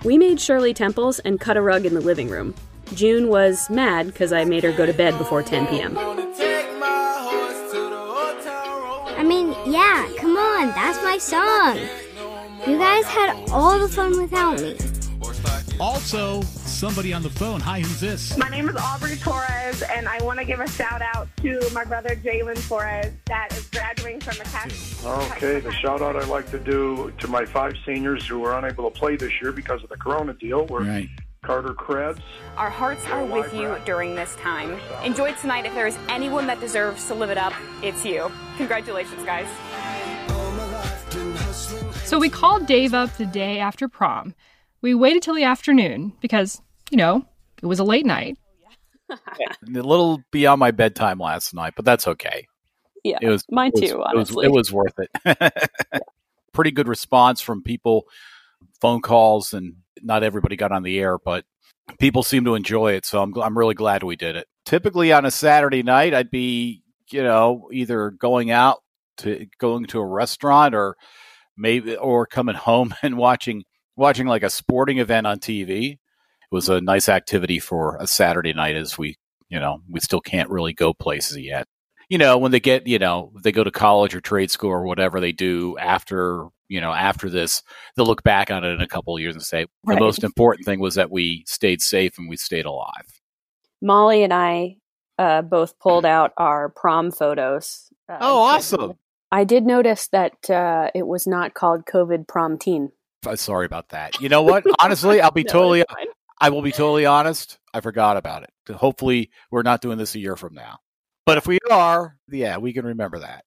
We 0.04 0.16
made 0.16 0.40
Shirley 0.40 0.72
Temples 0.74 1.18
and 1.20 1.40
cut 1.40 1.56
a 1.56 1.62
rug 1.62 1.84
in 1.84 1.94
the 1.94 2.00
living 2.00 2.28
room. 2.28 2.54
June 2.94 3.28
was 3.28 3.68
mad 3.68 4.06
because 4.06 4.32
I 4.32 4.44
made 4.44 4.62
her 4.62 4.72
go 4.72 4.86
to 4.86 4.92
bed 4.92 5.18
before 5.18 5.42
10 5.42 5.66
p.m. 5.66 5.98
I 9.16 9.24
mean, 9.24 9.48
yeah, 9.66 10.08
come 10.18 10.36
on, 10.36 10.68
that's 10.68 11.02
my 11.02 11.18
song. 11.18 11.78
You 12.66 12.78
guys 12.78 13.04
had 13.06 13.34
all 13.50 13.78
the 13.78 13.88
fun 13.88 14.16
without 14.20 14.60
me. 14.60 14.76
Also, 15.80 16.42
somebody 16.78 17.12
on 17.12 17.24
the 17.24 17.30
phone. 17.30 17.60
Hi, 17.60 17.80
who's 17.80 18.00
this? 18.00 18.36
My 18.38 18.48
name 18.48 18.68
is 18.68 18.76
Aubrey 18.76 19.16
Torres, 19.16 19.82
and 19.82 20.06
I 20.08 20.22
want 20.22 20.38
to 20.38 20.44
give 20.44 20.60
a 20.60 20.68
shout 20.68 21.02
out 21.02 21.26
to 21.38 21.60
my 21.74 21.82
brother 21.82 22.10
Jalen 22.14 22.68
Torres 22.68 23.12
that 23.26 23.48
is 23.52 23.66
graduating 23.66 24.20
from 24.20 24.34
McCaskey. 24.34 25.32
Okay, 25.32 25.58
the 25.58 25.72
shout 25.72 26.02
out 26.02 26.14
I'd 26.14 26.28
like 26.28 26.48
to 26.52 26.58
do 26.58 27.12
to 27.18 27.26
my 27.26 27.44
five 27.44 27.74
seniors 27.84 28.24
who 28.28 28.38
were 28.38 28.56
unable 28.56 28.88
to 28.88 28.96
play 28.96 29.16
this 29.16 29.32
year 29.42 29.50
because 29.50 29.82
of 29.82 29.88
the 29.88 29.96
Corona 29.96 30.34
deal 30.34 30.66
were 30.66 30.84
Right. 30.84 31.08
Carter 31.42 31.74
Krebs, 31.74 32.20
Our 32.56 32.70
hearts 32.70 33.04
are 33.06 33.24
with 33.24 33.52
you 33.54 33.76
during 33.84 34.14
this 34.14 34.34
time. 34.36 34.78
Enjoy 35.04 35.32
tonight. 35.34 35.66
If 35.66 35.74
there 35.74 35.86
is 35.86 35.96
anyone 36.08 36.46
that 36.46 36.60
deserves 36.60 37.06
to 37.08 37.14
live 37.14 37.30
it 37.30 37.38
up, 37.38 37.54
it's 37.82 38.04
you. 38.04 38.30
Congratulations, 38.56 39.24
guys. 39.24 39.48
So 42.04 42.18
we 42.18 42.28
called 42.28 42.66
Dave 42.66 42.94
up 42.94 43.16
the 43.16 43.26
day 43.26 43.58
after 43.58 43.88
prom. 43.88 44.34
We 44.80 44.94
waited 44.94 45.22
till 45.22 45.34
the 45.34 45.44
afternoon 45.44 46.12
because, 46.20 46.60
you 46.90 46.96
know, 46.96 47.24
it 47.62 47.66
was 47.66 47.78
a 47.78 47.84
late 47.84 48.06
night. 48.06 48.38
a 49.10 49.16
little 49.64 50.22
beyond 50.30 50.60
my 50.60 50.70
bedtime 50.70 51.18
last 51.18 51.54
night, 51.54 51.72
but 51.76 51.84
that's 51.84 52.06
okay. 52.06 52.46
Yeah, 53.04 53.18
it 53.22 53.28
was 53.28 53.44
mine 53.50 53.72
it 53.74 53.80
was- 53.80 53.90
too, 53.90 53.96
it 53.96 53.98
was- 53.98 54.06
honestly. 54.14 54.46
it 54.46 54.52
was 54.52 54.72
worth 54.72 54.94
it. 54.98 56.02
Pretty 56.52 56.70
good 56.72 56.88
response 56.88 57.40
from 57.40 57.62
people, 57.62 58.04
phone 58.80 59.00
calls, 59.00 59.52
and 59.54 59.76
not 60.02 60.22
everybody 60.24 60.56
got 60.56 60.72
on 60.72 60.82
the 60.82 60.98
air, 60.98 61.16
but 61.18 61.44
people 61.98 62.22
seem 62.22 62.44
to 62.44 62.54
enjoy 62.54 62.92
it. 62.94 63.06
So 63.06 63.22
I'm 63.22 63.32
I'm 63.40 63.56
really 63.56 63.74
glad 63.74 64.02
we 64.02 64.16
did 64.16 64.34
it. 64.36 64.46
Typically 64.64 65.12
on 65.12 65.24
a 65.24 65.30
Saturday 65.30 65.82
night, 65.82 66.14
I'd 66.14 66.30
be 66.30 66.82
you 67.10 67.22
know 67.22 67.68
either 67.72 68.10
going 68.10 68.50
out 68.50 68.78
to 69.18 69.46
going 69.58 69.86
to 69.86 70.00
a 70.00 70.06
restaurant 70.06 70.74
or 70.74 70.96
maybe 71.56 71.96
or 71.96 72.26
coming 72.26 72.56
home 72.56 72.94
and 73.02 73.16
watching 73.16 73.64
watching 73.96 74.26
like 74.26 74.42
a 74.42 74.50
sporting 74.50 74.98
event 74.98 75.26
on 75.26 75.38
TV. 75.38 75.98
It 76.50 76.54
was 76.54 76.68
a 76.68 76.80
nice 76.80 77.08
activity 77.08 77.58
for 77.58 77.96
a 78.00 78.06
Saturday 78.06 78.52
night 78.52 78.76
as 78.76 78.98
we 78.98 79.16
you 79.48 79.58
know 79.58 79.80
we 79.88 80.00
still 80.00 80.20
can't 80.20 80.50
really 80.50 80.72
go 80.72 80.92
places 80.92 81.38
yet 81.38 81.66
you 82.08 82.16
know, 82.16 82.38
when 82.38 82.52
they 82.52 82.60
get, 82.60 82.86
you 82.86 82.98
know, 82.98 83.32
they 83.42 83.52
go 83.52 83.62
to 83.62 83.70
college 83.70 84.14
or 84.14 84.20
trade 84.20 84.50
school 84.50 84.70
or 84.70 84.84
whatever 84.84 85.20
they 85.20 85.32
do 85.32 85.76
after, 85.78 86.46
you 86.68 86.80
know, 86.80 86.92
after 86.92 87.28
this, 87.28 87.62
they'll 87.96 88.06
look 88.06 88.22
back 88.22 88.50
on 88.50 88.64
it 88.64 88.68
in 88.68 88.80
a 88.80 88.88
couple 88.88 89.14
of 89.14 89.20
years 89.20 89.34
and 89.34 89.44
say, 89.44 89.66
Right. 89.84 89.94
the 89.98 90.00
most 90.00 90.24
important 90.24 90.64
thing 90.64 90.80
was 90.80 90.94
that 90.94 91.10
we 91.10 91.44
stayed 91.46 91.82
safe 91.82 92.18
and 92.18 92.28
we 92.28 92.36
stayed 92.36 92.64
alive. 92.64 93.20
Molly 93.82 94.22
and 94.22 94.32
I 94.32 94.76
uh, 95.18 95.42
both 95.42 95.78
pulled 95.78 96.06
out 96.06 96.32
our 96.36 96.70
prom 96.70 97.10
photos. 97.10 97.88
Uh, 98.08 98.18
Oh, 98.20 98.42
awesome. 98.42 98.94
I 99.30 99.44
did 99.44 99.66
notice 99.66 100.08
that 100.08 100.48
uh, 100.48 100.90
it 100.94 101.06
was 101.06 101.26
not 101.26 101.52
called 101.52 101.84
COVID 101.84 102.26
prom 102.26 102.58
teen. 102.58 102.90
I'm 103.26 103.36
sorry 103.36 103.66
about 103.66 103.90
that. 103.90 104.18
You 104.22 104.30
know 104.30 104.42
what? 104.42 104.64
Honestly, 104.78 105.20
I'll 105.20 105.30
be 105.30 105.42
No, 105.46 105.52
totally, 105.52 105.80
it's 105.80 105.92
fine. 105.92 106.06
I 106.40 106.50
will 106.50 106.62
be 106.62 106.72
totally 106.72 107.04
honest. 107.04 107.58
I 107.74 107.80
forgot 107.80 108.16
about 108.16 108.44
it. 108.44 108.50
Hopefully, 108.74 109.30
we're 109.50 109.62
not 109.62 109.80
doing 109.80 109.98
this 109.98 110.14
a 110.14 110.20
year 110.20 110.36
from 110.36 110.54
now. 110.54 110.78
But 111.26 111.38
if 111.38 111.46
we 111.46 111.58
are, 111.70 112.16
yeah, 112.30 112.58
we 112.58 112.72
can 112.72 112.86
remember 112.86 113.18
that. 113.18 113.44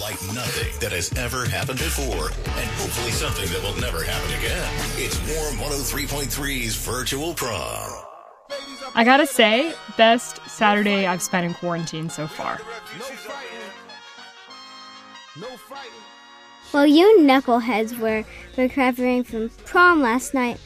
Like 0.00 0.14
nothing 0.34 0.78
that 0.80 0.92
has 0.92 1.12
ever 1.18 1.44
happened 1.46 1.78
before, 1.78 2.28
and 2.28 2.70
hopefully 2.78 3.10
something 3.10 3.48
that 3.48 3.62
will 3.62 3.80
never 3.80 4.04
happen 4.04 4.30
again. 4.38 4.72
It's 4.96 5.18
Warm 5.34 5.56
103.3's 5.56 6.76
Virtual 6.76 7.34
Prom. 7.34 7.90
I 8.94 9.02
gotta 9.04 9.26
say, 9.26 9.74
best 9.96 10.40
Saturday 10.48 11.06
I've 11.06 11.22
spent 11.22 11.46
in 11.46 11.54
quarantine 11.54 12.08
so 12.08 12.28
far. 12.28 12.60
Well, 16.72 16.86
you 16.86 17.18
knuckleheads 17.20 17.98
were 17.98 18.24
recovering 18.56 19.24
from 19.24 19.48
prom 19.64 20.00
last 20.00 20.34
night, 20.34 20.60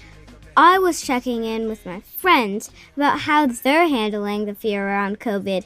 I 0.61 0.77
was 0.77 1.03
checking 1.03 1.45
in 1.45 1.69
with 1.69 1.87
my 1.87 2.01
friends 2.01 2.73
about 2.97 3.21
how 3.21 3.47
they're 3.47 3.87
handling 3.87 4.45
the 4.45 4.57
fear 4.57 4.89
around 4.89 5.21
COVID 5.21 5.65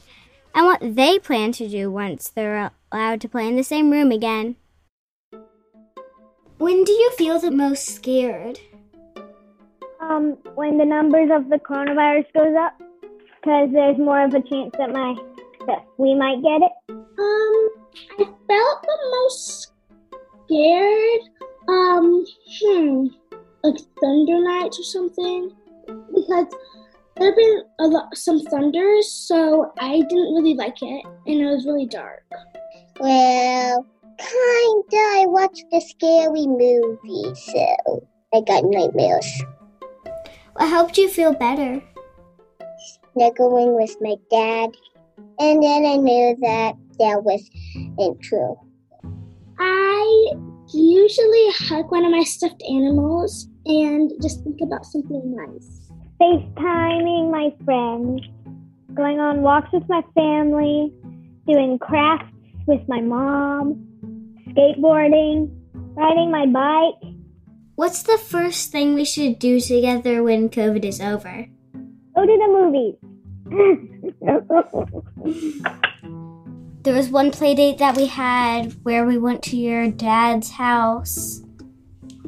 and 0.55 0.67
what 0.67 0.81
they 0.83 1.19
plan 1.19 1.53
to 1.53 1.67
do 1.67 1.91
once 1.91 2.29
they're 2.29 2.71
allowed 2.93 3.23
to 3.23 3.29
play 3.31 3.49
in 3.49 3.57
the 3.57 3.65
same 3.65 3.91
room 3.91 4.13
again. 4.13 4.57
When 6.59 6.85
do 6.85 6.93
you 6.93 7.11
feel 7.13 7.39
the 7.39 7.51
most 7.51 7.87
scared? 7.87 8.61
Um, 9.99 10.37
when 10.57 10.77
the 10.77 10.85
numbers 10.85 11.31
of 11.33 11.49
the 11.49 11.57
coronavirus 11.57 12.27
goes 12.35 12.55
up, 12.55 12.79
because 13.41 13.71
there's 13.73 13.97
more 13.97 14.23
of 14.23 14.35
a 14.35 14.43
chance 14.43 14.75
that 14.77 14.93
my 14.93 15.17
that 15.69 15.87
we 15.97 16.15
might 16.15 16.43
get 16.43 16.61
it. 16.61 16.73
Um, 16.91 17.71
I 18.19 18.25
felt 18.47 18.83
the 18.83 18.99
most 19.11 19.73
scared. 20.45 21.21
Um, 21.67 22.27
hmm, 22.61 23.07
like 23.63 23.77
thunder 24.01 24.43
nights 24.43 24.79
or 24.79 24.83
something, 24.83 25.53
because 25.87 26.47
there 27.17 27.29
have 27.29 27.37
been 27.37 27.63
a 27.81 27.87
lot, 27.87 28.17
some 28.17 28.41
thunders, 28.41 29.11
so 29.11 29.73
I 29.79 30.01
didn't 30.01 30.35
really 30.35 30.55
like 30.55 30.81
it, 30.83 31.05
and 31.27 31.41
it 31.41 31.47
was 31.47 31.67
really 31.67 31.87
dark. 31.87 32.25
Well, 33.01 33.87
kinda. 34.19 34.97
I 34.97 35.27
watched 35.27 35.65
a 35.73 35.81
scary 35.81 36.47
movie, 36.47 37.35
so 37.35 38.07
I 38.35 38.41
got 38.41 38.65
nightmares. 38.65 39.27
What 40.55 40.69
helped 40.69 40.99
you 40.99 41.09
feel 41.09 41.33
better? 41.33 41.83
Snuggling 43.15 43.75
with 43.75 43.97
my 44.01 44.17
dad, 44.31 44.71
and 45.39 45.63
then 45.63 45.85
I 45.85 45.97
knew 45.97 46.37
that 46.41 46.75
that 46.99 47.23
wasn't 47.25 48.21
true. 48.23 48.57
I 49.59 50.33
usually 50.73 51.51
hug 51.51 51.91
one 51.91 52.05
of 52.05 52.11
my 52.11 52.25
stuffed 52.25 52.63
animals 52.69 53.49
and 53.67 54.11
just 54.21 54.43
think 54.45 54.61
about 54.61 54.85
something 54.87 55.37
nice. 55.37 55.91
FaceTiming 56.21 57.31
my 57.31 57.53
friends, 57.65 58.23
going 58.95 59.21
on 59.21 59.43
walks 59.43 59.71
with 59.73 59.89
my 59.89 60.03
family, 60.15 60.93
doing 61.47 61.79
crafts 61.79 62.33
with 62.67 62.87
my 62.89 63.01
mom, 63.01 63.87
skateboarding, 64.49 65.51
riding 65.75 66.31
my 66.31 66.47
bike. 66.47 67.15
What's 67.75 68.03
the 68.03 68.19
first 68.19 68.71
thing 68.71 68.95
we 68.95 69.05
should 69.05 69.39
do 69.39 69.59
together 69.61 70.23
when 70.23 70.49
COVID 70.49 70.85
is 70.85 71.01
over? 71.01 71.47
Go 72.15 72.27
to 72.27 72.39
the 72.39 72.49
movies. 72.49 72.95
There 76.83 76.95
was 76.95 77.09
one 77.09 77.31
play 77.31 77.55
date 77.55 77.79
that 77.79 77.97
we 77.97 78.07
had 78.07 78.73
where 78.83 79.07
we 79.07 79.17
went 79.17 79.43
to 79.45 79.57
your 79.57 79.89
dad's 79.89 80.51
house 80.51 81.43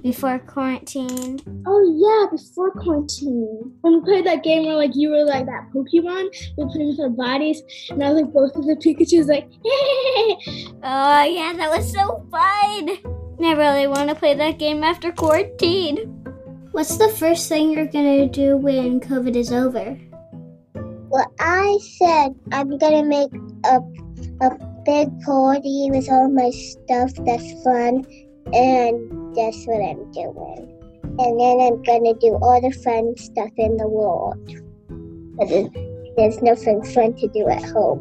before 0.04 0.38
quarantine. 0.38 1.40
Oh 1.66 1.80
yeah, 1.96 2.30
before 2.30 2.70
quarantine. 2.72 3.72
When 3.80 3.94
we 3.94 4.00
played 4.02 4.26
that 4.26 4.44
game 4.44 4.66
where 4.66 4.76
like 4.76 4.90
you 4.94 5.08
were 5.08 5.24
like 5.24 5.46
that 5.46 5.70
Pokemon, 5.74 6.28
we 6.58 6.64
played 6.66 6.88
with 6.88 7.00
our 7.00 7.08
bodies, 7.08 7.62
and 7.88 8.04
I 8.04 8.10
was 8.10 8.20
like 8.22 8.32
both 8.32 8.54
of 8.54 8.66
the 8.66 8.76
Pikachu's 8.76 9.26
like! 9.26 9.48
Oh 10.86 11.24
yeah, 11.24 11.54
that 11.56 11.70
was 11.70 11.90
so 11.90 12.26
fun. 12.30 12.98
I 13.42 13.52
really 13.52 13.86
want 13.86 14.10
to 14.10 14.14
play 14.14 14.34
that 14.34 14.58
game 14.58 14.84
after 14.84 15.10
quarantine. 15.10 15.96
What's 16.72 16.98
the 16.98 17.08
first 17.08 17.48
thing 17.48 17.70
you're 17.70 17.86
gonna 17.86 18.28
do 18.28 18.58
when 18.58 19.00
COVID 19.00 19.34
is 19.34 19.52
over? 19.52 19.98
Well, 21.08 21.32
I 21.40 21.78
said 21.96 22.34
I'm 22.52 22.76
gonna 22.76 23.04
make 23.04 23.32
a 23.64 23.80
a 24.42 24.50
big 24.84 25.08
party 25.22 25.88
with 25.90 26.10
all 26.10 26.28
my 26.28 26.50
stuff 26.50 27.12
that's 27.24 27.64
fun, 27.64 28.04
and 28.52 29.23
that's 29.34 29.66
what 29.66 29.82
I'm 29.82 30.10
doing. 30.12 30.70
And 31.18 31.40
then 31.40 31.60
I'm 31.60 31.82
gonna 31.82 32.14
do 32.14 32.38
all 32.42 32.60
the 32.60 32.72
fun 32.82 33.16
stuff 33.16 33.50
in 33.56 33.76
the 33.76 33.86
world. 33.86 34.36
But 35.36 35.48
there's, 36.16 36.40
nothing 36.42 36.82
fun 36.82 37.14
to 37.14 37.28
do 37.28 37.48
at 37.48 37.62
home. 37.62 38.00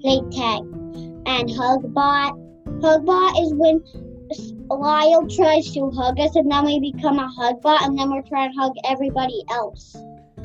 Play 0.00 0.20
tag 0.30 0.62
and 1.26 1.48
Hugbot. 1.48 2.32
Hugbot 2.80 3.42
is 3.42 3.54
when 3.54 3.82
Lyle 4.70 5.26
tries 5.28 5.72
to 5.72 5.90
hug 5.90 6.20
us, 6.20 6.36
and 6.36 6.50
then 6.50 6.64
we 6.64 6.92
become 6.92 7.18
a 7.18 7.28
Hugbot, 7.38 7.82
and 7.82 7.98
then 7.98 8.10
we're 8.10 8.22
trying 8.22 8.52
to 8.52 8.58
hug 8.58 8.72
everybody 8.84 9.42
else. 9.50 9.96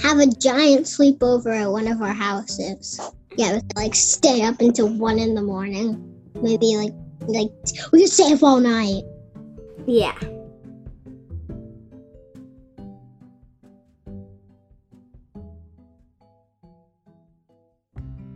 Have 0.02 0.20
a 0.20 0.28
giant 0.28 0.86
sleepover 0.86 1.62
at 1.62 1.70
one 1.70 1.88
of 1.88 2.02
our 2.02 2.14
houses. 2.14 3.00
Yeah, 3.36 3.60
like 3.76 3.96
stay 3.96 4.42
up 4.44 4.60
until 4.62 4.88
one 4.88 5.20
in 5.20 5.36
the 5.36 5.42
morning. 5.42 6.02
Maybe 6.42 6.76
like 6.78 6.94
like 7.28 7.50
we 7.92 8.02
could 8.02 8.10
stay 8.10 8.34
up 8.34 8.44
all 8.44 8.60
night. 8.60 9.04
Yeah. 9.86 10.18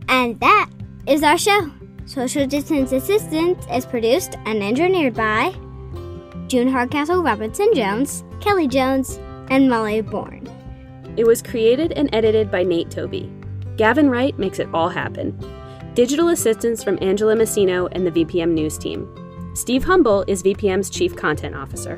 And 0.08 0.40
that 0.40 0.70
is 1.06 1.22
our 1.22 1.38
show. 1.38 1.70
Social 2.06 2.46
Distance 2.46 2.92
Assistance 2.92 3.64
is 3.70 3.84
produced 3.86 4.36
and 4.46 4.62
engineered 4.62 5.14
by 5.14 5.54
June 6.48 6.68
Hardcastle 6.68 7.22
Robinson 7.22 7.70
Jones, 7.74 8.24
Kelly 8.40 8.66
Jones, 8.66 9.18
and 9.50 9.68
Molly 9.68 10.00
Bourne. 10.00 10.48
It 11.16 11.26
was 11.26 11.42
created 11.42 11.92
and 11.92 12.08
edited 12.14 12.50
by 12.50 12.62
Nate 12.62 12.90
Toby. 12.90 13.30
Gavin 13.76 14.08
Wright 14.08 14.38
makes 14.38 14.58
it 14.58 14.68
all 14.72 14.88
happen. 14.88 15.38
Digital 15.94 16.28
assistance 16.28 16.82
from 16.82 16.98
Angela 17.02 17.34
Messino 17.34 17.88
and 17.92 18.06
the 18.06 18.10
VPM 18.10 18.52
News 18.52 18.78
team. 18.78 19.06
Steve 19.58 19.82
Humble 19.82 20.24
is 20.28 20.44
VPM's 20.44 20.88
Chief 20.88 21.16
Content 21.16 21.56
Officer. 21.56 21.96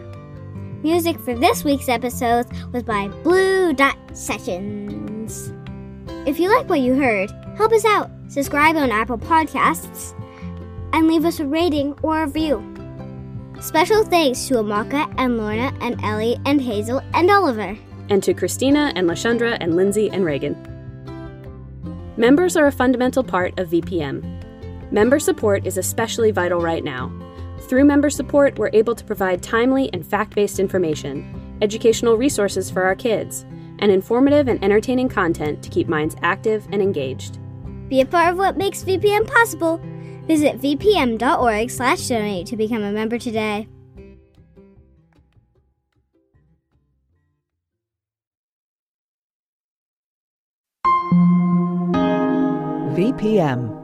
Music 0.83 1.21
for 1.21 1.35
this 1.35 1.63
week's 1.63 1.91
episode 1.91 2.47
was 2.73 2.83
by 2.83 3.09
Blue 3.23 3.75
Dot 3.75 3.99
Sessions. 4.15 5.53
If 6.27 6.41
you 6.41 6.49
like 6.49 6.71
what 6.71 6.81
you 6.81 6.95
heard, 6.95 7.31
help 7.59 7.73
us 7.73 7.85
out. 7.85 8.11
Subscribe 8.29 8.77
on 8.77 8.91
Apple 8.91 9.19
Podcasts 9.19 10.19
and 10.95 11.07
leave 11.07 11.27
us 11.27 11.39
a 11.39 11.45
rating 11.45 11.93
or 12.03 12.23
a 12.23 12.27
review. 12.27 12.65
Special 13.61 14.05
thanks 14.05 14.49
to 14.49 14.55
Amaka 14.55 15.13
and 15.19 15.37
Lorna 15.37 15.71
and 15.83 16.03
Ellie 16.03 16.39
and 16.47 16.63
Hazel 16.63 17.03
and 17.13 17.31
Oliver. 17.31 17.77
And 18.09 18.23
to 18.23 18.33
Christina 18.33 18.91
and 18.97 19.07
Lashandra 19.07 19.59
and 19.61 19.77
Lindsay 19.77 20.09
and 20.11 20.25
Reagan. 20.25 20.57
Members 22.17 22.57
are 22.57 22.69
a 22.69 22.73
fundamental 22.73 23.23
part 23.23 23.59
of 23.59 23.69
VPM. 23.69 24.91
Member 24.91 25.19
support 25.19 25.67
is 25.67 25.77
especially 25.77 26.31
vital 26.31 26.63
right 26.63 26.83
now. 26.83 27.13
Through 27.71 27.85
member 27.85 28.11
support, 28.11 28.59
we're 28.59 28.71
able 28.73 28.97
to 28.97 29.05
provide 29.05 29.45
timely 29.45 29.91
and 29.93 30.05
fact 30.05 30.35
based 30.35 30.59
information, 30.59 31.57
educational 31.63 32.17
resources 32.17 32.69
for 32.69 32.83
our 32.83 32.97
kids, 32.97 33.47
and 33.79 33.93
informative 33.93 34.49
and 34.49 34.61
entertaining 34.65 35.09
content 35.09 35.63
to 35.63 35.71
keep 35.71 35.87
minds 35.87 36.17
active 36.23 36.67
and 36.73 36.83
engaged. 36.83 37.39
Be 37.89 38.01
a 38.01 38.07
part 38.07 38.33
of 38.33 38.39
what 38.39 38.57
makes 38.57 38.83
VPM 38.83 39.25
possible. 39.25 39.81
Visit 40.27 40.61
vpm.org/donate 40.61 42.47
to 42.49 42.57
become 42.57 42.83
a 42.83 42.91
member 42.91 43.19
today. 43.19 43.69
VPM 52.97 53.80